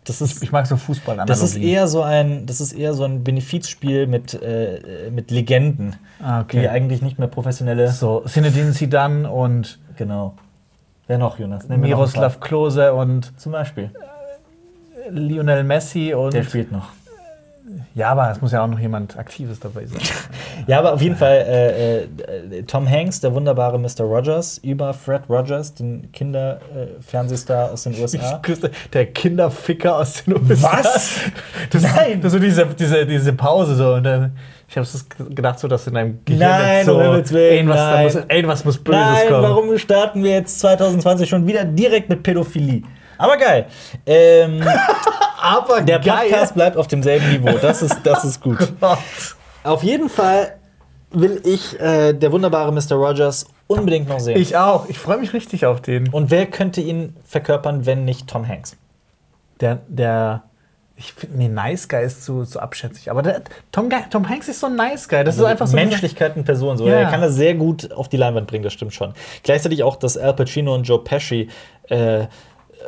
[0.03, 3.03] Das ist, ich mag so fußball das ist eher so ein, das ist eher so
[3.03, 6.67] ein Benefizspiel mit, äh, mit Legenden, Ah, die okay.
[6.67, 7.87] eigentlich nicht mehr professionelle.
[7.89, 10.35] So, Zinedine Zidane und Genau.
[11.07, 11.69] Wer noch, Jonas?
[11.69, 13.39] Ein Miroslav Klose und.
[13.39, 13.91] Zum Beispiel.
[15.09, 16.33] Lionel Messi und.
[16.33, 16.89] Der spielt noch.
[17.95, 19.99] Ja, aber es muss ja auch noch jemand Aktives dabei sein.
[20.67, 24.01] Ja, aber auf jeden Fall äh, äh, Tom Hanks, der wunderbare Mr.
[24.01, 28.39] Rogers, über Fred Rogers, den Kinderfernsehstar aus den USA.
[28.93, 30.71] Der Kinderficker aus den USA.
[30.73, 31.15] Was?
[31.71, 32.21] Das, Nein.
[32.21, 33.93] Das ist so diese, diese, diese Pause so.
[33.93, 34.87] Und dann, ich habe
[35.33, 38.03] gedacht, so, dass in deinem Gehirn Nein, so um Willen, irgendwas, nein.
[38.03, 39.43] muss, irgendwas muss Böses Nein, kommen.
[39.43, 42.83] warum starten wir jetzt 2020 schon wieder direkt mit Pädophilie?
[43.21, 43.67] Aber geil.
[44.05, 44.63] Ähm,
[45.41, 47.57] Aber der Podcast bleibt auf demselben Niveau.
[47.59, 48.71] Das ist, das ist gut.
[49.63, 50.55] Auf jeden Fall
[51.11, 52.93] will ich äh, der wunderbare Mr.
[52.93, 54.39] Rogers unbedingt noch sehen.
[54.39, 54.87] Ich auch.
[54.87, 56.09] Ich freue mich richtig auf den.
[56.09, 58.77] Und wer könnte ihn verkörpern, wenn nicht Tom Hanks?
[59.59, 60.43] Der, der
[60.95, 63.09] ich finde, nee, Nice Guy ist zu, zu abschätzig.
[63.09, 63.41] Aber der,
[63.71, 65.23] Tom, Tom Hanks ist so ein Nice Guy.
[65.23, 65.75] Das ist einfach so.
[65.75, 66.77] Menschlichkeit in Person.
[66.77, 66.87] So.
[66.87, 66.93] Ja.
[66.93, 69.13] Er kann das sehr gut auf die Leinwand bringen, das stimmt schon.
[69.43, 71.49] Gleichzeitig auch, dass Al Pacino und Joe Pesci
[71.89, 72.25] äh,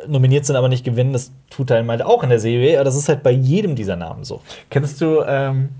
[0.06, 2.76] nominiert sind, aber nicht gewinnen, das tut einem halt auch in der Serie.
[2.78, 4.40] Aber das ist halt bei jedem dieser Namen so.
[4.70, 5.70] Kennst du, ähm,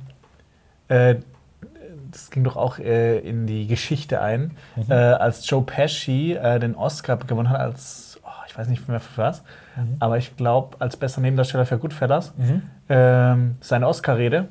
[0.88, 1.16] äh,
[2.10, 4.84] das ging doch auch äh, in die Geschichte ein, Mhm.
[4.90, 9.00] äh, als Joe Pesci äh, den Oscar gewonnen hat als, oh, ich weiß nicht mehr
[9.00, 9.42] für was,
[9.76, 9.96] Mhm.
[9.98, 12.32] aber ich glaube, als bester Nebendarsteller für Goodfellas,
[12.88, 14.46] ähm, seine Oscar-Rede,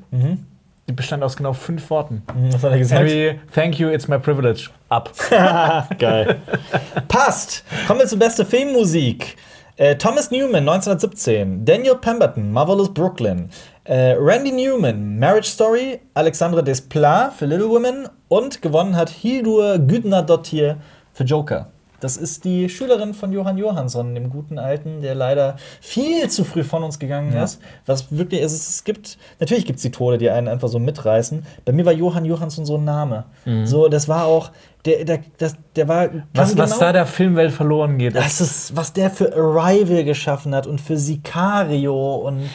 [0.90, 2.24] die bestand aus genau fünf Worten.
[2.52, 3.02] Was hat er gesagt?
[3.08, 4.70] Henry, thank you, it's my privilege.
[4.90, 5.12] Ab.
[6.00, 6.42] Geil.
[7.08, 7.64] Passt.
[7.88, 9.38] Kommen wir zur beste Filmmusik.
[9.76, 11.66] Äh, Thomas Newman, 1917.
[11.66, 13.50] Daniel Pemberton, Marvelous Brooklyn.
[13.86, 16.00] Äh, Randy Newman, Marriage Story.
[16.14, 18.08] Alexandra Desplat für Little Women.
[18.28, 20.78] Und gewonnen hat Hildur Gudnadottir
[21.14, 21.73] für Joker.
[22.04, 26.64] Das ist die Schülerin von Johann Johansson, dem guten Alten, der leider viel zu früh
[26.64, 27.44] von uns gegangen Ja.
[27.44, 27.62] ist.
[27.86, 31.46] Was wirklich, es, es gibt, natürlich gibt es die Tode, die einen einfach so mitreißen.
[31.64, 33.24] Bei mir war Johann Johansson so ein Name.
[33.64, 34.52] So, das war auch,
[34.86, 36.10] der, der, das, der war.
[36.10, 36.24] Mhm.
[36.34, 38.16] Was, kann was genau- da der Filmwelt verloren geht.
[38.16, 42.50] das ist, was der für Arrival geschaffen hat und für Sicario und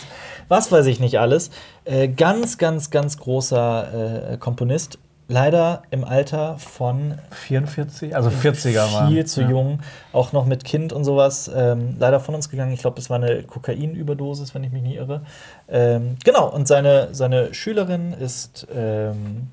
[0.48, 1.50] was weiß ich nicht alles.
[1.84, 4.98] Äh, ganz, ganz, ganz großer äh, Komponist.
[5.30, 8.16] Leider im Alter von 44?
[8.16, 9.08] Also 40er war.
[9.08, 9.50] viel zu ja.
[9.50, 9.80] jung,
[10.14, 11.50] auch noch mit Kind und sowas.
[11.54, 12.72] Ähm, leider von uns gegangen.
[12.72, 15.20] Ich glaube, es war eine Kokainüberdosis, wenn ich mich nicht irre.
[15.68, 18.66] Ähm, genau, und seine, seine Schülerin ist.
[18.74, 19.48] Ähm,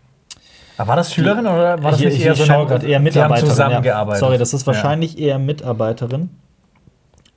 [0.77, 3.03] Aber war das Schülerin oder war das hier- nicht eher so eine, eher die haben
[3.03, 3.49] Mitarbeiterin?
[3.49, 4.21] zusammengearbeitet?
[4.21, 4.27] Ja.
[4.27, 4.67] Sorry, das ist Ja.
[4.67, 6.29] wahrscheinlich eher Mitarbeiterin.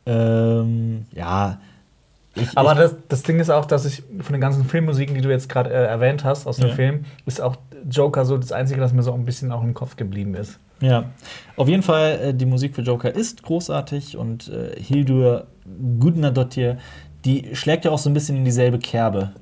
[0.07, 1.59] Ähm, ja.
[2.35, 5.23] Ich, Aber ich, das, das Ding ist auch, dass ich von den ganzen Filmmusiken, die
[5.23, 6.75] du jetzt gerade äh, erwähnt hast aus dem Ja.
[6.75, 7.57] Film, ist auch
[7.91, 10.59] Joker so das Einzige, das mir so ein bisschen auch im Kopf geblieben ist.
[10.81, 11.05] Ja,
[11.57, 15.47] auf jeden Fall, äh, die Musik für Joker ist großartig und äh, Hildur
[15.99, 16.79] Gudnadottir,
[17.25, 19.33] die schlägt ja auch so ein bisschen in dieselbe Kerbe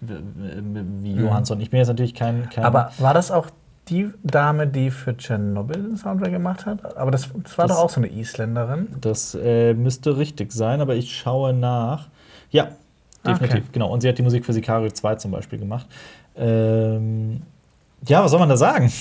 [0.00, 1.20] wie, Mhm.
[1.24, 1.60] Johansson.
[1.60, 2.48] Ich bin jetzt natürlich kein.
[2.50, 3.46] kein Aber war das auch
[3.88, 6.96] die Dame, die für Tschernobyl den Soundtrack gemacht hat?
[6.96, 8.88] Aber das, das war Das- doch auch so eine Isländerin.
[9.00, 12.08] Das äh, müsste richtig sein, aber ich schaue nach.
[12.50, 12.68] Ja,
[13.26, 13.68] definitiv, Okay.
[13.72, 13.90] genau.
[13.92, 15.86] Und sie hat die Musik für Sicario 2 zum Beispiel gemacht.
[16.36, 17.42] Ähm,
[18.06, 18.92] ja, was soll man da sagen?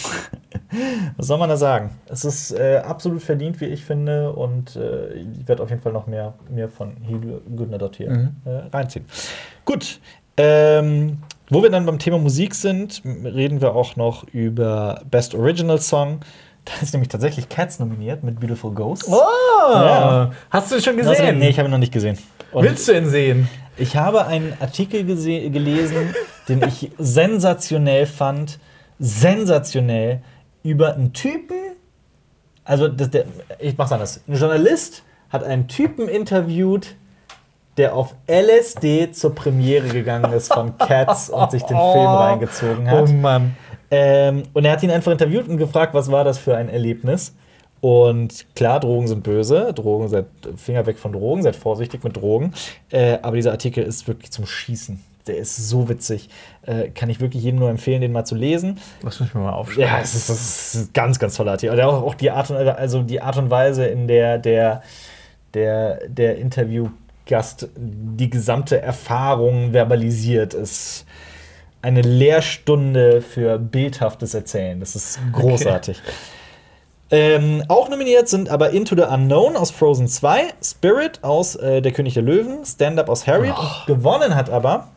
[1.18, 1.92] was soll man da sagen?
[2.08, 5.94] Es ist äh, absolut verdient, wie ich finde, und äh, ich werde auf jeden Fall
[5.94, 8.36] noch mehr, mehr von Hildur Gudnadottir Mhm.
[8.46, 9.06] äh, reinziehen.
[9.66, 10.00] Gut.
[10.38, 15.80] Ähm, wo wir dann beim Thema Musik sind, reden wir auch noch über Best Original
[15.80, 16.22] Song.
[16.66, 19.08] Da ist nämlich tatsächlich Cats nominiert mit Beautiful Ghosts.
[19.10, 19.20] Oh!
[19.74, 20.32] Ja.
[20.50, 21.38] Hast du ihn schon Also, gesehen?
[21.38, 22.18] nee, ich habe ihn noch nicht gesehen.
[22.52, 23.50] Und Willst du ihn sehen?
[23.78, 26.16] ich habe einen Artikel gelesen,
[26.48, 28.60] den ich sensationell fand.
[29.00, 30.22] Sensationell.
[30.64, 31.58] Über einen Typen.
[32.64, 33.26] Also, das, der,
[33.60, 34.22] ich mach's anders.
[34.28, 36.96] Ein Journalist hat einen Typen interviewt,
[37.78, 43.10] der auf LSD zur Premiere gegangen ist von Cats und sich den Film reingezogen hat.
[43.10, 43.58] Oh Mann.
[43.92, 47.36] Ähm, und er hat ihn einfach interviewt und gefragt, was war das für ein Erlebnis.
[47.82, 49.74] Und klar, Drogen sind böse.
[49.74, 52.54] Drogen, seid Finger weg von Drogen, seid vorsichtig mit Drogen.
[52.90, 55.04] Äh, aber dieser Artikel ist wirklich zum Schießen.
[55.28, 56.30] Der ist so witzig.
[56.64, 58.80] Äh, kann ich wirklich jedem nur empfehlen, den mal zu lesen.
[59.02, 59.84] Lass mich mal aufschreiben.
[59.84, 61.80] Ja, es ist, es ist ein ganz, ganz toller Artikel.
[61.82, 64.84] Auch, auch die Art und, also die Art und Weise, in der der,
[65.54, 71.06] der, der Interviewgast die gesamte Erfahrung verbalisiert, ist
[71.82, 74.80] eine Lehrstunde für bildhaftes Erzählen.
[74.80, 76.02] Das ist großartig.
[77.12, 81.92] Ähm, auch nominiert sind aber Into the Unknown aus Frozen 2, Spirit aus äh, Der
[81.92, 83.54] König der Löwen, Stand Up aus Harriet.
[83.56, 84.88] Und gewonnen hat aber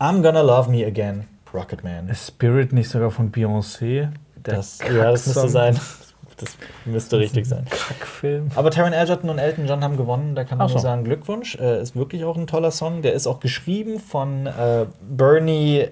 [0.00, 2.08] I'm Gonna Love Me Again, Rocketman.
[2.08, 4.08] Ist Spirit nicht sogar von Beyoncé?
[4.36, 5.78] Der Das, ja, das müsste sein.
[6.38, 7.66] Das müsste richtig sein.
[7.68, 8.48] Kackfilm.
[8.54, 10.34] Aber Taron Egerton und Elton John haben gewonnen.
[10.34, 10.82] Da kann man Ach nur so.
[10.84, 11.56] sagen, Glückwunsch.
[11.56, 13.02] Äh, ist wirklich auch ein toller Song.
[13.02, 15.88] Der ist auch geschrieben von äh, Bernie.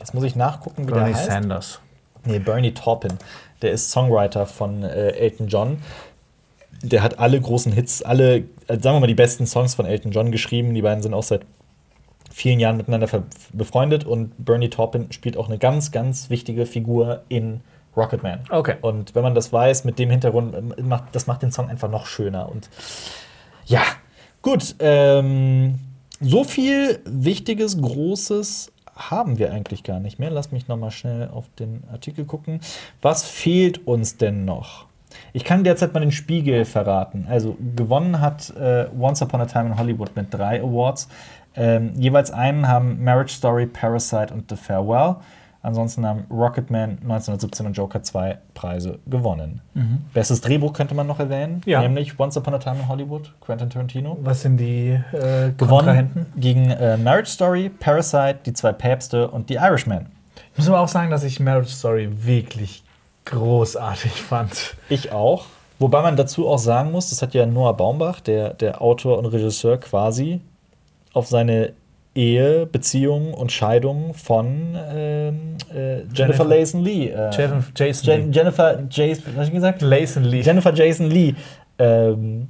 [0.00, 1.30] Jetzt muss ich nachgucken, wie Bernie der heißt.
[1.30, 1.80] Sanders.
[2.24, 3.12] Nee, Bernie Taupin.
[3.62, 5.78] Der ist Songwriter von äh, Elton John.
[6.82, 10.10] Der hat alle großen Hits, alle, äh, sagen wir mal, die besten Songs von Elton
[10.10, 10.74] John geschrieben.
[10.74, 11.42] Die beiden sind auch seit
[12.32, 13.08] vielen Jahren miteinander
[13.52, 17.60] befreundet und Bernie Taupin spielt auch eine ganz, ganz wichtige Figur in
[17.96, 18.40] Rocketman.
[18.50, 18.76] Okay.
[18.80, 21.90] Und wenn man das weiß, mit dem Hintergrund, ähm, macht, das macht den Song einfach
[21.90, 22.50] noch schöner.
[22.50, 22.70] Und
[23.66, 23.82] ja,
[24.40, 24.74] gut.
[24.78, 25.78] Ähm,
[26.20, 30.30] so viel Wichtiges, Großes haben wir eigentlich gar nicht mehr.
[30.30, 32.60] Lass mich noch mal schnell auf den Artikel gucken.
[33.00, 34.86] Was fehlt uns denn noch?
[35.32, 37.26] Ich kann derzeit mal den Spiegel verraten.
[37.28, 41.08] Also gewonnen hat äh, Once Upon a Time in Hollywood mit drei Awards.
[41.56, 45.16] Ähm, jeweils einen haben Marriage Story, Parasite und The Farewell.
[45.64, 49.60] Ansonsten haben Rocketman 1917 und Joker 2 Preise gewonnen.
[50.12, 51.80] Bestes Drehbuch könnte man noch erwähnen, Ja.
[51.82, 54.18] nämlich Once Upon a Time in Hollywood, Quentin Tarantino.
[54.22, 59.54] Was sind die äh, Gewonnen gegen äh, Marriage Story, Parasite, Die zwei Päpste und The
[59.54, 60.06] Irishman.
[60.50, 62.82] Ich muss aber auch sagen, dass ich Marriage Story wirklich
[63.26, 64.74] großartig fand.
[64.88, 65.44] Ich auch.
[65.78, 69.26] Wobei man dazu auch sagen muss, das hat ja Noah Baumbach, der, der Autor und
[69.26, 70.40] Regisseur, quasi
[71.12, 71.72] auf seine
[72.14, 77.08] Ehe, Beziehung und Scheidung von ähm, äh, Jennifer, Jennifer- Layson Lee.
[77.08, 78.36] Äh, Jason, Jason Jen Lee.
[78.38, 79.80] Jennifer Jason, was ich gesagt?
[79.82, 80.40] Layson Lee.
[80.42, 81.34] Jennifer Jason Lee
[81.78, 82.48] ähm,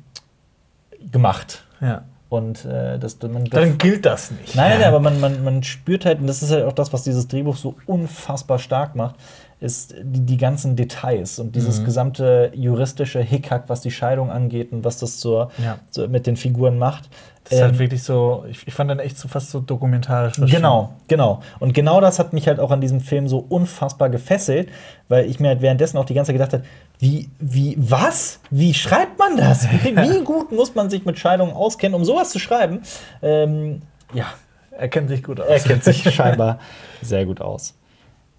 [1.10, 1.64] gemacht.
[1.80, 2.02] ja.
[2.28, 4.56] Und äh, das, man, das, Dann gilt das nicht.
[4.56, 6.90] Nein, nein, nein, aber man, man, man spürt halt, und das ist halt auch das,
[6.90, 9.16] was dieses Drehbuch so unfassbar stark macht,
[9.62, 11.84] ist die, die ganzen Details und dieses Mhm.
[11.84, 15.78] gesamte juristische Hickhack, was die Scheidung angeht und was das zur, Ja.
[15.90, 17.08] so mit den Figuren macht.
[17.44, 20.34] Das ist halt Ähm, wirklich so, ich, ich fand dann echt so fast so dokumentarisch.
[20.50, 21.40] Genau, genau.
[21.58, 24.68] Und genau das hat mich halt auch an diesem Film so unfassbar gefesselt,
[25.08, 26.64] weil ich mir halt währenddessen auch die ganze Zeit gedacht habe,
[27.00, 28.38] wie, wie, was?
[28.50, 29.66] Wie schreibt man das?
[29.82, 32.80] Wie, wie gut muss man sich mit Scheidungen auskennen, um sowas zu schreiben?
[33.22, 33.82] Ähm,
[34.14, 34.26] ja,
[34.78, 35.48] Er kennt sich gut aus.
[35.48, 36.58] er kennt sich scheinbar
[37.00, 37.74] sehr gut aus.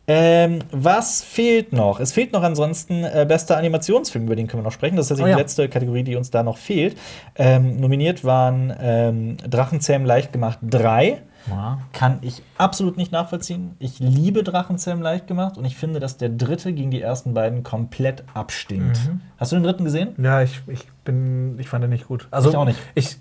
[0.05, 1.99] Ähm, was fehlt noch?
[1.99, 4.97] Es fehlt noch ansonsten äh, bester Animationsfilm, über den können wir noch sprechen.
[4.97, 5.37] Das ist tatsächlich Oh ja.
[5.37, 6.97] die letzte Kategorie, die uns da noch fehlt.
[7.35, 11.21] Ähm, nominiert waren ähm, Drachenzähm leicht gemacht 3.
[11.49, 11.79] Ja.
[11.93, 13.75] Kann ich absolut nicht nachvollziehen.
[13.79, 17.63] Ich liebe Drachenzähm leicht gemacht und ich finde, dass der dritte gegen die ersten beiden
[17.63, 18.97] komplett abstinkt.
[19.07, 19.21] Mhm.
[19.37, 20.15] Hast du den dritten gesehen?
[20.17, 22.27] Ja, ich, ich bin, ich fand den nicht gut.
[22.31, 22.79] Also Ich auch nicht.
[22.95, 23.17] Ich,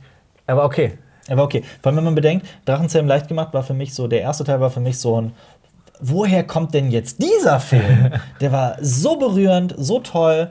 [0.46, 0.98] aber okay.
[1.28, 1.62] Aber okay.
[1.82, 4.60] Vor allem, wenn man bedenkt, Drachenzähm leicht gemacht war für mich so, der erste Teil
[4.60, 5.32] war für mich so ein,
[6.02, 8.10] woher kommt denn jetzt dieser Film?
[8.40, 10.50] der war so berührend, so toll.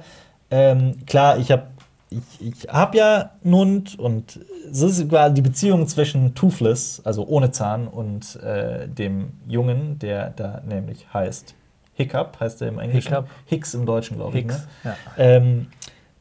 [0.49, 1.67] Ähm, klar, ich habe
[2.09, 7.25] ich, ich hab ja einen Hund und es ist quasi die Beziehung zwischen Toothless, also
[7.25, 11.55] ohne Zahn, und äh, dem Jungen, der da nämlich heißt
[11.93, 13.09] Hiccup heißt er im Englischen.
[13.09, 13.29] Hiccup.
[13.45, 14.43] Hicks im Deutschen, glaube ich.
[14.43, 14.91] Hicks, Ne?
[14.91, 14.95] ja.
[15.17, 15.67] Ähm,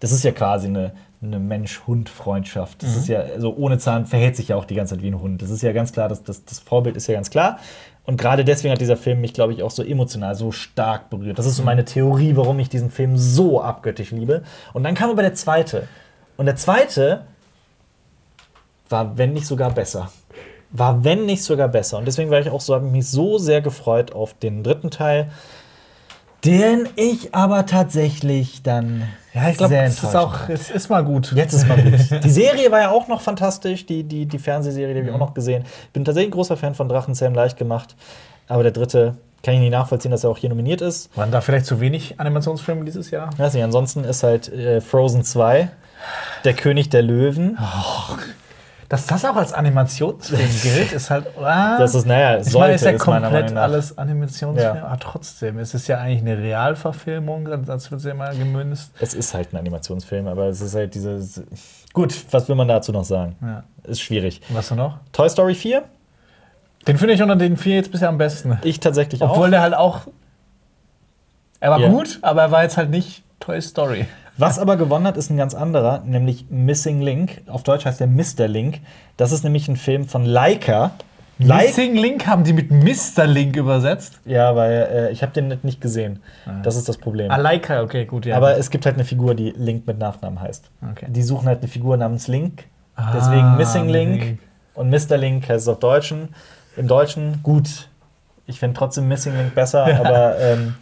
[0.00, 0.92] das ist ja quasi eine,
[1.22, 2.82] eine Mensch-Hund-Freundschaft.
[2.82, 5.20] Das ist ja, also ohne Zahn verhält sich ja auch die ganze Zeit wie ein
[5.20, 5.42] Hund.
[5.42, 7.58] Das ist ja ganz klar, das, das, das Vorbild ist ja ganz klar.
[8.10, 11.38] Und gerade deswegen hat dieser Film mich, glaube ich, auch so emotional, so stark berührt.
[11.38, 14.42] Das ist so meine Theorie, warum ich diesen Film so abgöttisch liebe.
[14.72, 15.86] Und dann kam aber der zweite.
[16.36, 17.22] Und der zweite
[18.88, 20.10] war, wenn nicht sogar besser.
[20.70, 21.98] War, wenn nicht sogar besser.
[21.98, 24.90] Und deswegen war ich auch so, habe ich mich so sehr gefreut auf den dritten
[24.90, 25.30] Teil,
[26.44, 29.02] den ich aber tatsächlich dann
[29.34, 31.32] Ja, ich glaube, es ist auch, es ist mal gut.
[31.32, 31.94] Jetzt ist mal gut.
[32.24, 35.22] Die Serie war ja auch noch fantastisch, die, die, die Fernsehserie, die habe ich Mhm.
[35.22, 35.64] auch noch gesehen.
[35.92, 37.94] Bin tatsächlich ein großer Fan von Drachenzähmen leicht gemacht.
[38.48, 41.16] Aber der dritte kann ich nicht nachvollziehen, dass er auch hier nominiert ist.
[41.16, 43.30] Waren da vielleicht zu wenig Animationsfilme dieses Jahr?
[43.38, 45.70] Weiß nicht, ansonsten ist halt äh, Frozen 2,
[46.44, 47.56] der König der Löwen.
[48.90, 51.24] Dass das auch als Animationsfilm gilt, ist halt.
[51.40, 54.84] Ah, Das ist, naja, es ich meine, ist ja komplett alles Animationsfilm, Ja.
[54.84, 58.90] aber trotzdem, es ist ja eigentlich eine Realverfilmung, das wird ja immer gemünzt.
[59.00, 61.40] Es ist halt ein Animationsfilm, aber es ist halt dieses.
[61.92, 63.36] Gut, was will man dazu noch sagen?
[63.40, 63.62] Ja.
[63.84, 64.40] Ist schwierig.
[64.48, 64.98] Und was noch?
[65.12, 65.84] Toy Story 4?
[66.88, 68.58] Den finde ich unter den vier jetzt bisher am besten.
[68.64, 69.50] Ich tatsächlich Obwohl auch.
[69.50, 70.00] der halt auch.
[71.60, 71.88] Er war Ja.
[71.90, 74.06] gut, aber er war jetzt halt nicht Toy Story.
[74.40, 77.42] Was aber gewonnen hat, ist ein ganz anderer, nämlich Missing Link.
[77.46, 78.48] Auf Deutsch heißt der Mr.
[78.48, 78.80] Link.
[79.18, 80.92] Das ist nämlich ein Film von Leica.
[81.36, 83.26] Missing Link haben die mit Mr.
[83.26, 84.18] Link übersetzt.
[84.24, 86.20] Ja, weil äh, ich habe den nicht gesehen.
[86.62, 87.30] Das ist das Problem.
[87.30, 88.34] Ah, Leica, okay, gut, ja.
[88.34, 90.70] Aber es gibt halt eine Figur, die Link mit Nachnamen heißt.
[90.92, 91.06] Okay.
[91.10, 92.64] Die suchen halt eine Figur namens Link.
[92.96, 94.22] Ah, Deswegen Missing Link.
[94.22, 94.38] Link.
[94.74, 95.18] Und Mr.
[95.18, 96.34] Link heißt es auf Deutschen.
[96.78, 97.88] Im Deutschen gut.
[98.46, 100.76] Ich finde trotzdem Missing Link besser, aber ähm,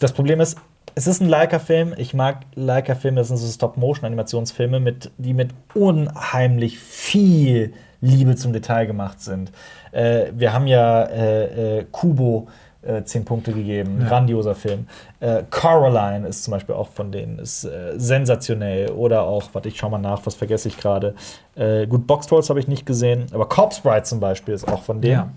[0.00, 0.58] das Problem ist,
[0.98, 1.94] es ist ein Leica-Film.
[1.98, 8.86] Ich mag Leica-Filme, das sind so Stop-Motion-Animationsfilme, mit, die mit unheimlich viel Liebe zum Detail
[8.86, 9.52] gemacht sind.
[9.92, 12.48] Äh, wir haben ja äh, äh, Kubo
[12.82, 14.08] äh, 10 Punkte gegeben, Ja.
[14.08, 14.86] grandioser Film.
[15.20, 18.90] Äh, Coraline ist zum Beispiel auch von denen, ist äh, sensationell.
[18.92, 21.14] Oder auch, warte, ich schau mal nach, was vergesse ich gerade.
[21.56, 24.82] Äh, gut, Box Trolls habe ich nicht gesehen, aber Corpse Bride zum Beispiel ist auch
[24.82, 25.12] von denen.
[25.12, 25.28] Ja.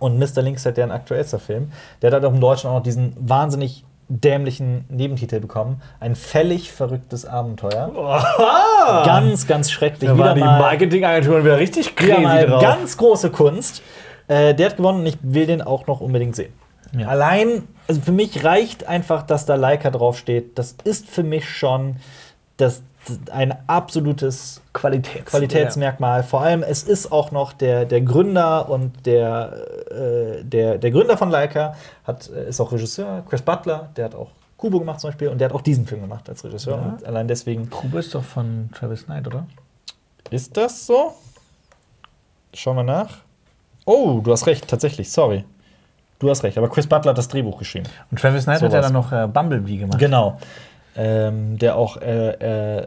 [0.00, 0.42] Und Mr.
[0.42, 1.70] Link ist halt deren aktuellster Film.
[2.02, 3.84] Der hat halt auch im Deutschen auch noch diesen wahnsinnig
[4.20, 5.80] dämlichen Nebentitel bekommen.
[6.00, 7.90] Ein völlig verrücktes Abenteuer.
[9.04, 10.10] Ganz, ganz schrecklich.
[10.10, 12.62] Da waren die Marketingagenturen wieder richtig crazy drauf.
[12.62, 13.82] ganz große Kunst.
[14.28, 16.52] Äh, der hat gewonnen und ich will den auch noch unbedingt sehen.
[16.96, 17.08] Ja.
[17.08, 20.58] Allein, also für mich reicht einfach, dass da Leica draufsteht.
[20.58, 21.96] Das ist für mich schon
[22.58, 22.82] das
[23.30, 26.22] ein absolutes Qualitäts Qualitätsmerkmal.
[26.22, 29.52] Vor allem, es ist auch noch der, der Gründer und der,
[29.90, 31.74] äh, der, der Gründer von Leica
[32.04, 35.38] hat, äh, ist auch Regisseur, Chris Butler, der hat auch Kubo gemacht zum Beispiel und
[35.38, 36.76] der hat auch diesen Film gemacht als Regisseur.
[36.76, 36.82] Ja.
[36.82, 39.46] Und allein deswegen Kubo ist doch von Travis Knight, oder?
[40.30, 41.14] ist das so.
[42.54, 43.18] Schauen wir nach.
[43.84, 45.44] Oh, du hast recht, tatsächlich, sorry.
[46.18, 47.88] Du hast recht, aber Chris Butler hat das Drehbuch geschrieben.
[48.10, 49.98] Und Travis Knight So hat ja dann noch äh, Bumblebee gemacht.
[49.98, 50.38] Genau.
[50.94, 52.86] Ähm, der auch äh, äh,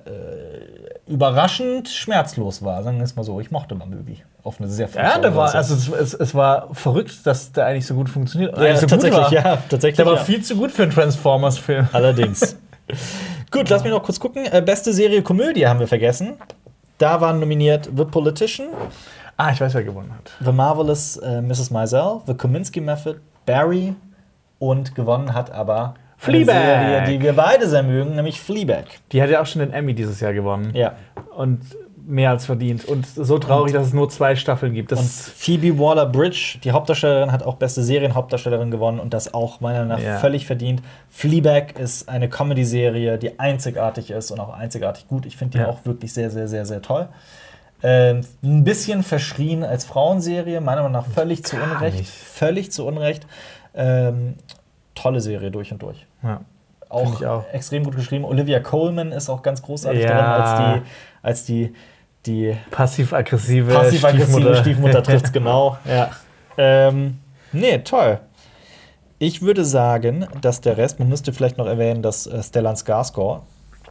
[1.07, 3.39] überraschend schmerzlos war, sagen wir es mal so.
[3.39, 4.17] Ich mochte Bumblebee.
[4.43, 7.87] Auf eine sehr Ja, der war, also es, es, es war verrückt, dass der eigentlich
[7.87, 8.55] so gut funktioniert.
[8.59, 9.95] Ja, so tatsächlich, gut ja, tatsächlich.
[9.95, 10.23] Der war ja.
[10.23, 11.89] viel zu gut für einen Transformers-Film.
[11.91, 12.57] Allerdings.
[13.51, 14.45] Gut, lass mich noch kurz gucken.
[14.51, 16.33] Äh, beste Serie Komödie haben wir vergessen.
[16.97, 18.67] Da waren nominiert The Politician,
[19.37, 20.31] Ah, ich weiß, wer gewonnen hat.
[20.39, 21.69] The Marvelous äh, Mrs.
[21.69, 23.93] Maisel, The Kominsky Method, Barry
[24.59, 26.53] und gewonnen hat aber Fleabag.
[26.55, 28.85] Serie, die wir beide sehr mögen, nämlich Fleabag.
[29.11, 30.71] Die hat ja auch schon den Emmy dieses Jahr gewonnen.
[30.73, 30.93] Ja.
[31.35, 31.61] Und
[32.07, 32.85] mehr als verdient.
[32.85, 34.91] Und so traurig, dass es nur zwei Staffeln gibt.
[34.91, 39.79] Das Und Phoebe Waller-Bridge, die Hauptdarstellerin, hat auch beste Serienhauptdarstellerin gewonnen und das auch meiner
[39.85, 40.17] Meinung nach Ja.
[40.19, 40.83] völlig verdient.
[41.09, 45.25] Fleabag ist eine Comedy-Serie, die einzigartig ist und auch einzigartig gut.
[45.25, 45.69] Ich finde die Ja.
[45.69, 47.07] auch wirklich sehr, sehr, sehr, sehr toll.
[47.83, 51.97] Ähm, ein bisschen verschrien als Frauenserie, meiner Meinung nach völlig zu Gar Unrecht.
[51.97, 52.09] nicht.
[52.09, 53.25] Völlig zu Unrecht.
[53.73, 54.35] Ähm,
[54.95, 56.05] tolle Serie durch und durch.
[56.23, 56.41] ja.
[56.87, 57.43] Auch, auch.
[57.51, 58.23] extrem gut geschrieben.
[58.23, 60.07] Olivia Coleman ist auch ganz großartig Ja.
[60.07, 60.81] drin, als die,
[61.23, 61.73] als die,
[62.25, 65.23] die Passiv-aggressive passiv-aggressive Stiefmutter trifft.
[65.23, 65.77] trifft genau.
[65.83, 66.11] Ja.
[66.57, 67.19] Ähm,
[67.51, 68.19] nee, toll.
[69.17, 73.41] Ich würde sagen, dass der Rest, man müsste vielleicht noch erwähnen, dass äh, Stellan Skarsgård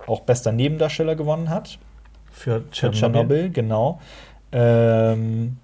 [0.06, 1.78] auch bester Nebendarsteller gewonnen hat.
[2.30, 2.62] Für.
[2.70, 4.00] Tschernobyl, genau.
[4.52, 5.56] Ähm,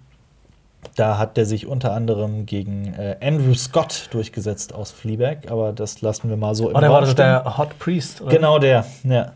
[0.96, 6.00] da hat der sich unter anderem gegen äh, Andrew Scott durchgesetzt aus Fleabag, aber das
[6.02, 7.16] lassen wir mal so im Oh, der Raum war stehen.
[7.16, 8.30] der Hot Priest, oder?
[8.30, 9.32] Genau der, ja.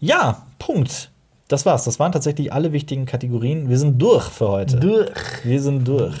[0.00, 1.10] Ja, Punkt.
[1.48, 1.84] Das war's.
[1.84, 3.68] Das waren tatsächlich alle wichtigen Kategorien.
[3.68, 4.76] Wir sind durch für heute.
[4.78, 5.10] Durch.
[5.44, 6.16] Wir sind durch.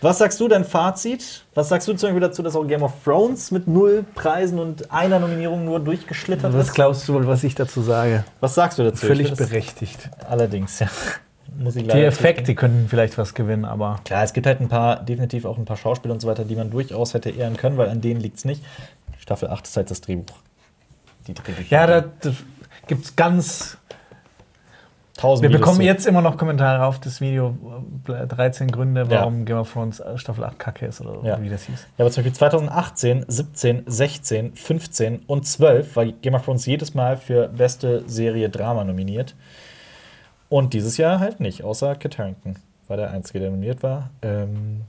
[0.00, 1.44] Was sagst du, dein Fazit?
[1.54, 4.90] Was sagst du zum Beispiel dazu, dass auch Game of Thrones mit null Preisen und
[4.92, 6.74] einer Nominierung nur durchgeschlittert Was ist?
[6.74, 8.24] glaubst du wohl, was ich dazu sage?
[8.40, 9.06] Was sagst du dazu?
[9.06, 10.10] Völlig berechtigt.
[10.28, 10.88] Allerdings, ja.
[11.58, 15.02] Muss ich Die Effekte könnten vielleicht was gewinnen, aber Klar, es gibt halt ein paar,
[15.04, 17.88] definitiv auch ein paar Schauspieler und so weiter, die man durchaus hätte ehren können, weil
[17.88, 18.64] an denen liegt es nicht.
[19.18, 20.36] Staffel 8 ist halt das Drehbuch.
[21.26, 21.70] Die Drehbücher.
[21.70, 22.30] Ja, da, da
[22.86, 23.78] gibt es ganz.
[25.16, 27.56] tausend Wir bekommen jetzt immer noch Kommentare auf das Video:
[28.08, 29.44] äh, 13 Gründe, warum Ja.
[29.44, 31.40] Game of Thrones äh, Staffel 8 kacke ist oder Ja.
[31.40, 31.86] wie das hieß.
[31.96, 36.94] Ja, aber zum Beispiel 2018, 17, 16, 15 und 12 war Game of Thrones jedes
[36.94, 39.34] Mal für beste Serie Drama nominiert.
[40.54, 42.54] Und dieses Jahr halt nicht, außer Kit Harington
[42.86, 44.10] war der Einzige, der nominiert war.
[44.22, 44.82] Ähm,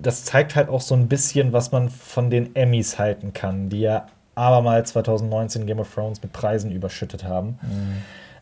[0.00, 3.80] das zeigt halt auch so ein bisschen, was man von den Emmys halten kann, die
[3.80, 4.06] ja
[4.36, 7.58] abermals 2019 Game of Thrones mit Preisen überschüttet haben.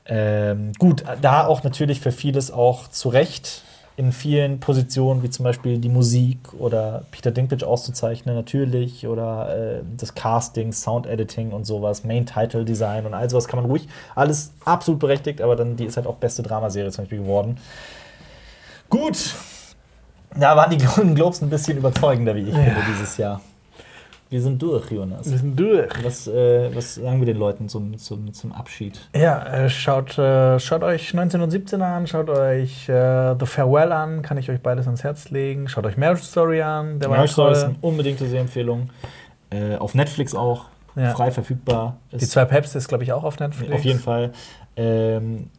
[0.05, 3.63] Ähm, gut, da auch natürlich für vieles auch zu Recht
[3.97, 9.83] in vielen Positionen, wie zum Beispiel die Musik oder Peter Dinklage auszuzeichnen, natürlich, oder äh,
[9.97, 13.89] das Casting, Sound Editing und sowas, Main Title Design und all sowas kann man ruhig,
[14.15, 17.57] alles absolut berechtigt, aber dann die ist halt auch beste Dramaserie zum Beispiel geworden.
[18.91, 19.35] Gut,
[20.39, 23.41] da waren die Golden Globes ein bisschen überzeugender, wie ich finde, dieses Jahr.
[24.29, 25.31] Wir sind durch, Jonas.
[25.31, 25.89] Wir sind durch.
[26.03, 28.99] Was, äh, was sagen wir den Leuten zum, zum, zum Abschied?
[29.15, 33.93] Ja, äh, schaut, äh, schaut euch 19 und 17 an, schaut euch äh, The Farewell
[33.93, 35.69] an, kann ich euch beides ans Herz legen.
[35.69, 38.91] Schaut euch Marriage Story an, der war Marriage Story ist eine unbedingte Sehempfehlung.
[39.51, 40.65] Äh, auf Netflix auch,
[40.97, 41.11] Ja.
[41.13, 41.99] frei verfügbar.
[42.11, 43.73] Die zwei Päpste ist, glaube ich, auch auf Netflix.
[43.73, 44.33] auf jeden Fall.
[44.77, 45.51] Ähm,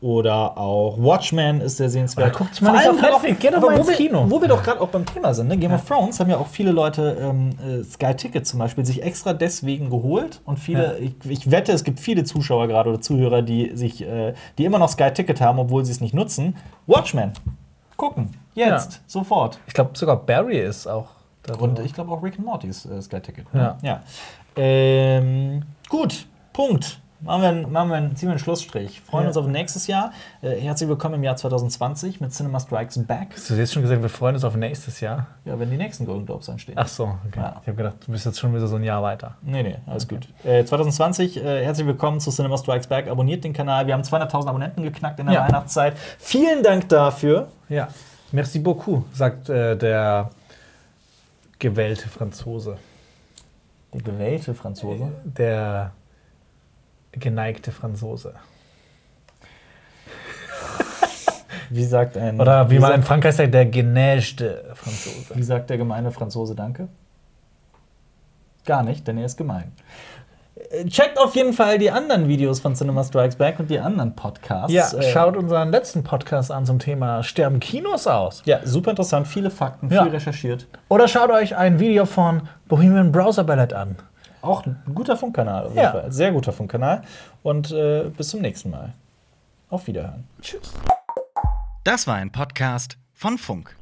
[0.00, 2.28] oder auch Watchmen ist sehr sehenswert.
[2.30, 4.24] Oder guckt's mal nicht auf halt Netflix, geht doch mal wo ins wir, Kino.
[4.28, 5.56] Wo wir doch gerade auch beim Thema sind, ne?
[5.56, 9.02] Game of Thrones haben ja auch viele Leute ähm, äh, Sky Ticket zum Beispiel sich
[9.02, 13.42] extra deswegen geholt und viele, ich, ich wette, es gibt viele Zuschauer gerade oder Zuhörer,
[13.42, 16.56] die sich, äh, die immer noch Sky Ticket haben, obwohl sie es nicht nutzen.
[16.86, 17.32] Watchmen,
[17.96, 18.98] gucken, jetzt, Ja.
[19.08, 19.58] sofort.
[19.66, 21.08] Ich glaube, sogar Barry ist auch.
[21.42, 23.46] da Und ich glaube auch Rick and Morty ist äh, Sky Ticket.
[23.52, 23.78] Ja.
[23.82, 24.00] ja.
[24.54, 27.00] Ähm, gut, Punkt.
[27.20, 29.00] Machen wir, einen- machen wir einen, ziehen wir einen Schlussstrich.
[29.00, 29.28] Freuen Ja.
[29.28, 30.12] uns auf nächstes Jahr.
[30.40, 33.30] Äh, herzlich willkommen im Jahr 2020 mit Cinema Strikes Back.
[33.34, 35.26] Hast du jetzt schon gesagt, wir freuen uns auf nächstes Jahr?
[35.44, 36.76] Ja, wenn die nächsten Golden Globes anstehen.
[36.78, 37.40] Ach so, okay.
[37.40, 37.56] Ja.
[37.60, 39.34] Ich habe gedacht, du bist jetzt schon wieder so ein Jahr weiter.
[39.42, 40.28] Nee, nee, alles gut.
[40.44, 43.08] Äh, 2020, äh, herzlich willkommen zu Cinema Strikes Back.
[43.08, 43.88] Abonniert den Kanal.
[43.88, 45.44] Wir haben 200.000 Abonnenten geknackt in der Ja.
[45.44, 45.94] Weihnachtszeit.
[46.20, 47.48] Vielen Dank dafür.
[47.68, 47.88] Ja.
[48.30, 50.30] Merci beaucoup, sagt äh, der
[51.58, 52.76] gewählte Franzose.
[53.92, 55.08] Der gewählte Franzose.
[55.24, 55.90] Der
[57.12, 58.34] geneigte Franzose.
[61.70, 62.40] Wie sagt ein.
[62.40, 65.34] Oder wie man in Frankreich sagt, der genäschte Franzose.
[65.34, 66.88] wie sagt der gemeine Franzose Danke?
[68.64, 69.72] Gar nicht, denn er ist gemein.
[70.88, 74.72] Checkt auf jeden Fall die anderen Videos von Cinema Strikes Back und die anderen Podcasts.
[74.72, 78.42] Ja, Äh, schaut unseren letzten Podcast an zum Thema Sterben Kinos aus.
[78.44, 80.02] Ja, super interessant, viele Fakten, Ja.
[80.02, 80.66] viel recherchiert.
[80.88, 83.96] Oder schaut euch ein Video von Bohemian Browser Ballad an.
[84.42, 85.90] Auch ein guter Funkkanal, auf jeden Ja.
[85.92, 86.12] Fall.
[86.12, 87.02] Sehr guter Funkkanal.
[87.42, 88.92] Und äh, bis zum nächsten Mal.
[89.70, 90.24] Auf Wiederhören.
[90.40, 90.72] Tschüss.
[91.84, 93.77] Das war ein Podcast von Funk.